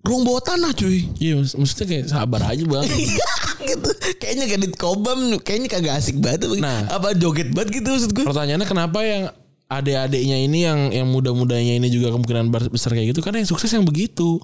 ruang 0.00 0.22
bawah 0.24 0.42
tanah 0.42 0.72
cuy. 0.72 1.04
Iya, 1.20 1.40
mak- 1.40 1.56
maksudnya 1.56 1.86
kayak 1.86 2.06
sabar 2.08 2.40
aja 2.48 2.64
bang. 2.64 2.84
gitu. 3.68 3.90
Kayaknya 4.16 4.44
kayak 4.48 4.60
di 4.64 4.68
Kobam 4.72 5.18
kayaknya 5.44 5.68
kagak 5.68 5.94
asik 6.00 6.16
banget. 6.18 6.48
Nah. 6.56 6.88
apa 6.88 7.12
joget 7.12 7.52
banget 7.52 7.80
gitu 7.80 7.88
maksud 7.92 8.10
gue. 8.16 8.24
Pertanyaannya 8.24 8.66
kenapa 8.66 8.98
yang 9.04 9.28
adik-adiknya 9.70 10.38
ini 10.40 10.58
yang 10.66 10.80
yang 10.90 11.06
muda-mudanya 11.06 11.78
ini 11.78 11.92
juga 11.92 12.10
kemungkinan 12.10 12.50
besar 12.72 12.90
kayak 12.90 13.14
gitu 13.14 13.20
karena 13.22 13.44
yang 13.44 13.50
sukses 13.50 13.70
yang 13.70 13.84
begitu. 13.84 14.40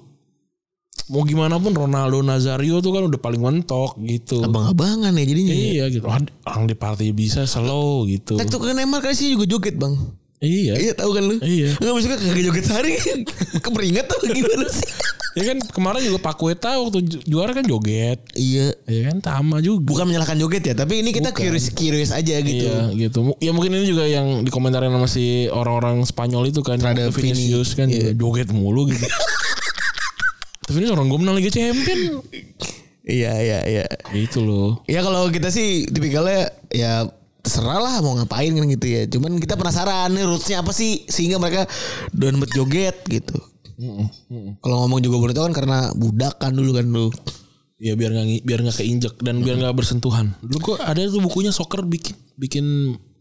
Mau 1.07 1.23
gimana 1.23 1.55
pun 1.55 1.71
Ronaldo 1.71 2.19
Nazario 2.19 2.83
tuh 2.83 2.91
kan 2.91 3.07
udah 3.07 3.15
paling 3.15 3.39
mentok 3.39 3.95
gitu. 4.03 4.43
Abang-abangan 4.43 5.15
ya 5.15 5.23
jadinya. 5.23 5.53
Iya 5.55 5.85
gitu. 5.87 6.03
Orang 6.43 6.67
di 6.67 6.75
party 6.75 7.15
bisa 7.15 7.47
slow 7.47 8.03
gitu. 8.05 8.35
Tak 8.35 8.51
tuh 8.51 8.59
Neymar 8.67 8.99
kan 8.99 9.15
sih 9.15 9.31
juga 9.31 9.47
joget 9.47 9.79
bang. 9.79 9.95
Iya. 10.37 10.77
Iya 10.77 10.93
tahu 10.93 11.11
kan 11.11 11.23
lu? 11.25 11.35
Iya. 11.39 11.73
Enggak 11.75 11.93
maksudnya 11.93 12.17
kagak 12.17 12.43
joget 12.43 12.65
sehari 12.65 12.91
Keperingat 13.65 14.05
tuh 14.05 14.21
gimana 14.27 14.69
sih? 14.69 14.85
Ya 15.33 15.43
kan 15.45 15.57
kemarin 15.67 16.01
juga 16.03 16.17
Pakueta 16.19 16.77
waktu 16.77 17.01
ju- 17.03 17.23
juara 17.23 17.51
kan 17.51 17.61
joget. 17.61 18.21
iya. 18.33 18.73
Ya 18.85 19.09
kan 19.09 19.17
sama 19.19 19.57
juga. 19.59 19.85
Bukan 19.87 20.05
menyalahkan 20.05 20.33
joget 20.35 20.61
ya, 20.63 20.73
tapi 20.73 21.01
ini 21.01 21.09
kita 21.09 21.29
curious 21.31 21.69
curious 21.69 22.09
aja 22.09 22.37
gitu. 22.39 22.65
Iya 22.65 22.93
gitu. 22.95 23.17
Mu- 23.23 23.37
Ya 23.37 23.49
mungkin 23.49 23.69
ini 23.71 23.85
juga 23.85 24.05
yang 24.05 24.41
dikomentarin 24.41 24.89
sama 24.89 25.05
si 25.05 25.45
orang-orang 25.47 26.01
Spanyol 26.03 26.49
itu 26.49 26.61
kan. 26.61 26.77
Terhadap 26.77 27.09
Vinicius 27.11 27.73
Vini. 27.73 27.77
kan 27.79 27.87
Iya. 27.89 28.09
joget 28.13 28.49
mulu 28.49 28.89
gitu. 28.89 29.05
Tapi 30.65 30.77
ini 30.79 30.89
orang 30.89 31.07
gue 31.07 31.17
menang 31.17 31.35
Liga 31.35 31.49
Champion. 31.49 32.21
Iya 33.01 33.33
iya 33.39 33.59
iya. 33.63 33.85
Gitu 34.11 34.43
loh. 34.43 34.83
Ya 34.83 34.99
kalau 34.99 35.29
kita 35.29 35.47
sih 35.47 35.87
tipikalnya 35.87 36.51
ya 36.67 37.07
terserah 37.47 37.79
lah 37.79 37.95
mau 38.03 38.19
ngapain 38.19 38.51
kan 38.51 38.67
gitu 38.67 38.85
ya. 38.85 39.01
Cuman 39.07 39.39
kita 39.39 39.55
penasaran 39.55 40.11
nih 40.11 40.27
rootsnya 40.27 40.59
apa 40.59 40.75
sih 40.75 41.07
sehingga 41.07 41.39
mereka 41.39 41.63
doyan 42.11 42.37
bet 42.43 42.51
joget 42.51 42.99
gitu. 43.07 43.39
Kalau 44.59 44.83
ngomong 44.83 44.99
juga 44.99 45.17
boleh 45.21 45.33
tahu 45.33 45.47
kan 45.47 45.55
karena 45.55 45.77
budak 45.95 46.35
kan 46.37 46.51
dulu 46.51 46.75
kan 46.75 46.85
lu. 46.85 47.07
Ya 47.77 47.93
biar 47.93 48.09
nggak 48.09 48.41
biar 48.43 48.59
nggak 48.65 48.77
keinjek 48.81 49.15
dan 49.23 49.39
biar 49.45 49.55
nggak 49.61 49.71
bersentuhan. 49.77 50.35
Dulu 50.43 50.75
kok 50.75 50.77
ada 50.83 50.97
tuh 51.07 51.21
bukunya 51.23 51.53
soccer 51.53 51.85
bikin 51.85 52.17
bikin 52.35 52.65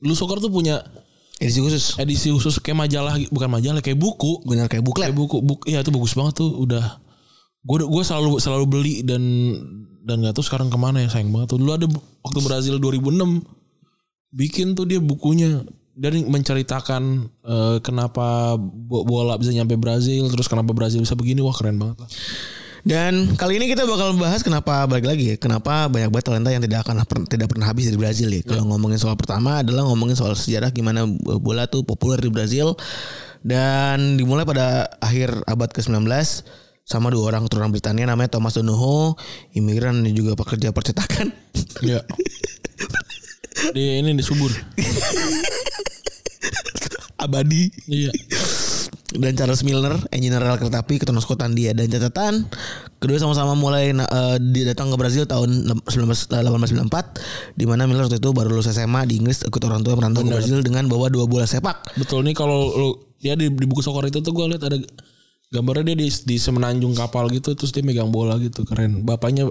lu 0.02 0.14
soccer 0.16 0.42
tuh 0.42 0.50
punya 0.50 0.82
Edisi 1.36 1.60
khusus. 1.60 2.00
edisi 2.00 2.32
khusus 2.32 2.56
kayak 2.64 2.88
majalah 2.88 3.12
bukan 3.28 3.48
majalah 3.52 3.84
kayak 3.84 4.00
buku 4.00 4.40
Benar 4.48 4.72
kayak 4.72 4.80
buklet. 4.80 5.12
kayak 5.12 5.20
buku 5.20 5.36
buku 5.44 5.68
ya 5.68 5.84
itu 5.84 5.92
bagus 5.92 6.16
banget 6.16 6.40
tuh 6.40 6.48
udah 6.64 6.96
gue 7.60 7.76
gue 7.84 8.02
selalu 8.08 8.40
selalu 8.40 8.64
beli 8.64 8.94
dan 9.04 9.20
dan 10.08 10.24
nggak 10.24 10.32
tahu 10.32 10.40
sekarang 10.40 10.72
ke 10.72 10.78
mana 10.80 11.04
ya 11.04 11.12
sayang 11.12 11.28
banget 11.28 11.52
tuh 11.52 11.60
dulu 11.60 11.76
ada 11.76 11.84
waktu 12.24 12.38
Brazil 12.40 12.80
2006 12.80 13.44
bikin 14.32 14.74
tuh 14.74 14.88
dia 14.88 14.98
bukunya. 14.98 15.62
Dan 15.96 16.28
menceritakan 16.28 17.02
eh, 17.40 17.76
kenapa 17.80 18.60
bo- 18.60 19.08
bola 19.08 19.40
bisa 19.40 19.48
nyampe 19.48 19.80
Brazil 19.80 20.28
terus 20.28 20.44
kenapa 20.44 20.76
Brazil 20.76 21.00
bisa 21.00 21.16
begini. 21.16 21.40
Wah 21.40 21.56
keren 21.56 21.80
banget 21.80 22.04
lah. 22.04 22.10
Dan 22.86 23.34
kali 23.34 23.58
ini 23.58 23.66
kita 23.66 23.82
bakal 23.82 24.14
bahas 24.14 24.46
kenapa 24.46 24.86
balik 24.86 25.10
lagi 25.10 25.34
ya, 25.34 25.36
kenapa 25.40 25.90
banyak 25.90 26.06
banget 26.06 26.26
talenta 26.30 26.54
yang 26.54 26.62
tidak 26.62 26.86
akan 26.86 27.02
per- 27.02 27.26
tidak 27.26 27.50
pernah 27.50 27.66
habis 27.66 27.90
dari 27.90 27.98
Brazil 27.98 28.30
ya. 28.30 28.46
Kalau 28.46 28.62
ngomongin 28.70 28.94
soal 28.94 29.18
pertama 29.18 29.58
adalah 29.64 29.82
ngomongin 29.90 30.14
soal 30.14 30.38
sejarah 30.38 30.70
gimana 30.70 31.02
bola 31.42 31.66
tuh 31.66 31.82
populer 31.82 32.22
di 32.22 32.30
Brazil. 32.30 32.78
Dan 33.42 34.14
dimulai 34.14 34.46
pada 34.46 34.86
akhir 35.02 35.34
abad 35.50 35.70
ke-19 35.74 36.06
sama 36.86 37.10
dua 37.10 37.34
orang 37.34 37.50
keturunan 37.50 37.74
Britania 37.74 38.06
namanya 38.06 38.38
Thomas 38.38 38.54
Donoho, 38.54 39.18
imigran 39.50 40.06
dan 40.06 40.12
juga 40.14 40.38
pekerja 40.38 40.70
percetakan. 40.70 41.32
ya 41.82 42.04
di 43.72 44.00
ini 44.00 44.12
di 44.12 44.24
subur. 44.24 44.50
Abadi. 47.24 47.72
Iya. 47.88 48.12
Dan 49.16 49.32
Charles 49.32 49.64
Milner, 49.64 49.96
engineer 50.12 50.44
rel 50.44 50.60
kereta 50.60 50.84
api 50.84 51.00
keturunan 51.00 51.24
Skotlandia 51.24 51.72
dan 51.72 51.88
catatan 51.88 52.44
kedua 53.00 53.16
sama-sama 53.16 53.56
mulai 53.56 53.94
eh, 53.94 54.36
di- 54.42 54.66
datang 54.66 54.92
ke 54.92 54.96
Brazil 54.98 55.24
tahun 55.24 55.72
19 55.88 56.28
1894 56.28 57.56
di 57.56 57.64
mana 57.64 57.88
Milner 57.88 58.10
waktu 58.10 58.20
itu 58.20 58.30
baru 58.34 58.52
lulus 58.52 58.68
SMA 58.68 59.08
di 59.08 59.22
Inggris 59.22 59.46
ikut 59.46 59.62
orang 59.64 59.80
tua 59.86 59.96
merantau 59.96 60.26
ke 60.26 60.36
Brazil 60.36 60.60
dengan 60.60 60.90
bawa 60.90 61.08
dua 61.08 61.24
bola 61.24 61.46
sepak. 61.48 61.96
betul 61.96 62.26
nih 62.26 62.34
kalau 62.36 62.68
lu 62.76 62.88
dia 63.16 63.32
di, 63.38 63.48
di 63.48 63.64
buku 63.64 63.80
soccer 63.80 64.10
itu 64.10 64.20
tuh 64.20 64.34
gue 64.36 64.52
lihat 64.52 64.68
ada 64.68 64.76
gambarnya 65.48 65.94
dia 65.94 66.04
di, 66.04 66.08
di 66.10 66.36
semenanjung 66.36 66.92
kapal 66.92 67.30
gitu 67.32 67.56
terus 67.56 67.72
dia 67.72 67.86
megang 67.86 68.12
bola 68.12 68.36
gitu 68.36 68.66
keren. 68.68 69.06
Bapaknya 69.06 69.48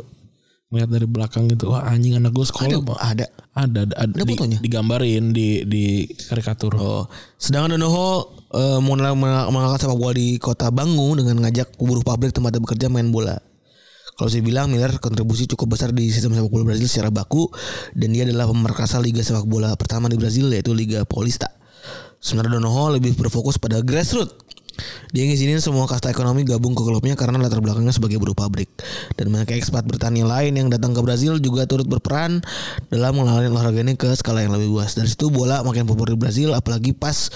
ngeliat 0.65 0.89
dari 0.89 1.05
belakang 1.05 1.45
gitu 1.45 1.69
wah 1.69 1.85
anjing 1.85 2.17
anak 2.17 2.33
gue 2.33 2.41
sekolah 2.41 2.81
Pak. 2.81 2.97
Ada. 2.97 3.25
ada 3.53 3.85
ada, 3.85 3.93
ada 3.95 4.11
Ada 4.11 4.23
di- 4.25 4.33
fotonya? 4.33 4.57
digambarin 4.59 5.29
di 5.29 5.61
di 5.63 5.85
karikatur 6.25 6.73
Oh, 6.75 7.03
sedangkan 7.37 7.77
Donoho 7.77 8.33
eh, 8.49 8.79
mulai 8.81 9.13
mengenalkan 9.13 9.79
sepak 9.79 9.95
bola 9.95 10.13
di 10.13 10.41
kota 10.41 10.73
Bangu 10.73 11.13
dengan 11.13 11.37
ngajak 11.39 11.77
buruh 11.77 12.01
pabrik 12.01 12.33
tempatnya 12.33 12.59
bekerja 12.59 12.89
main 12.89 13.07
bola. 13.07 13.37
Kalau 14.15 14.31
saya 14.31 14.41
bilang 14.41 14.71
Miller 14.71 14.95
kontribusi 14.97 15.43
cukup 15.45 15.75
besar 15.75 15.91
di 15.91 16.07
sistem 16.07 16.33
sepak 16.33 16.49
bola 16.49 16.63
Brazil 16.65 16.87
secara 16.87 17.11
baku 17.11 17.45
dan 17.93 18.09
dia 18.09 18.23
adalah 18.23 18.47
pemerkasa 18.47 18.97
liga 18.97 19.21
sepak 19.21 19.45
bola 19.45 19.75
pertama 19.75 20.07
di 20.07 20.15
Brazil 20.15 20.49
yaitu 20.49 20.73
Liga 20.73 21.05
Paulista. 21.05 21.51
Sementara 22.17 22.57
Donoho 22.57 22.89
lebih 22.89 23.13
berfokus 23.13 23.55
pada 23.55 23.79
grassroots. 23.79 24.33
Dia 25.15 25.23
ngizinin 25.23 25.63
semua 25.63 25.87
kasta 25.87 26.11
ekonomi 26.11 26.43
gabung 26.43 26.75
ke 26.75 26.83
klubnya 26.83 27.15
karena 27.15 27.39
latar 27.39 27.63
belakangnya 27.63 27.95
sebagai 27.95 28.19
buruh 28.19 28.35
pabrik. 28.35 28.67
Dan 29.15 29.31
banyak 29.31 29.55
ekspat 29.55 29.87
Britania 29.87 30.27
lain 30.27 30.59
yang 30.59 30.67
datang 30.67 30.91
ke 30.91 30.99
Brazil 30.99 31.39
juga 31.39 31.63
turut 31.65 31.87
berperan 31.87 32.43
dalam 32.91 33.15
mengenalkan 33.15 33.51
olahraga 33.55 33.79
ini 33.81 33.95
ke 33.95 34.11
skala 34.15 34.43
yang 34.43 34.53
lebih 34.53 34.71
luas. 34.71 34.93
Dari 34.95 35.07
situ 35.07 35.31
bola 35.31 35.63
makin 35.63 35.87
populer 35.87 36.13
di 36.15 36.19
Brazil 36.19 36.49
apalagi 36.51 36.91
pas 36.91 37.31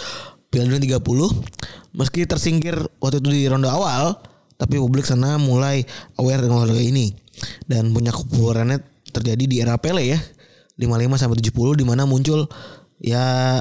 Piala 0.49 0.65
Dunia 0.65 0.97
30 0.97 1.93
meski 1.93 2.25
tersingkir 2.25 2.73
waktu 2.97 3.21
itu 3.21 3.29
di 3.29 3.45
ronde 3.45 3.69
awal 3.69 4.17
tapi 4.57 4.81
publik 4.81 5.05
sana 5.05 5.37
mulai 5.37 5.85
aware 6.17 6.41
dengan 6.41 6.65
olahraga 6.65 6.81
ini 6.81 7.13
dan 7.69 7.93
punya 7.93 8.09
kepopulerannya 8.09 8.81
terjadi 9.13 9.43
di 9.45 9.55
era 9.61 9.77
Pele 9.77 10.03
ya 10.09 10.19
55 10.81 11.21
sampai 11.21 11.37
70 11.37 11.79
di 11.79 11.85
mana 11.85 12.09
muncul 12.09 12.49
ya 12.97 13.57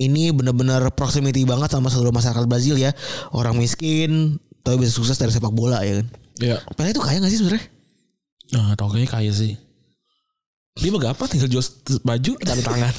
ini 0.00 0.32
benar-benar 0.32 0.88
proximity 0.96 1.44
banget 1.44 1.68
sama 1.76 1.92
seluruh 1.92 2.10
masyarakat 2.10 2.48
Brazil 2.48 2.80
ya 2.80 2.96
orang 3.36 3.54
miskin 3.54 4.40
tapi 4.64 4.80
bisa 4.80 4.96
sukses 4.96 5.20
dari 5.20 5.30
sepak 5.30 5.52
bola 5.52 5.84
ya 5.84 6.00
kan 6.00 6.08
Iya. 6.40 6.56
Pele 6.72 6.96
itu 6.96 7.04
kaya 7.04 7.20
gak 7.20 7.28
sih 7.28 7.36
sebenarnya 7.44 7.68
Nah, 8.50 8.74
tau 8.74 8.90
kayaknya 8.90 9.10
kaya 9.10 9.30
sih. 9.30 9.54
Dia 10.78 10.90
gampang 10.90 11.28
tinggal 11.30 11.50
jual 11.50 11.64
baju 12.02 12.32
tanda 12.42 12.62
tangan. 12.62 12.94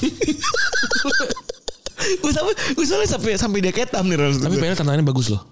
gue 2.22 2.32
sampai 2.34 2.54
gue 2.76 2.86
soalnya 2.88 3.08
sampai 3.08 3.30
sampai 3.38 3.58
dia 3.60 3.72
ketam 3.72 4.08
nih 4.08 4.16
Ram. 4.16 4.32
Tapi 4.40 4.56
PL 4.56 4.76
tanda 4.76 4.92
tangannya 4.92 5.04
bagus 5.04 5.28
loh. 5.32 5.42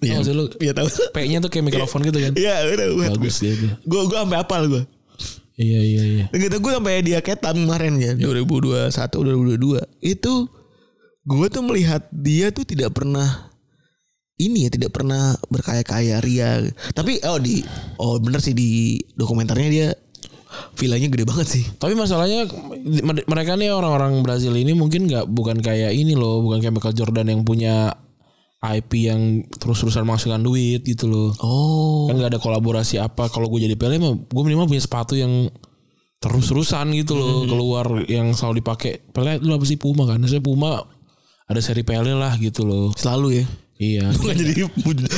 Iya. 0.00 0.24
Sih 0.24 0.32
lu 0.34 0.48
Iya 0.56 0.72
tahu. 0.72 0.88
P-nya 1.14 1.38
tuh 1.44 1.50
kayak 1.52 1.64
mikrofon 1.68 2.00
gitu 2.08 2.18
kan. 2.18 2.32
Iya, 2.32 2.54
udah 2.64 2.86
gue. 2.96 3.06
Bagus 3.18 3.44
dia 3.44 3.52
tuh. 3.56 3.70
Gue 3.84 4.00
gue 4.08 4.18
sampai 4.18 4.38
apal 4.40 4.62
gue. 4.68 4.82
Iya 5.60 5.80
iya 5.84 6.02
iya. 6.02 6.26
Gitu 6.32 6.56
gue 6.58 6.72
sampai 6.72 7.04
dia 7.04 7.20
ketam 7.20 7.68
kemarin 7.68 8.00
ya 8.00 8.16
2021 8.16 8.88
2022 8.88 9.84
itu 10.00 10.32
gue 11.22 11.46
tuh 11.50 11.62
melihat 11.62 12.06
dia 12.10 12.50
tuh 12.50 12.66
tidak 12.66 12.94
pernah 12.94 13.52
ini 14.42 14.66
ya 14.66 14.70
tidak 14.74 14.90
pernah 14.90 15.38
berkaya-kaya 15.46 16.18
ria. 16.18 16.66
Tapi 16.94 17.22
oh 17.22 17.38
di 17.38 17.62
oh 18.02 18.18
bener 18.18 18.42
sih 18.42 18.56
di 18.56 18.98
dokumenternya 19.14 19.70
dia 19.70 19.88
villanya 20.76 21.08
gede 21.08 21.24
banget 21.24 21.46
sih. 21.48 21.64
Tapi 21.78 21.94
masalahnya 21.94 22.50
mereka 23.28 23.54
nih 23.54 23.70
orang-orang 23.70 24.20
Brazil 24.26 24.52
ini 24.58 24.74
mungkin 24.74 25.06
nggak 25.06 25.30
bukan 25.30 25.62
kayak 25.62 25.94
ini 25.94 26.18
loh, 26.18 26.42
bukan 26.42 26.58
kayak 26.58 26.74
Michael 26.74 26.96
Jordan 26.96 27.26
yang 27.30 27.42
punya 27.46 27.94
IP 28.62 29.10
yang 29.10 29.42
terus-terusan 29.58 30.06
menghasilkan 30.06 30.42
duit 30.42 30.86
gitu 30.86 31.10
loh. 31.10 31.30
Oh. 31.42 32.06
Kan 32.10 32.18
nggak 32.18 32.38
ada 32.38 32.40
kolaborasi 32.42 32.98
apa. 33.02 33.26
Kalau 33.30 33.50
gue 33.50 33.66
jadi 33.66 33.74
Pele 33.78 33.98
mah 33.98 34.14
gue 34.14 34.42
minimal 34.42 34.70
punya 34.70 34.82
sepatu 34.82 35.18
yang 35.18 35.50
terus-terusan 36.22 36.94
gitu 36.94 37.18
loh 37.18 37.42
keluar 37.50 38.06
yang 38.06 38.30
selalu 38.34 38.62
dipakai. 38.62 39.02
Pele 39.10 39.42
lu 39.42 39.54
apa 39.54 39.66
sih 39.66 39.78
Puma 39.78 40.06
kan? 40.06 40.22
Saya 40.26 40.38
Puma 40.38 40.82
ada 41.48 41.60
seri 41.62 41.82
Pele 41.82 42.14
lah 42.14 42.34
gitu 42.38 42.62
loh. 42.66 42.94
Selalu 42.94 43.42
ya. 43.42 43.44
Iya. 43.82 44.04
Bukan 44.18 44.36
jadi 44.38 44.52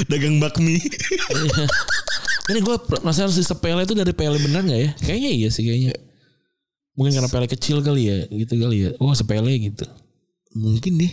dagang 0.09 0.41
bakmi. 0.41 0.81
Ini 2.45 2.61
gue 2.61 2.77
penasaran 2.77 3.33
si 3.33 3.41
sepele 3.41 3.89
itu 3.89 3.97
dari 3.97 4.13
Pele 4.13 4.37
benar 4.37 4.65
nggak 4.65 4.81
ya? 4.81 4.91
Kayaknya 5.01 5.31
iya 5.33 5.49
sih 5.49 5.65
kayaknya. 5.65 5.93
Mungkin 6.95 7.13
karena 7.17 7.31
Pele 7.33 7.47
kecil 7.49 7.81
kali 7.81 8.03
ya, 8.07 8.17
gitu 8.29 8.55
kali 8.61 8.77
ya. 8.87 8.91
Oh 9.01 9.11
sepele 9.17 9.53
gitu. 9.57 9.85
Mungkin 10.55 11.01
deh. 11.01 11.13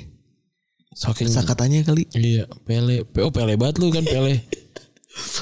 Saking 0.91 1.31
Katanya 1.31 1.87
kali. 1.87 2.03
Iya, 2.11 2.51
Pele. 2.67 3.07
Oh 3.23 3.31
Pele 3.31 3.55
banget 3.55 3.79
lu 3.79 3.89
kan 3.95 4.03
Pele. 4.03 4.43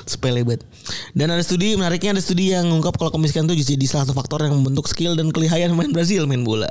Sepele 0.05 0.41
banget. 0.41 0.65
Dan 1.13 1.29
ada 1.29 1.43
studi 1.45 1.77
menariknya 1.77 2.17
ada 2.17 2.21
studi 2.23 2.51
yang 2.53 2.65
mengungkap 2.65 2.97
kalau 2.97 3.13
kemiskinan 3.13 3.49
itu 3.53 3.77
jadi 3.77 3.85
salah 3.85 4.09
satu 4.09 4.17
faktor 4.17 4.41
yang 4.41 4.57
membentuk 4.57 4.89
skill 4.89 5.13
dan 5.13 5.29
kelihayan 5.29 5.73
main 5.77 5.93
Brazil 5.93 6.25
main 6.25 6.41
bola. 6.41 6.69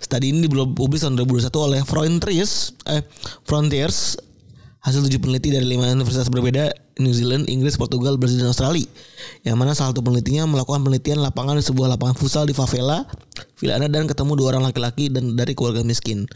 Studi 0.00 0.32
ini 0.32 0.44
dipublis 0.44 1.00
tahun 1.02 1.16
2021 1.16 1.48
oleh 1.56 1.80
Frontiers 1.82 2.76
eh, 2.92 3.02
Frontiers 3.48 4.20
hasil 4.86 5.02
tujuh 5.02 5.18
peneliti 5.18 5.50
dari 5.50 5.66
lima 5.66 5.90
universitas 5.90 6.30
berbeda 6.30 6.70
New 7.02 7.10
Zealand, 7.10 7.50
Inggris, 7.50 7.74
Portugal, 7.74 8.16
Brazil 8.16 8.46
dan 8.46 8.54
Australia. 8.54 8.86
Yang 9.42 9.56
mana 9.58 9.72
salah 9.74 9.90
satu 9.90 10.00
penelitinya 10.00 10.46
melakukan 10.46 10.80
penelitian 10.86 11.20
lapangan 11.20 11.58
di 11.58 11.64
sebuah 11.66 11.98
lapangan 11.98 12.14
futsal 12.14 12.46
di 12.46 12.54
favela, 12.54 13.02
Villana 13.58 13.90
dan 13.90 14.06
ketemu 14.06 14.38
dua 14.38 14.56
orang 14.56 14.64
laki-laki 14.64 15.10
dan 15.10 15.34
dari 15.34 15.52
keluarga 15.58 15.82
miskin. 15.82 16.30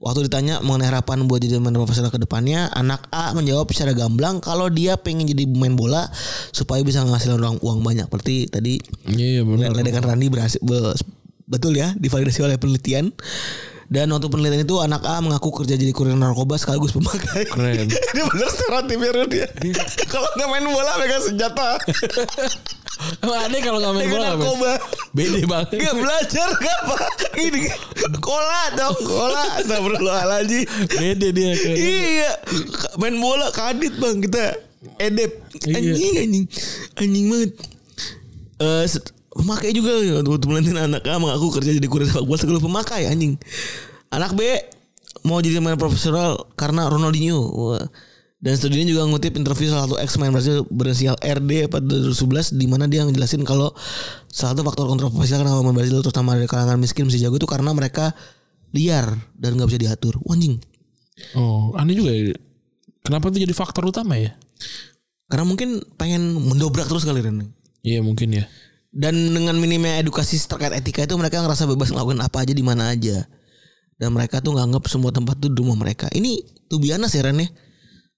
Waktu 0.00 0.32
ditanya 0.32 0.64
mengenai 0.64 0.88
harapan 0.88 1.28
buat 1.28 1.44
jadi 1.44 1.60
pemain 1.60 1.76
profesional 1.76 2.08
ke 2.08 2.16
depannya, 2.16 2.72
anak 2.72 3.04
A 3.12 3.36
menjawab 3.36 3.68
secara 3.68 3.92
gamblang 3.92 4.40
kalau 4.40 4.72
dia 4.72 4.96
pengen 4.96 5.28
jadi 5.28 5.44
pemain 5.44 5.76
bola 5.76 6.08
supaya 6.56 6.80
bisa 6.80 7.04
menghasilkan 7.04 7.36
uang, 7.36 7.56
uang 7.60 7.80
banyak. 7.84 8.08
Berarti 8.08 8.48
tadi 8.48 8.80
Iya 9.04 9.26
iya 9.38 9.42
benar. 9.44 9.76
ledekan 9.76 10.00
Randi 10.00 10.32
berhasil 10.32 10.56
be- 10.64 10.96
betul 11.44 11.76
ya 11.76 11.92
divalidasi 12.00 12.40
oleh 12.40 12.56
penelitian. 12.56 13.12
Dan 13.90 14.06
waktu 14.08 14.30
penelitian 14.30 14.62
itu 14.62 14.78
anak 14.78 15.02
A 15.02 15.18
mengaku 15.18 15.50
kerja 15.50 15.74
jadi 15.74 15.90
kurir 15.90 16.14
narkoba 16.14 16.54
sekaligus 16.54 16.94
pemakai. 16.94 17.42
Keren. 17.42 17.90
Ini 18.14 18.22
bener 18.22 18.46
stereotipnya 18.46 19.10
dia. 19.26 19.46
Kalau 20.06 20.30
nggak 20.30 20.46
main 20.48 20.62
bola 20.64 20.94
megang 20.96 21.18
senjata. 21.18 21.74
Emang 23.24 23.50
kalau 23.58 23.82
nggak 23.82 23.92
main 23.92 24.06
bola 24.06 24.26
narkoba. 24.30 24.72
Bede 25.10 25.42
banget. 25.42 25.82
Gak 25.82 25.96
belajar 25.98 26.48
gak 26.54 26.78
apa 26.86 26.96
Ini 27.34 27.66
Kola 28.22 28.62
dong 28.78 28.94
Kola 29.02 29.58
Astagfirullahaladzim 29.58 30.62
Bede 30.86 31.28
dia. 31.34 31.50
keren. 31.58 31.74
Iya 31.74 32.30
Main 32.94 33.18
bola 33.18 33.50
kadit 33.50 33.98
bang 33.98 34.22
Kita 34.22 34.54
Edep 35.02 35.32
Iya. 35.66 35.74
Anjing 35.74 36.14
anjing 36.14 36.44
Anjing 36.94 37.24
banget 37.26 37.52
Eh 38.60 38.84
set- 38.86 39.10
Pemakai 39.30 39.70
juga 39.70 39.94
Waktu 40.26 40.46
penelitian 40.46 40.78
anak 40.90 41.06
A 41.06 41.18
mengaku 41.22 41.54
kerja 41.54 41.70
jadi 41.70 41.86
kurir 41.86 42.10
sepak 42.10 42.26
bola 42.26 42.38
Segala 42.38 42.58
pemakai 42.58 43.06
anjing 43.06 43.38
Anak 44.10 44.34
B 44.34 44.42
Mau 45.26 45.38
jadi 45.38 45.62
pemain 45.62 45.78
profesional 45.78 46.50
Karena 46.58 46.90
Ronaldinho 46.90 47.38
Wah. 47.38 47.84
Dan 48.40 48.56
studinya 48.56 48.88
juga 48.88 49.04
ngutip 49.04 49.36
interview 49.36 49.68
salah 49.68 49.84
satu 49.84 49.96
ex 50.00 50.16
main 50.16 50.32
Brazil 50.32 50.64
berinisial 50.72 51.12
RD 51.20 51.68
pada 51.68 51.84
2011 51.84 52.56
di 52.56 52.66
mana 52.72 52.88
dia 52.88 53.04
ngejelasin 53.04 53.44
kalau 53.44 53.68
salah 54.32 54.56
satu 54.56 54.64
faktor 54.64 54.88
kontroversial 54.88 55.44
kenapa 55.44 55.60
pemain 55.60 55.76
Brazil 55.76 56.00
terutama 56.00 56.40
dari 56.40 56.48
kalangan 56.48 56.80
miskin 56.80 57.04
masih 57.04 57.28
jago 57.28 57.36
itu 57.36 57.44
karena 57.44 57.76
mereka 57.76 58.16
liar 58.72 59.12
dan 59.36 59.60
nggak 59.60 59.68
bisa 59.68 59.80
diatur. 59.84 60.16
Wah, 60.24 60.40
Anjing. 60.40 60.56
Oh, 61.36 61.76
aneh 61.76 61.92
juga 61.92 62.16
ya. 62.16 62.32
Kenapa 63.04 63.28
itu 63.28 63.44
jadi 63.44 63.52
faktor 63.52 63.92
utama 63.92 64.16
ya? 64.16 64.32
Karena 65.28 65.44
mungkin 65.44 65.84
pengen 66.00 66.40
mendobrak 66.40 66.88
terus 66.88 67.04
kali 67.04 67.20
Ren. 67.20 67.44
Iya 67.84 68.00
mungkin 68.00 68.40
ya. 68.40 68.48
Dan 68.90 69.14
dengan 69.30 69.54
minimnya 69.54 70.02
edukasi 70.02 70.34
terkait 70.42 70.74
etika 70.74 71.06
itu 71.06 71.14
mereka 71.14 71.38
ngerasa 71.38 71.70
bebas 71.70 71.94
ngelakuin 71.94 72.18
apa 72.18 72.42
aja 72.42 72.50
di 72.50 72.64
mana 72.66 72.90
aja. 72.90 73.22
Dan 73.94 74.16
mereka 74.16 74.42
tuh 74.42 74.58
nganggap 74.58 74.90
semua 74.90 75.14
tempat 75.14 75.38
tuh 75.38 75.54
rumah 75.54 75.78
mereka. 75.78 76.10
Ini 76.10 76.42
tuh 76.66 76.82
biasa 76.82 77.22
Ren 77.22 77.38
ya. 77.38 77.48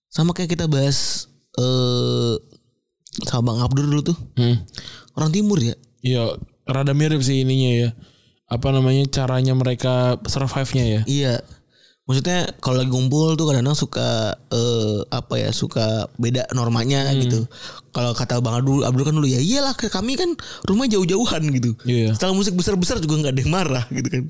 Sama 0.09 0.33
kayak 0.33 0.57
kita 0.57 0.65
bahas 0.71 1.29
eh 1.61 2.37
sama 3.29 3.53
Bang 3.53 3.61
Abdur 3.61 3.85
dulu 3.85 4.01
tuh. 4.15 4.19
Hmm. 4.41 4.65
Orang 5.13 5.31
timur 5.37 5.61
ya. 5.61 5.77
Iya, 6.01 6.41
rada 6.65 6.97
mirip 6.97 7.21
sih 7.21 7.45
ininya 7.45 7.71
ya. 7.77 7.89
Apa 8.49 8.73
namanya 8.73 9.05
caranya 9.13 9.53
mereka 9.53 10.17
survive-nya 10.25 10.85
ya? 10.85 11.01
Iya. 11.05 11.35
Maksudnya 12.13 12.53
kalau 12.61 12.85
lagi 12.85 12.93
ngumpul 12.93 13.41
tuh 13.41 13.49
kadang-kadang 13.49 13.73
suka 13.73 14.37
eh, 14.53 15.01
apa 15.09 15.35
ya 15.41 15.49
suka 15.49 16.13
beda 16.21 16.53
normanya 16.53 17.09
gitu. 17.17 17.49
Kalau 17.97 18.13
kata 18.13 18.45
Bang 18.45 18.61
Abdul, 18.61 18.85
Abdul 18.85 19.05
kan 19.09 19.17
dulu 19.17 19.29
ya 19.29 19.41
iyalah 19.41 19.73
kami 19.73 20.21
kan 20.21 20.37
rumah 20.69 20.85
jauh-jauhan 20.93 21.41
gitu. 21.57 21.73
Iya. 21.89 22.13
Setelah 22.13 22.37
musik 22.37 22.53
besar-besar 22.53 23.01
juga 23.01 23.25
nggak 23.25 23.33
ada 23.33 23.41
yang 23.41 23.53
marah 23.53 23.85
gitu 23.89 24.09
kan. 24.13 24.25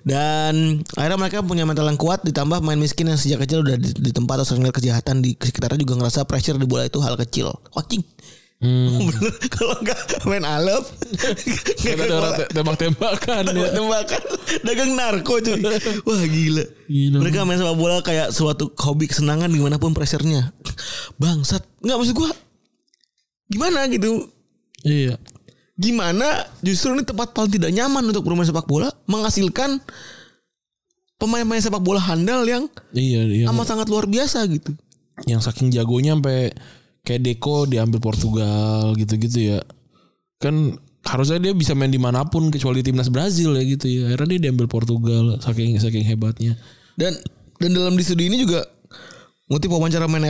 Dan 0.00 0.80
akhirnya 0.96 1.18
mereka 1.20 1.44
punya 1.44 1.66
mental 1.68 1.84
yang 1.90 2.00
kuat 2.00 2.24
ditambah 2.24 2.64
main 2.64 2.80
miskin 2.80 3.10
yang 3.10 3.20
sejak 3.20 3.44
kecil 3.44 3.60
udah 3.60 3.76
di, 3.76 3.90
di 3.92 4.10
tempat 4.14 4.40
atau 4.40 4.56
sering 4.56 4.64
kejahatan 4.70 5.20
di 5.20 5.36
sekitarnya 5.36 5.82
juga 5.82 6.00
ngerasa 6.00 6.24
pressure 6.24 6.56
di 6.56 6.64
bola 6.64 6.88
itu 6.88 7.02
hal 7.02 7.18
kecil. 7.20 7.52
Watching. 7.74 8.00
Hmm. 8.60 9.08
Kalau 9.56 9.72
nggak 9.80 10.20
main 10.28 10.44
alep 10.44 10.84
Kan 11.80 11.96
tembak-tembakan 12.52 13.56
ya. 13.56 13.72
tembakan. 13.72 14.22
Dagang 14.60 14.92
narko 14.92 15.40
cuy. 15.40 15.64
Wah 16.04 16.22
gila. 16.28 16.64
Gila. 16.84 17.16
mereka 17.24 17.48
main 17.48 17.56
sepak 17.56 17.72
bola 17.72 18.04
kayak 18.04 18.36
suatu 18.36 18.68
hobi 18.76 19.08
kesenangan 19.08 19.48
di 19.48 19.64
mana 19.64 19.80
pun 19.80 19.96
pressernya 19.96 20.52
bangsat. 21.16 21.64
Nggak 21.80 21.96
maksud 22.04 22.14
gua 22.14 22.30
gimana 23.48 23.88
gitu? 23.88 24.28
Iya. 24.84 25.16
gimana 25.80 26.44
justru 26.60 26.92
ini 26.92 27.08
tempat 27.08 27.32
paling 27.32 27.56
tidak 27.56 27.72
nyaman 27.72 28.12
untuk 28.12 28.28
bermain 28.28 28.44
sepak 28.44 28.68
bola? 28.68 28.92
Menghasilkan 29.08 29.80
pemain-pemain 31.16 31.64
sepak 31.64 31.80
bola 31.80 31.96
handal 31.96 32.44
yang 32.44 32.68
Iya, 32.92 33.24
yang, 33.24 33.48
amat 33.56 33.72
sangat 33.72 33.88
luar 33.88 34.04
biasa 34.04 34.44
gitu. 34.52 34.76
Yang 35.24 35.48
saking 35.48 35.72
jagonya 35.72 36.20
sampai 36.20 36.52
kayak 37.06 37.20
Deco 37.24 37.64
diambil 37.66 37.98
Portugal 38.02 38.94
gitu-gitu 38.96 39.56
ya. 39.56 39.60
Kan 40.40 40.76
harusnya 41.04 41.40
dia 41.40 41.52
bisa 41.56 41.72
main 41.72 41.90
di 41.90 42.00
mana 42.00 42.28
pun 42.28 42.52
kecuali 42.52 42.84
timnas 42.84 43.08
Brazil 43.08 43.56
ya 43.56 43.64
gitu 43.64 43.86
ya. 43.88 44.00
Akhirnya 44.12 44.36
dia 44.36 44.40
diambil 44.50 44.66
Portugal 44.68 45.40
saking 45.40 45.80
saking 45.80 46.04
hebatnya. 46.04 46.56
dan 47.00 47.16
dan 47.56 47.70
dalam 47.72 47.96
di 47.96 48.04
studi 48.04 48.28
ini 48.28 48.44
juga 48.44 48.60
ngutip 49.48 49.72
wawancara 49.72 50.04
main 50.04 50.28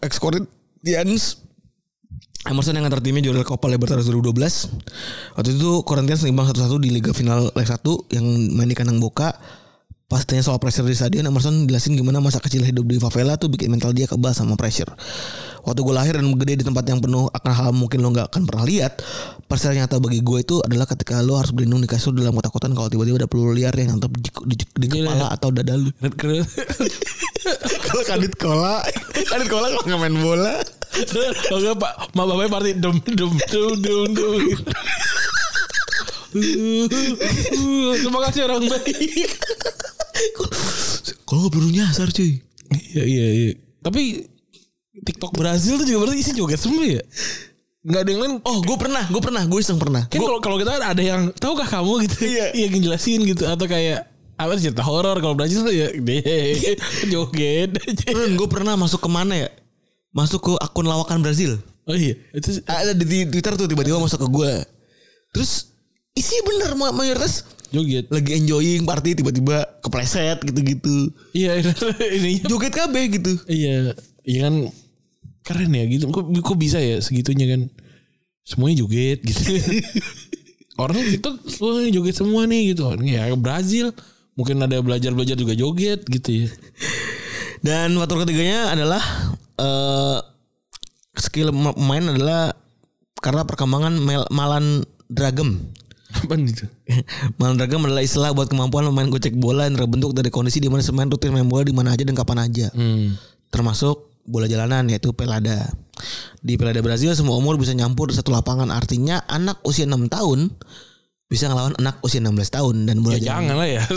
ex 0.00 0.16
Corinthians 0.16 1.46
Emerson 2.46 2.78
yang 2.78 2.86
antar 2.86 3.02
timnya 3.02 3.26
juara 3.26 3.42
Copa 3.42 3.66
Libertadores 3.66 4.06
2012 4.06 5.34
Waktu 5.34 5.50
itu 5.58 5.70
Corinthians 5.82 6.22
seimbang 6.22 6.46
1-1 6.46 6.78
di 6.78 6.94
Liga 6.94 7.10
Final 7.10 7.50
Leg 7.50 7.66
1 7.66 7.82
Yang 8.14 8.26
main 8.54 8.70
di 8.70 8.76
kandang 8.78 9.02
Boca 9.02 9.34
Pas 10.06 10.22
tanya 10.22 10.46
soal 10.46 10.62
pressure 10.62 10.86
di 10.86 10.94
stadion 10.94 11.26
Emerson 11.26 11.66
jelasin 11.66 11.98
gimana 11.98 12.22
masa 12.22 12.38
kecil 12.38 12.62
hidup 12.62 12.86
di 12.86 13.02
favela 13.02 13.34
tuh 13.34 13.50
bikin 13.50 13.66
mental 13.66 13.90
dia 13.90 14.06
kebal 14.06 14.30
sama 14.30 14.54
pressure 14.54 14.94
Waktu 15.66 15.80
gue 15.82 15.94
lahir 15.94 16.14
dan 16.14 16.30
gede 16.38 16.62
di 16.62 16.64
tempat 16.64 16.86
yang 16.86 17.02
penuh 17.02 17.26
akan 17.34 17.52
hal 17.52 17.70
mungkin 17.74 17.98
lo 17.98 18.14
gak 18.14 18.30
akan 18.30 18.46
pernah 18.46 18.62
lihat 18.62 19.02
Pressure 19.50 19.74
nyata 19.74 19.98
bagi 19.98 20.22
gue 20.22 20.38
itu 20.46 20.62
adalah 20.62 20.86
ketika 20.86 21.18
lo 21.26 21.42
harus 21.42 21.50
berlindung 21.50 21.82
di 21.82 21.90
kasur 21.90 22.14
dalam 22.14 22.38
ketakutan 22.38 22.70
Kalau 22.70 22.86
tiba-tiba 22.86 23.26
ada 23.26 23.28
peluru 23.28 23.50
liar 23.50 23.74
yang 23.74 23.98
nantep 23.98 24.14
di, 24.14 24.30
di, 24.30 24.54
di 24.62 24.86
kepala 24.86 25.34
atau 25.34 25.50
dada 25.50 25.74
lu 25.74 25.90
kalau 27.86 28.02
kadit 28.02 28.34
kola, 28.34 28.82
kadit 29.14 29.48
kola 29.48 29.70
kalau 29.70 29.86
nggak 29.86 30.00
main 30.02 30.16
bola. 30.18 30.54
Kalau 31.46 31.60
enggak 31.62 31.76
Pak, 31.78 31.92
mak 32.16 32.24
bapaknya 32.26 32.50
party 32.50 32.70
dum 32.80 32.96
dum 33.04 33.32
dum 33.52 33.74
dum 33.78 34.08
dum. 34.16 34.42
Terima 38.02 38.18
kasih 38.28 38.40
orang 38.48 38.64
baik. 38.66 39.30
Kalau 41.22 41.38
nggak 41.46 41.54
perlu 41.54 41.68
nyasar 41.70 42.08
cuy. 42.10 42.40
Iya 42.72 43.04
iya 43.06 43.26
iya. 43.30 43.52
Tapi 43.84 44.26
TikTok 45.06 45.32
Brazil 45.38 45.78
tuh 45.78 45.86
juga 45.86 45.98
berarti 46.06 46.18
isi 46.18 46.32
joget 46.34 46.58
semua 46.58 46.82
ya? 46.82 47.02
Enggak 47.86 48.00
ada 48.02 48.10
yang 48.10 48.20
lain. 48.26 48.34
Oh, 48.42 48.58
gue 48.66 48.76
pernah, 48.82 49.04
gue 49.06 49.22
pernah, 49.22 49.42
gue 49.46 49.60
iseng 49.62 49.78
pernah. 49.78 50.02
Kan 50.10 50.18
kalau 50.18 50.42
kalau 50.42 50.56
kita 50.58 50.82
ada 50.82 51.02
yang 51.02 51.30
tahukah 51.38 51.70
kamu 51.70 52.10
gitu? 52.10 52.16
Iya. 52.26 52.46
Yang 52.66 52.70
ngejelasin 52.74 53.20
gitu 53.30 53.44
atau 53.46 53.66
kayak 53.70 54.10
apa 54.36 54.52
cerita 54.60 54.84
horor 54.84 55.16
kalau 55.24 55.32
Brazil 55.32 55.64
tuh 55.64 55.72
ya 55.72 55.88
deh 55.96 56.20
joget 57.12 57.72
gue 58.36 58.48
pernah 58.52 58.76
masuk 58.76 59.00
ke 59.00 59.08
mana 59.08 59.46
ya? 59.46 59.50
Masuk 60.12 60.40
ke 60.42 60.52
akun 60.60 60.84
lawakan 60.84 61.22
Brazil. 61.22 61.56
Oh 61.86 61.94
iya, 61.94 62.18
itu 62.34 62.58
Ada 62.66 62.98
di, 62.98 63.30
Twitter 63.30 63.54
tuh 63.54 63.70
tiba-tiba 63.70 64.02
masuk 64.02 64.26
ke 64.26 64.28
gue. 64.28 64.52
Terus 65.30 65.70
isi 66.18 66.34
bener 66.42 66.74
ma- 66.74 66.90
mayoritas 66.90 67.46
joget. 67.70 68.10
lagi 68.10 68.34
enjoying 68.34 68.82
party 68.82 69.14
tiba-tiba 69.14 69.62
kepleset 69.86 70.42
gitu-gitu. 70.42 71.14
Iya, 71.30 71.62
ini 72.18 72.42
Joget 72.42 72.74
kabeh 72.74 73.04
gitu. 73.14 73.32
Iya, 73.46 73.94
iya 74.26 74.38
kan 74.50 74.54
keren 75.46 75.70
ya 75.70 75.86
gitu. 75.86 76.10
Kok, 76.10 76.34
kok 76.42 76.58
bisa 76.58 76.82
ya 76.82 76.98
segitunya 76.98 77.46
kan? 77.54 77.70
Semuanya 78.42 78.82
joget 78.82 79.22
gitu. 79.22 79.42
Orang 80.82 80.98
itu 81.00 81.30
wah 81.62 81.86
joget 81.88 82.14
semua 82.18 82.44
nih 82.50 82.74
gitu. 82.74 82.90
Ya 83.06 83.30
Brazil 83.38 83.94
mungkin 84.36 84.60
ada 84.60 84.76
belajar-belajar 84.82 85.38
juga 85.38 85.54
joget 85.56 86.02
gitu 86.04 86.44
ya. 86.44 86.48
Dan 87.64 87.96
faktor 87.96 88.26
ketiganya 88.26 88.74
adalah 88.74 89.00
eh 89.56 90.18
skill 91.16 91.54
ma- 91.54 91.72
pemain 91.72 92.12
adalah 92.12 92.52
karena 93.24 93.48
perkembangan 93.48 93.96
mel- 93.96 94.28
malan 94.28 94.84
dragem. 95.08 95.64
Apa 96.12 96.36
itu? 96.36 96.68
malan 97.40 97.56
dragem 97.56 97.80
adalah 97.88 98.04
istilah 98.04 98.36
buat 98.36 98.52
kemampuan 98.52 98.84
pemain 98.92 99.08
gocek 99.08 99.32
bola 99.32 99.64
yang 99.64 99.80
terbentuk 99.80 100.12
dari 100.12 100.28
kondisi 100.28 100.60
di 100.60 100.68
mana 100.68 100.84
pemain 100.84 101.08
rutin 101.08 101.32
main 101.32 101.48
bola 101.48 101.64
di 101.64 101.72
mana 101.72 101.96
aja 101.96 102.04
dan 102.04 102.12
kapan 102.12 102.44
aja. 102.44 102.68
Hmm. 102.76 103.16
Termasuk 103.48 104.15
bola 104.26 104.46
jalanan 104.46 104.90
yaitu 104.90 105.14
pelada. 105.14 105.70
Di 106.42 106.54
pelada 106.54 106.78
Brazil 106.84 107.16
semua 107.16 107.38
umur 107.38 107.56
bisa 107.56 107.72
nyampur 107.72 108.12
satu 108.12 108.28
lapangan. 108.30 108.68
Artinya 108.68 109.24
anak 109.26 109.62
usia 109.64 109.88
6 109.88 109.96
tahun 110.06 110.50
bisa 111.26 111.50
ngelawan 111.50 111.74
anak 111.78 111.98
usia 112.06 112.22
16 112.22 112.36
tahun 112.52 112.86
dan 112.86 113.02
bola 113.02 113.16
Ya 113.16 113.30
jalanan. 113.32 113.34
jangan 113.50 113.54
lah 113.56 113.68
ya. 113.70 113.82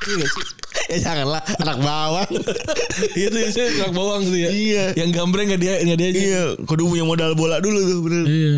Iya 0.00 0.24
sih? 0.32 0.44
ya 0.88 0.98
janganlah 1.04 1.44
anak 1.60 1.76
bawang. 1.84 2.30
Iya 3.20 3.26
tuh 3.28 3.40
saya 3.52 3.66
anak 3.76 3.92
bawang 3.92 4.22
tuh 4.24 4.38
ya. 4.38 4.48
Iya. 4.48 4.84
Yang 4.96 5.10
gambreng 5.12 5.46
nggak 5.52 5.60
dia 5.60 5.74
nggak 5.84 5.98
dia 6.00 6.08
aja. 6.08 6.18
iya, 6.18 6.42
kudu 6.64 6.88
punya 6.88 7.04
modal 7.04 7.36
bola 7.36 7.60
dulu 7.60 7.78
tuh 7.84 7.98
bener. 8.08 8.24
Iya. 8.24 8.52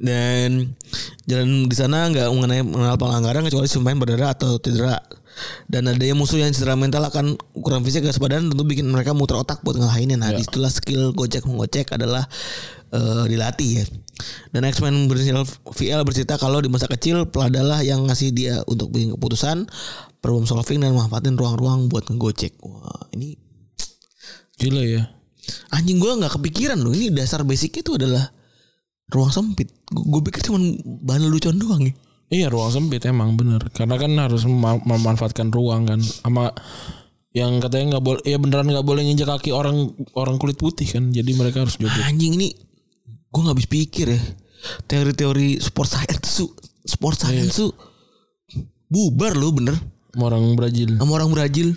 Dan 0.00 0.50
jalan 1.28 1.68
di 1.68 1.76
sana 1.76 2.08
nggak 2.08 2.32
mengenai 2.32 2.64
mengenal 2.64 2.96
pelanggaran 2.96 3.44
kecuali 3.44 3.68
pemain 3.68 3.98
berdarah 4.00 4.30
atau 4.32 4.56
cedera. 4.56 4.96
Dan 5.70 5.90
adanya 5.90 6.14
musuh 6.16 6.40
yang 6.40 6.50
cedera 6.50 6.74
mental 6.74 7.06
akan 7.06 7.38
ukuran 7.54 7.84
fisik 7.86 8.04
gas 8.04 8.18
badan 8.18 8.50
tentu 8.50 8.64
bikin 8.66 8.88
mereka 8.88 9.14
muter 9.14 9.38
otak 9.38 9.62
buat 9.62 9.78
ngalahinnya. 9.78 10.20
Nah, 10.20 10.30
di 10.34 10.42
situlah 10.44 10.72
skill 10.72 11.12
gocek 11.14 11.46
menggocek 11.46 11.94
adalah 11.94 12.26
eh, 12.92 13.24
dilatih 13.30 13.70
ya. 13.82 13.84
Dan 14.52 14.68
X-Men 14.68 15.08
berinisial 15.08 15.46
VL 15.46 16.04
bercerita 16.04 16.36
kalau 16.36 16.60
di 16.60 16.68
masa 16.68 16.90
kecil 16.90 17.28
peladalah 17.32 17.80
yang 17.80 18.04
ngasih 18.04 18.36
dia 18.36 18.60
untuk 18.68 18.92
bikin 18.92 19.16
keputusan, 19.16 19.64
problem 20.20 20.44
solving 20.44 20.84
dan 20.84 20.92
manfaatin 20.92 21.38
ruang-ruang 21.40 21.88
buat 21.88 22.04
ngegocek. 22.10 22.60
Wah, 22.60 23.08
ini 23.16 23.40
Gila 24.60 24.84
ya. 24.84 25.02
anjing 25.72 25.96
gua 25.96 26.20
nggak 26.20 26.36
kepikiran 26.36 26.76
loh. 26.76 26.92
Ini 26.92 27.16
dasar 27.16 27.48
basicnya 27.48 27.80
itu 27.80 27.96
adalah 27.96 28.28
ruang 29.10 29.32
sempit. 29.32 29.72
Gue 29.90 30.22
pikir 30.22 30.46
cuma 30.46 30.60
bahan 30.84 31.26
lelucon 31.26 31.58
doang 31.58 31.82
ya. 31.82 31.94
Iya 32.30 32.46
ruang 32.46 32.70
sempit 32.70 33.02
emang 33.10 33.34
bener. 33.34 33.58
Karena 33.74 33.98
kan 33.98 34.14
harus 34.14 34.46
mema- 34.46 34.78
memanfaatkan 34.86 35.50
ruang 35.50 35.90
kan. 35.90 35.98
Sama 35.98 36.54
yang 37.34 37.58
katanya 37.58 37.98
nggak 37.98 38.04
boleh 38.06 38.22
ya 38.22 38.38
beneran 38.38 38.70
nggak 38.70 38.86
boleh 38.86 39.02
nginjak 39.02 39.26
kaki 39.26 39.50
orang 39.50 39.90
orang 40.14 40.38
kulit 40.38 40.54
putih 40.54 40.86
kan. 40.86 41.10
Jadi 41.10 41.30
mereka 41.34 41.66
harus 41.66 41.74
joget. 41.74 42.06
Anjing 42.06 42.38
ini 42.38 42.54
gue 43.30 43.40
nggak 43.42 43.54
habis 43.58 43.66
pikir 43.66 44.14
ya. 44.14 44.20
Teori-teori 44.86 45.58
sport 45.58 45.88
science 45.90 46.38
tuh, 46.38 46.50
sport 46.86 47.16
science 47.18 47.58
tuh 47.58 47.74
bubar 48.86 49.34
loh 49.34 49.50
bener. 49.50 49.74
Sama 50.14 50.30
orang 50.30 50.54
Brazil. 50.54 50.90
Sama 50.98 51.12
orang 51.18 51.30
Brazil. 51.34 51.74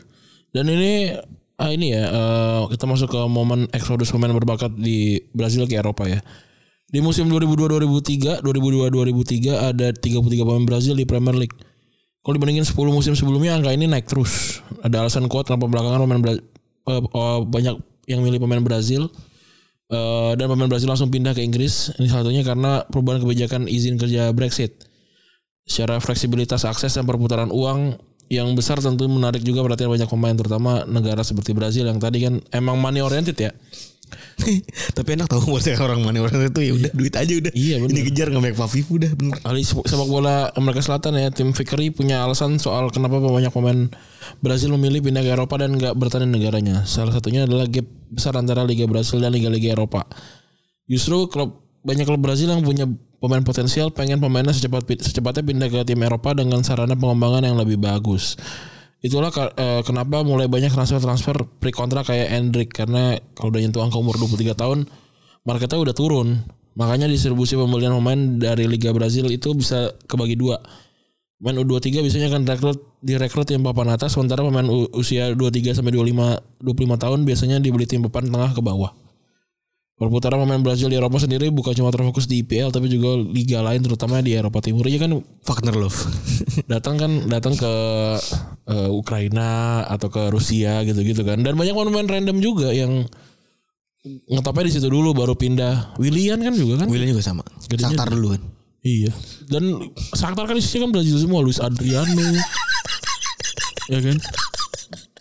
dan 0.53 0.69
ini 0.69 1.09
ah 1.57 1.69
ini 1.73 1.97
ya 1.97 2.03
eh, 2.13 2.61
kita 2.69 2.85
masuk 2.85 3.09
ke 3.09 3.19
momen 3.25 3.65
eksodus 3.73 4.13
pemain 4.13 4.29
berbakat 4.29 4.69
di 4.77 5.17
Brazil 5.33 5.65
ke 5.65 5.81
Eropa 5.81 6.05
ya 6.05 6.21
di 6.93 7.01
musim 7.01 7.25
2002-2003 7.33 8.45
2002-2003 8.45 9.73
ada 9.73 9.87
33 9.89 10.45
pemain 10.45 10.61
Brazil 10.61 10.93
di 10.93 11.09
Premier 11.09 11.33
League 11.33 11.57
kalau 12.21 12.37
dibandingin 12.37 12.63
10 12.63 12.77
musim 12.93 13.17
sebelumnya 13.17 13.57
angka 13.57 13.73
ini 13.73 13.89
naik 13.89 14.05
terus 14.05 14.61
ada 14.85 15.01
alasan 15.01 15.25
kuat 15.25 15.49
kenapa 15.49 15.65
belakangan 15.65 16.05
pemain 16.05 16.21
eh, 16.29 16.37
eh, 16.93 17.39
banyak 17.49 17.75
yang 18.05 18.21
milih 18.21 18.37
pemain 18.37 18.61
Brazil 18.61 19.09
Eh, 19.93 20.31
dan 20.39 20.49
pemain 20.49 20.65
Brazil 20.65 20.89
langsung 20.89 21.13
pindah 21.13 21.37
ke 21.37 21.45
Inggris. 21.45 21.93
Ini 22.01 22.09
salah 22.09 22.25
satunya 22.25 22.41
karena 22.41 22.81
perubahan 22.89 23.21
kebijakan 23.21 23.69
izin 23.69 24.01
kerja 24.01 24.33
Brexit. 24.33 24.89
Secara 25.69 26.01
fleksibilitas 26.01 26.65
akses 26.65 26.97
dan 26.97 27.05
perputaran 27.05 27.53
uang 27.53 27.95
yang 28.31 28.49
besar 28.57 28.81
tentu 28.81 29.05
menarik 29.05 29.45
juga 29.45 29.61
perhatian 29.61 29.93
banyak 29.93 30.09
pemain 30.09 30.33
terutama 30.33 30.71
negara 30.89 31.21
seperti 31.21 31.53
Brazil 31.53 31.85
yang 31.85 32.01
tadi 32.01 32.25
kan 32.25 32.41
emang 32.49 32.81
money 32.81 33.05
oriented 33.05 33.37
ya. 33.37 33.53
Tapi 34.97 35.09
enak 35.15 35.27
tau 35.27 35.41
buat 35.45 35.65
orang 35.79 36.01
mana 36.03 36.23
orang 36.23 36.49
itu 36.49 36.61
ya 36.61 36.73
udah 36.75 36.91
duit 36.93 37.13
aja 37.15 37.33
udah. 37.33 37.51
Iya, 37.53 37.75
bener. 37.81 37.91
Ini 37.93 37.99
kejar 38.11 38.27
nggak 38.31 38.43
banyak 38.43 38.57
Fafifu 38.59 38.99
udah 38.99 39.11
bener. 39.13 39.37
Sepak 39.63 39.85
sepak 39.87 40.07
bola 40.07 40.49
Amerika 40.57 40.81
Selatan 40.83 41.17
ya 41.19 41.29
tim 41.31 41.51
Vickery 41.51 41.89
punya 41.89 42.23
alasan 42.23 42.57
soal 42.57 42.89
kenapa 42.91 43.19
banyak 43.19 43.51
pemain 43.51 43.89
Brazil 44.39 44.75
memilih 44.75 45.03
pindah 45.03 45.23
ke 45.23 45.31
Eropa 45.31 45.55
dan 45.59 45.75
nggak 45.75 45.93
bertahan 45.95 46.27
di 46.27 46.39
negaranya. 46.39 46.83
Salah 46.83 47.15
satunya 47.15 47.47
adalah 47.47 47.69
gap 47.69 47.85
besar 48.13 48.37
antara 48.37 48.61
Liga 48.67 48.85
Brasil 48.85 49.17
dan 49.17 49.33
Liga-Liga 49.33 49.73
Eropa. 49.73 50.05
Justru 50.85 51.31
klub 51.31 51.63
banyak 51.83 52.07
klub 52.07 52.21
Brazil 52.23 52.51
yang 52.51 52.63
punya 52.63 52.87
pemain 53.23 53.43
potensial 53.43 53.91
pengen 53.91 54.19
pemainnya 54.19 54.51
secepat 54.51 54.83
secepatnya 54.99 55.43
pindah 55.43 55.67
ke 55.71 55.79
tim 55.87 55.99
Eropa 56.03 56.35
dengan 56.35 56.59
sarana 56.63 56.95
pengembangan 56.95 57.43
yang 57.43 57.55
lebih 57.55 57.79
bagus. 57.79 58.35
Itulah 59.03 59.35
eh, 59.35 59.81
kenapa 59.83 60.23
mulai 60.23 60.47
banyak 60.47 60.71
transfer-transfer 60.71 61.59
pre-kontrak 61.59 62.07
kayak 62.07 62.31
Endrick 62.39 62.71
karena 62.71 63.19
kalau 63.35 63.51
udah 63.51 63.59
nyentuh 63.59 63.83
angka 63.83 63.99
umur 63.99 64.15
23 64.15 64.55
tahun 64.55 64.87
marketnya 65.43 65.79
udah 65.83 65.95
turun. 65.95 66.39
Makanya 66.73 67.05
distribusi 67.05 67.53
pembelian 67.53 67.93
pemain 67.93 68.17
dari 68.17 68.65
Liga 68.65 68.89
Brazil 68.95 69.29
itu 69.29 69.53
bisa 69.53 69.93
kebagi 70.09 70.33
dua. 70.39 70.57
Pemain 71.37 71.59
U23 71.59 71.99
biasanya 71.99 72.31
kan 72.31 72.47
rekrut 72.47 72.79
direkrut 73.03 73.45
tim 73.45 73.59
papan 73.59 73.91
atas 73.93 74.15
sementara 74.15 74.41
pemain 74.41 74.65
usia 74.95 75.35
23 75.35 75.75
sampai 75.75 75.91
25 75.91 76.63
25 76.63 77.03
tahun 77.03 77.19
biasanya 77.27 77.59
dibeli 77.59 77.83
tim 77.83 78.01
papan 78.07 78.31
tengah 78.31 78.55
ke 78.55 78.63
bawah. 78.63 79.02
Perputaran 80.03 80.43
pemain 80.43 80.59
Brazil 80.59 80.91
di 80.91 80.99
Eropa 80.99 81.17
sendiri 81.17 81.47
bukan 81.47 81.71
cuma 81.71 81.89
terfokus 81.89 82.27
di 82.27 82.43
IPL 82.43 82.75
tapi 82.75 82.91
juga 82.91 83.15
liga 83.15 83.63
lain 83.63 83.79
terutama 83.79 84.19
di 84.19 84.35
Eropa 84.35 84.59
Timur. 84.59 84.83
Ya 84.91 84.99
kan 84.99 85.15
Wagner 85.19 85.75
Love. 85.79 85.99
datang 86.71 86.99
kan 86.99 87.11
datang 87.31 87.55
ke 87.55 87.73
eh, 88.67 88.89
Ukraina 88.91 89.81
atau 89.87 90.11
ke 90.11 90.27
Rusia 90.27 90.83
gitu-gitu 90.83 91.23
kan. 91.23 91.39
Dan 91.39 91.55
banyak 91.55 91.71
pemain 91.71 92.07
random 92.07 92.43
juga 92.43 92.75
yang 92.75 93.07
ngetopnya 94.03 94.67
di 94.67 94.73
situ 94.75 94.87
dulu 94.91 95.15
baru 95.15 95.33
pindah. 95.39 95.95
Willian 95.95 96.43
kan 96.43 96.51
juga 96.51 96.83
kan? 96.83 96.87
William 96.91 97.15
juga 97.15 97.23
sama. 97.23 97.43
Gedenya 97.71 97.95
Saktar 97.95 98.11
dulu 98.11 98.35
kan. 98.35 98.41
Iya. 98.83 99.15
Dan 99.47 99.79
Shakhtar 100.11 100.43
kan 100.43 100.59
isinya 100.59 100.87
kan 100.87 100.91
Brazil 100.99 101.15
semua, 101.15 101.39
Luis 101.39 101.63
Adriano. 101.63 102.11
ya 103.93 103.99
kan? 104.03 104.17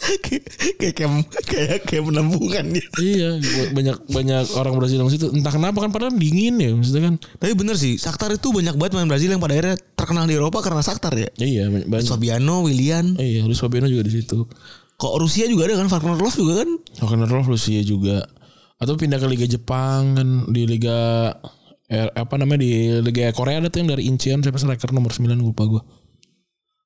Kayak 0.02 0.44
kayak 0.78 1.10
kayak 1.46 1.78
kayak 1.86 2.02
penampungan 2.02 2.64
dia. 2.74 2.86
Iya, 2.98 3.28
banyak 3.70 3.96
banyak 4.10 4.44
orang 4.58 4.74
Brazil 4.78 4.98
yang 5.06 5.10
situ. 5.12 5.30
Entah 5.30 5.54
kenapa 5.54 5.78
kan 5.78 5.94
padahal 5.94 6.14
dingin 6.18 6.58
ya 6.58 6.74
maksudnya 6.74 7.12
kan. 7.12 7.14
Tapi 7.38 7.52
bener 7.54 7.78
sih, 7.78 7.94
Saktar 7.96 8.34
itu 8.34 8.50
banyak 8.50 8.74
banget 8.74 8.92
main 8.98 9.06
Brazil 9.06 9.30
yang 9.30 9.42
pada 9.42 9.54
akhirnya 9.54 9.76
terkenal 9.94 10.26
di 10.26 10.34
Eropa 10.34 10.58
karena 10.58 10.82
Saktar 10.82 11.14
ya. 11.14 11.28
Iya, 11.38 11.70
banyak. 11.70 11.88
banyak. 11.88 12.08
Fabiano, 12.10 12.66
Willian. 12.66 13.14
Iya, 13.14 13.46
Luis 13.46 13.62
Fabiano 13.62 13.86
juga 13.86 14.02
di 14.02 14.12
situ. 14.18 14.42
Kok 14.98 15.14
Rusia 15.18 15.46
juga 15.50 15.66
ada 15.66 15.82
kan 15.82 15.88
Wagner 15.90 16.18
Love 16.18 16.36
juga 16.38 16.52
kan? 16.62 16.70
Wagner 17.02 17.30
Love 17.30 17.50
Rusia 17.54 17.80
juga. 17.82 18.22
Atau 18.78 18.98
pindah 18.98 19.18
ke 19.22 19.26
Liga 19.30 19.46
Jepang 19.46 20.18
kan 20.18 20.28
di 20.50 20.66
Liga 20.66 21.30
eh, 21.86 22.08
apa 22.14 22.34
namanya 22.38 22.66
di 22.66 23.02
Liga 23.02 23.30
Korea 23.30 23.62
ada 23.62 23.70
tuh 23.70 23.82
yang 23.82 23.90
dari 23.94 24.06
Incheon 24.10 24.42
siapa 24.42 24.58
striker 24.58 24.90
nomor 24.90 25.14
9 25.14 25.30
lupa 25.38 25.62
gua. 25.66 25.82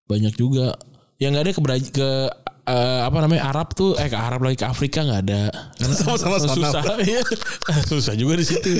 Banyak 0.09 0.37
juga. 0.37 0.77
Yang 1.17 1.31
nggak 1.33 1.45
ada 1.45 1.53
ke 1.53 1.61
ke 1.93 2.09
eh, 2.67 3.01
apa 3.07 3.17
namanya 3.23 3.49
Arab 3.49 3.73
tuh 3.73 3.95
eh 3.97 4.11
ke 4.11 4.19
Arab 4.19 4.43
lagi 4.43 4.59
ke 4.59 4.67
Afrika 4.67 5.07
nggak 5.07 5.21
ada. 5.31 5.43
Karena 5.79 5.95
Sama-sama 5.95 6.37
susah. 6.43 6.83
Iya. 7.07 7.23
susah 7.87 8.15
juga 8.19 8.39
di 8.43 8.47
situ. 8.47 8.75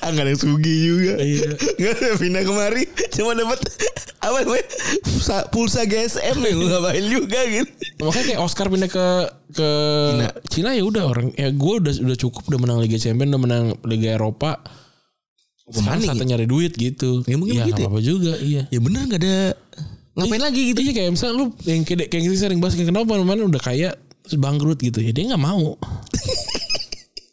ah 0.00 0.08
nggak 0.12 0.26
ada 0.28 0.36
Sugi 0.36 0.76
juga. 0.84 1.14
Iya. 1.20 1.56
Nggak 1.56 1.92
ada 1.96 2.08
pindah 2.20 2.42
kemari. 2.44 2.84
Cuma 3.16 3.32
dapat 3.36 3.58
apa 4.20 4.36
namanya 4.44 4.66
pulsa, 5.00 5.36
pulsa 5.48 5.80
GSM 5.88 6.36
yang 6.44 6.56
gue 6.60 6.68
ngapain 6.68 7.04
juga 7.08 7.40
gitu. 7.48 7.72
Makanya 8.04 8.24
kayak 8.36 8.40
Oscar 8.44 8.66
pindah 8.68 8.90
ke 8.92 9.06
ke 9.56 9.68
Cina. 10.12 10.28
Cina, 10.52 10.70
ya 10.76 10.84
udah 10.84 11.04
orang 11.08 11.32
ya 11.36 11.48
gue 11.48 11.74
udah 11.80 11.92
udah 12.04 12.18
cukup 12.20 12.42
udah 12.52 12.60
menang 12.60 12.78
Liga 12.84 13.00
Champions 13.00 13.32
udah 13.32 13.42
menang 13.42 13.64
Liga 13.88 14.20
Eropa. 14.20 14.60
Sekarang 15.70 16.02
saatnya 16.02 16.26
ya? 16.26 16.30
nyari 16.34 16.46
duit 16.50 16.74
gitu. 16.74 17.22
Ya, 17.30 17.38
mungkin 17.38 17.54
ya, 17.54 17.62
begitu 17.62 17.80
ya. 17.80 17.86
apa-apa 17.86 18.00
juga, 18.02 18.32
iya. 18.42 18.62
Ya 18.74 18.80
bener 18.82 19.06
nggak 19.06 19.22
ada 19.22 19.38
ngapain 20.20 20.42
lagi 20.42 20.62
gitu. 20.70 20.80
Iya 20.80 20.92
kayak 20.92 21.10
misalnya 21.12 21.34
lu 21.34 21.44
yang 21.64 21.82
kayak 21.82 22.06
kayak 22.06 22.22
gitu 22.22 22.36
sering 22.36 22.60
bahas 22.60 22.74
kayak 22.74 22.88
kenapa 22.88 23.16
mana 23.16 23.42
udah 23.42 23.58
kaya 23.58 23.90
terus 24.20 24.36
bangkrut 24.36 24.78
gitu 24.78 25.00
ya 25.00 25.10
dia 25.10 25.24
nggak 25.26 25.40
mau. 25.40 25.74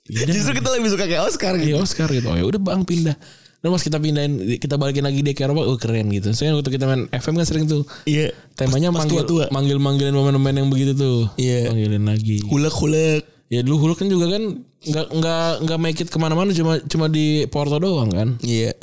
Pindah. 0.07 0.33
Justru 0.35 0.53
kita 0.55 0.69
lebih 0.71 0.89
suka 0.89 1.05
kayak 1.05 1.23
Oscar 1.23 1.53
gitu. 1.55 1.67
Iya 1.67 1.77
Oscar 1.77 2.07
gitu. 2.09 2.27
Oh 2.27 2.35
ya 2.35 2.45
udah 2.45 2.59
bang 2.59 2.81
pindah. 2.81 3.17
Dan 3.57 3.73
mas 3.73 3.81
kita 3.81 3.97
pindahin 3.97 4.37
kita 4.61 4.77
balikin 4.77 5.01
lagi 5.01 5.25
dia 5.25 5.33
ke 5.33 5.41
Eropa, 5.41 5.65
oh 5.65 5.75
keren 5.75 6.13
gitu. 6.13 6.29
Saya 6.29 6.53
waktu 6.53 6.69
kita 6.69 6.85
main 6.85 7.09
FM 7.09 7.33
kan 7.35 7.45
sering 7.45 7.65
tuh 7.65 7.83
Iya. 8.05 8.29
temanya 8.53 8.93
Pas 8.93 9.01
manggil 9.01 9.25
tua-tua. 9.25 9.49
manggil 9.49 9.81
manggilin 9.81 10.13
pemain-pemain 10.13 10.55
yang 10.55 10.69
begitu 10.69 10.93
tuh. 10.93 11.25
Iya. 11.35 11.73
Manggilin 11.73 12.05
lagi. 12.05 12.37
Hulek-hulek. 12.45 13.25
Ya 13.47 13.63
dulu 13.63 13.79
Hulk 13.81 13.97
kan 13.97 14.07
juga 14.11 14.27
kan 14.29 14.43
nggak 14.83 15.05
nggak 15.09 15.51
nggak 15.63 15.79
make 15.79 15.97
it 15.97 16.11
ke 16.11 16.17
mana-mana 16.19 16.51
cuma 16.51 16.77
cuma 16.85 17.09
di 17.09 17.49
Porto 17.49 17.81
doang 17.81 18.13
kan. 18.13 18.37
Iya. 18.45 18.77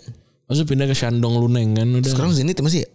Maksudnya 0.45 0.69
pindah 0.69 0.87
ke 0.91 0.97
Shandong 0.97 1.35
Luneng 1.39 1.71
kan 1.73 1.89
udah. 1.95 2.11
Sekarang 2.11 2.35
Zenit 2.35 2.59
masih 2.59 2.83
ya? 2.83 2.89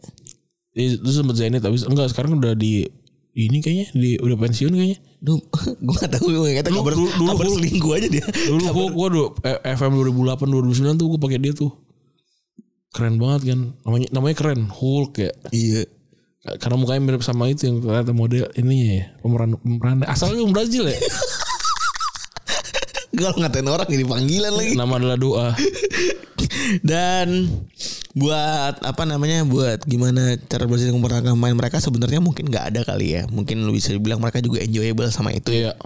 Itu 0.80 1.10
sempet 1.12 1.36
Zenit 1.36 1.60
tapi 1.60 1.76
enggak 1.76 2.08
sekarang 2.10 2.40
udah 2.40 2.56
di 2.56 2.88
ini 3.36 3.60
kayaknya 3.60 3.88
di 3.94 4.16
udah 4.18 4.38
pensiun 4.38 4.72
kayaknya. 4.72 5.00
Duh, 5.20 5.36
gue 5.86 5.96
gak 5.96 6.12
tahu 6.16 6.28
gue 6.32 6.52
kata 6.56 6.72
Dulu- 6.72 6.80
kabar, 6.82 6.94
dulu- 6.96 7.14
dulu 7.14 7.30
kabar 7.36 7.46
selingkuh 7.52 7.92
aja 7.94 8.08
dia. 8.08 8.26
Dulu 8.48 8.62
gua 8.72 8.88
gua 8.90 9.08
du- 9.12 9.34
eh, 9.44 9.60
FM 9.76 9.92
2008 9.96 10.48
2009 10.48 10.96
tuh 10.96 11.08
gua 11.12 11.20
pakai 11.20 11.40
dia 11.40 11.52
tuh. 11.52 11.72
Keren 12.90 13.20
banget 13.20 13.54
kan. 13.54 13.60
Namanya 13.84 14.08
namanya 14.10 14.36
keren 14.36 14.62
Hulk 14.66 15.12
ya. 15.20 15.32
Iya. 15.52 15.84
Karena 16.58 16.80
mukanya 16.80 17.02
mirip 17.04 17.22
sama 17.22 17.52
itu 17.52 17.68
yang 17.68 17.84
ternyata 17.84 18.10
model 18.10 18.48
ini 18.56 18.76
ya, 18.98 19.12
pemeran 19.20 19.60
pemeran 19.60 20.02
asalnya 20.08 20.40
orang 20.40 20.56
Brazil 20.56 20.88
ya. 20.88 20.96
Kalau 23.20 23.36
ngatain 23.36 23.68
orang 23.68 23.88
jadi 23.90 24.06
panggilan 24.06 24.54
lagi. 24.54 24.74
Nama 24.74 24.94
adalah 24.96 25.18
doa. 25.18 25.48
Dan 26.82 27.50
buat 28.18 28.82
apa 28.82 29.04
namanya 29.06 29.46
buat 29.46 29.86
gimana 29.86 30.34
cara 30.50 30.66
Brazil 30.66 30.90
mempertahankan 30.98 31.38
main 31.38 31.54
mereka 31.54 31.78
sebenarnya 31.78 32.18
mungkin 32.18 32.50
nggak 32.50 32.66
ada 32.74 32.82
kali 32.82 33.22
ya. 33.22 33.30
Mungkin 33.30 33.62
lu 33.62 33.70
bisa 33.70 33.94
bilang 34.02 34.18
mereka 34.18 34.42
juga 34.42 34.66
enjoyable 34.66 35.10
sama 35.14 35.30
itu 35.30 35.54
Iya. 35.54 35.78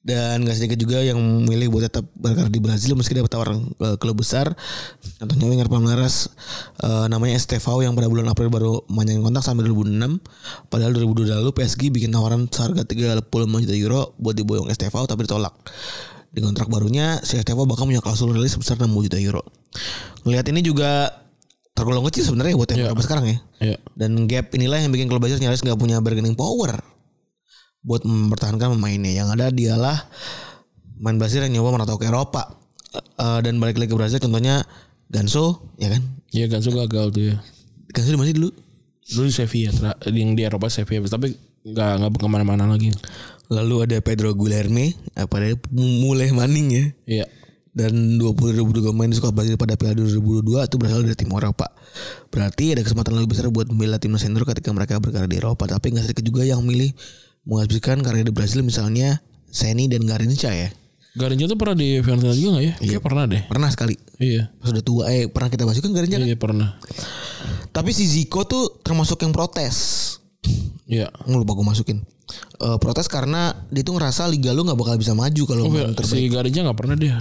dan 0.00 0.48
gak 0.48 0.56
sedikit 0.56 0.80
juga 0.80 1.04
yang 1.04 1.20
memilih 1.20 1.68
buat 1.68 1.84
tetap 1.84 2.08
berkarir 2.16 2.48
di 2.48 2.56
Brazil 2.56 2.96
meski 2.96 3.12
dapat 3.12 3.36
tawaran 3.36 3.68
eh, 3.84 4.00
klub 4.00 4.16
besar. 4.16 4.48
Contohnya 5.20 5.44
winger 5.44 5.68
Palmeiras 5.68 6.32
eh, 6.80 7.04
namanya 7.12 7.36
Estevao 7.36 7.84
yang 7.84 7.92
pada 7.92 8.08
bulan 8.08 8.32
April 8.32 8.48
baru 8.48 8.80
memanjangin 8.88 9.20
kontrak 9.20 9.44
sampai 9.44 9.68
2006 9.68 10.72
padahal 10.72 10.96
2002 10.96 11.44
lalu 11.44 11.52
PSG 11.52 11.92
bikin 11.92 12.16
tawaran 12.16 12.48
seharga 12.48 12.88
35 12.88 13.28
juta 13.68 13.76
euro 13.76 14.16
buat 14.16 14.32
diboyong 14.32 14.72
Estevao 14.72 15.04
tapi 15.04 15.28
ditolak. 15.28 15.52
Di 16.32 16.40
kontrak 16.40 16.72
barunya 16.72 17.20
si 17.20 17.36
Estevao 17.36 17.68
bakal 17.68 17.84
punya 17.84 18.00
klausul 18.00 18.32
rilis 18.32 18.56
sebesar 18.56 18.80
60 18.80 19.04
juta 19.04 19.20
euro. 19.20 19.44
Ngelihat 20.24 20.48
ini 20.48 20.64
juga 20.64 21.19
tergolong 21.80 22.04
kecil 22.06 22.22
sebenarnya 22.26 22.54
buat 22.54 22.68
yang 22.68 22.78
Iya. 22.78 22.86
berapa 22.92 23.02
sekarang 23.02 23.24
ya 23.24 23.36
Iya. 23.58 23.76
dan 23.94 24.10
gap 24.24 24.52
inilah 24.52 24.78
yang 24.78 24.90
bikin 24.90 25.08
klub 25.08 25.18
Brazil 25.18 25.38
nyaris 25.38 25.58
nggak 25.58 25.74
punya 25.74 25.98
bargaining 25.98 26.34
power 26.34 26.76
buat 27.80 28.04
mempertahankan 28.04 28.76
pemainnya. 28.76 29.08
Yang 29.14 29.28
ada 29.34 29.46
dialah 29.48 29.98
main 30.96 31.16
Brazil 31.16 31.40
yang 31.42 31.56
nyoba 31.56 31.74
merantau 31.74 31.96
ke 31.96 32.04
Eropa 32.04 32.60
Eh, 32.90 33.38
dan 33.40 33.56
balik 33.56 33.78
lagi 33.78 33.86
ke 33.86 33.94
Brazil 33.94 34.18
contohnya 34.18 34.66
Ganso 35.06 35.70
ya 35.76 35.86
kan 35.88 36.02
Iya 36.28 36.46
kan 36.46 36.58
so 36.58 36.70
gagal 36.70 37.08
tuh 37.08 37.22
ya. 37.30 37.36
Ganso 37.88 38.10
di 38.10 38.18
mana 38.18 38.30
dulu 38.30 38.50
Dulu 39.06 39.26
di 39.26 39.32
Sevilla, 39.32 39.90
yang 40.06 40.34
di 40.34 40.42
Eropa 40.42 40.66
Sevilla, 40.66 41.06
tapi 41.06 41.30
nggak 41.62 41.90
nggak 41.98 42.10
ke 42.12 42.26
mana-mana 42.26 42.66
lagi. 42.66 42.90
lalu 43.46 43.82
ada 43.82 43.98
Pedro 43.98 44.30
Guilherme 44.32 44.90
eh, 45.10 45.26
pada 45.26 45.50
mulai 45.72 46.30
maning 46.30 46.66
ya 46.68 46.84
Iya. 47.08 47.24
Dan 47.70 48.18
20 48.18 48.58
ribu 48.58 48.70
pemain 48.74 49.06
di 49.06 49.14
skuad 49.14 49.30
Brazil 49.30 49.54
pada 49.54 49.78
Piala 49.78 49.94
2022 49.94 50.42
itu 50.66 50.76
berasal 50.76 51.06
dari 51.06 51.14
tim 51.14 51.30
Eropa. 51.30 51.70
Berarti 52.28 52.74
ada 52.74 52.82
kesempatan 52.82 53.14
lebih 53.14 53.30
besar 53.30 53.46
buat 53.48 53.70
membela 53.70 54.02
timnas 54.02 54.26
senior 54.26 54.42
ketika 54.42 54.74
mereka 54.74 54.98
berkarir 54.98 55.30
di 55.30 55.38
Eropa. 55.38 55.70
Tapi 55.70 55.94
nggak 55.94 56.10
sedikit 56.10 56.24
juga 56.26 56.42
yang 56.42 56.62
memilih 56.62 56.90
menghabiskan 57.46 58.02
karir 58.02 58.26
di 58.26 58.34
Brazil 58.34 58.60
misalnya 58.60 59.22
Seni 59.50 59.86
dan 59.86 60.02
Garincha 60.02 60.50
ya. 60.50 60.70
Garinja 61.10 61.50
tuh 61.50 61.58
pernah 61.58 61.74
di 61.74 61.98
Fiorentina 61.98 62.30
juga 62.30 62.50
gak 62.58 62.64
ya? 62.64 62.74
Iya 62.86 62.98
pernah 63.02 63.26
deh. 63.26 63.42
Pernah 63.50 63.66
sekali. 63.74 63.98
Iya. 64.22 64.46
Pas 64.62 64.70
udah 64.70 64.84
tua 64.86 65.02
eh 65.10 65.26
pernah 65.26 65.50
kita 65.50 65.66
bahas 65.66 65.78
juga 65.78 65.90
kan 65.90 65.94
Garincha 65.98 66.18
kan? 66.22 66.26
Iya 66.26 66.36
pernah. 66.38 66.68
Tapi 67.70 67.90
si 67.90 68.06
Zico 68.06 68.46
tuh 68.46 68.78
termasuk 68.82 69.18
yang 69.22 69.34
protes. 69.34 69.74
Iya. 70.86 71.10
Nggak 71.26 71.38
lupa 71.38 71.52
gue 71.54 71.66
masukin. 71.66 71.98
Eh, 72.62 72.78
protes 72.78 73.10
karena 73.10 73.54
dia 73.70 73.82
tuh 73.82 73.98
ngerasa 73.98 74.30
liga 74.30 74.54
lu 74.54 74.62
nggak 74.62 74.78
bakal 74.78 74.94
bisa 74.94 75.14
maju 75.14 75.42
kalau 75.46 75.66
Oh, 75.66 75.70
main 75.70 75.90
terbaik. 75.94 76.14
si 76.14 76.30
Garinja 76.30 76.60
nggak 76.62 76.78
pernah 76.78 76.94
dia. 76.94 77.18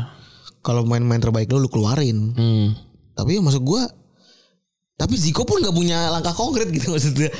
Kalau 0.60 0.84
main-main 0.84 1.18
terbaik 1.18 1.48
lu 1.48 1.60
lu 1.60 1.70
keluarin. 1.70 2.34
Hmm. 2.34 2.68
Tapi 3.14 3.36
ya 3.36 3.42
maksud 3.42 3.62
gua 3.62 3.88
tapi 4.94 5.16
Zico 5.16 5.48
pun 5.48 5.64
nggak 5.64 5.72
punya 5.72 6.12
langkah 6.12 6.36
konkret 6.36 6.68
gitu 6.68 6.92
maksudnya. 6.92 7.32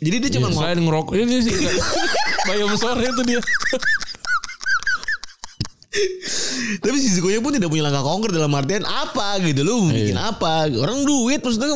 Jadi 0.00 0.16
dia 0.18 0.30
cuma 0.32 0.48
Iya, 0.48 0.50
ngomong 0.50 0.62
selain 0.64 0.80
ngerokok 0.80 1.14
ini 1.14 1.36
sih 1.38 1.52
bayam 2.48 2.72
sore 2.74 3.04
itu 3.04 3.22
dia. 3.24 3.40
tapi 6.80 6.96
si 6.96 7.08
Zico 7.12 7.28
nya 7.28 7.38
pun 7.38 7.52
tidak 7.52 7.68
punya 7.68 7.86
langkah 7.86 8.02
konkret 8.02 8.34
dalam 8.34 8.50
artian 8.50 8.82
apa 8.82 9.38
gitu 9.38 9.62
lu 9.62 9.74
mau 9.78 9.92
bikin 9.92 10.18
apa 10.18 10.66
orang 10.72 11.04
duit 11.04 11.38
maksudnya 11.38 11.70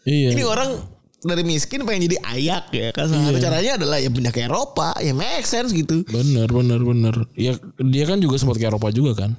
Iya. 0.00 0.32
ini 0.32 0.42
orang 0.42 0.80
dari 1.20 1.42
miskin 1.42 1.82
pengen 1.82 2.06
jadi 2.06 2.16
ayak 2.30 2.64
ya 2.70 2.88
kan 2.90 3.04
salah 3.04 3.26
satu 3.26 3.40
caranya 3.42 3.72
adalah 3.76 3.98
ya 3.98 4.08
pindah 4.08 4.30
ke 4.30 4.40
Eropa 4.40 4.94
ya 4.96 5.12
make 5.12 5.44
sense 5.44 5.74
gitu 5.74 6.00
Bener 6.06 6.46
bener 6.46 6.80
bener. 6.80 7.14
Ya 7.34 7.52
dia 7.76 8.04
kan 8.06 8.16
juga 8.16 8.38
sempat 8.38 8.56
ke 8.56 8.64
Eropa 8.64 8.88
juga 8.88 9.12
kan. 9.18 9.36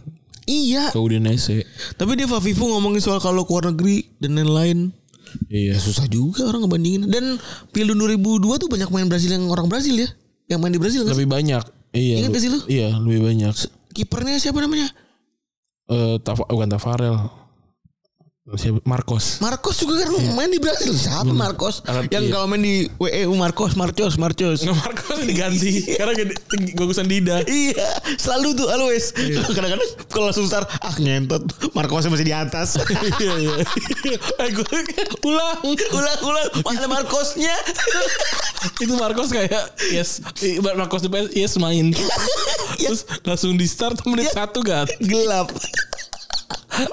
Iya 0.52 0.84
Ke 0.90 1.00
Udinese. 1.00 1.64
tapi 1.96 2.14
dia 2.14 2.28
Fafifu 2.28 2.68
ngomongin 2.68 3.00
soal 3.00 3.18
kalau 3.18 3.42
ke 3.42 3.52
luar 3.52 3.72
negeri 3.72 4.12
dan 4.18 4.36
lain-lain 4.36 4.92
Iya. 5.48 5.80
susah 5.80 6.06
juga 6.06 6.44
orang 6.44 6.68
ngebandingin 6.68 7.08
dan 7.08 7.40
Piala 7.70 7.96
2002 7.96 8.28
tuh 8.58 8.68
banyak 8.68 8.90
main 8.90 9.08
Brasil 9.08 9.32
yang 9.32 9.48
orang 9.48 9.66
Brasil 9.66 9.96
ya 9.96 10.12
yang 10.46 10.60
main 10.60 10.70
di 10.70 10.78
Brasil 10.78 11.02
kan 11.02 11.16
Lebih 11.16 11.32
banyak. 11.32 11.64
Iya. 11.92 12.16
Ingat 12.20 12.30
gak 12.30 12.42
sih 12.42 12.52
lu? 12.52 12.60
Iya 12.66 12.96
lebih 12.98 13.22
banyak. 13.26 13.56
kipernya 13.92 14.36
siapa 14.38 14.60
namanya 14.60 14.92
Eh 15.88 16.16
Taf- 16.20 16.44
bukan 16.46 16.68
Tafarel. 16.70 17.16
Siapa? 18.42 18.82
Marcos. 18.90 19.38
Marcos 19.38 19.78
juga 19.78 20.02
kan 20.02 20.18
main 20.34 20.50
di 20.50 20.58
Brasil 20.58 20.98
siapa 20.98 21.30
Marcos 21.30 21.86
Arab, 21.86 22.10
yang 22.10 22.26
iya. 22.26 22.34
kalau 22.34 22.50
main 22.50 22.66
di 22.66 22.90
WEU 22.98 23.38
Marcos 23.38 23.78
Marcos 23.78 24.18
Marcos 24.18 24.66
Nggak 24.66 24.82
Marcos 24.90 25.18
diganti 25.30 25.86
karena 25.94 26.14
gede- 26.18 26.42
bagusan 26.74 27.06
Dida. 27.06 27.46
Iya, 27.46 27.86
selalu 28.18 28.58
tuh 28.58 28.68
always. 28.74 29.14
Kadang-kadang 29.54 29.78
kalau 30.10 30.34
langsung 30.34 30.50
start, 30.50 30.66
ah 30.82 30.90
ngentot, 30.98 31.46
Marcosnya 31.78 32.10
masih 32.10 32.26
di 32.26 32.34
atas. 32.34 32.82
Iya 33.22 33.34
iya. 33.38 33.54
Eh 34.42 34.50
gue 34.50 34.66
ulang. 35.22 35.62
Ulang-ulang, 35.94 36.48
mana 36.66 36.86
Marcosnya? 36.90 37.54
Itu 38.82 38.98
Marcos 38.98 39.30
kayak 39.30 39.78
yes, 39.94 40.18
Marcos 40.66 41.06
di 41.06 41.14
PS, 41.14 41.28
yes 41.38 41.54
main. 41.62 41.94
Terus 42.82 43.06
langsung 43.22 43.54
di 43.54 43.70
start 43.70 44.02
menit 44.10 44.34
Iya. 44.34 44.50
satu 44.50 44.66
kan. 44.66 44.90
Gelap. 44.98 45.54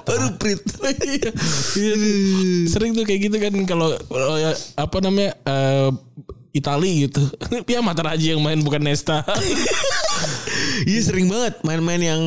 Baru 0.07 0.35
prit. 0.37 0.61
Iya, 0.83 1.95
iya. 1.95 2.67
Sering 2.69 2.93
tuh 2.97 3.05
kayak 3.07 3.21
gitu 3.31 3.37
kan 3.39 3.53
kalau 3.65 3.95
ya, 4.39 4.53
apa 4.77 4.97
namanya 5.01 5.33
eh 5.47 5.89
Itali 6.53 7.07
gitu. 7.07 7.23
Ya 7.73 7.85
Mataraji 7.85 8.35
yang 8.35 8.43
main 8.43 8.59
bukan 8.65 8.83
Nesta. 8.83 9.23
Iya 10.89 11.01
sering 11.05 11.31
banget 11.31 11.63
main-main 11.63 12.03
yang 12.03 12.23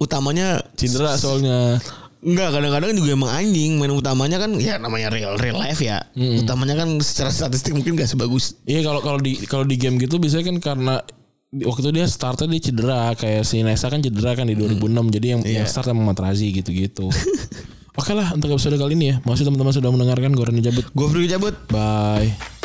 utamanya 0.00 0.62
Cedera 0.74 1.14
soalnya. 1.14 1.78
Enggak 2.26 2.58
kadang-kadang 2.58 2.96
juga 2.98 3.14
emang 3.14 3.30
anjing 3.30 3.78
main 3.78 3.92
utamanya 3.94 4.42
kan 4.42 4.50
ya 4.58 4.82
namanya 4.82 5.14
real 5.14 5.38
real 5.38 5.62
life 5.62 5.78
ya 5.78 6.02
utamanya 6.16 6.82
kan 6.82 6.98
secara 6.98 7.30
statistik 7.30 7.70
mungkin 7.76 7.94
gak 7.94 8.10
sebagus 8.10 8.58
Iya 8.66 8.82
kalau 8.82 8.98
kalau 8.98 9.20
di 9.22 9.38
kalau 9.46 9.62
di 9.62 9.78
game 9.78 9.94
gitu 10.00 10.18
biasanya 10.18 10.50
kan 10.50 10.56
karena 10.58 10.94
waktu 11.54 11.80
itu 11.86 11.90
dia 11.94 12.06
startnya 12.10 12.46
dia 12.50 12.62
cedera 12.70 13.00
kayak 13.14 13.46
si 13.46 13.62
Nesta 13.62 13.86
kan 13.86 14.02
cedera 14.02 14.34
kan 14.34 14.50
di 14.50 14.58
2006 14.58 15.14
jadi 15.14 15.26
yang, 15.38 15.42
yang 15.46 15.66
start 15.68 15.90
emang 15.94 16.10
Materazzi 16.10 16.50
gitu-gitu. 16.50 17.06
Oke 18.00 18.12
lah 18.12 18.36
untuk 18.36 18.52
episode 18.52 18.76
kali 18.76 18.92
ini 18.92 19.06
ya. 19.08 19.16
Masih 19.24 19.48
teman-teman 19.48 19.72
sudah 19.72 19.88
mendengarkan 19.88 20.36
gue 20.36 20.44
Rani 20.44 20.60
cabut. 20.60 20.84
gue 20.84 21.06
pergi 21.08 21.28
cabut 21.32 21.54
Bye. 21.72 22.55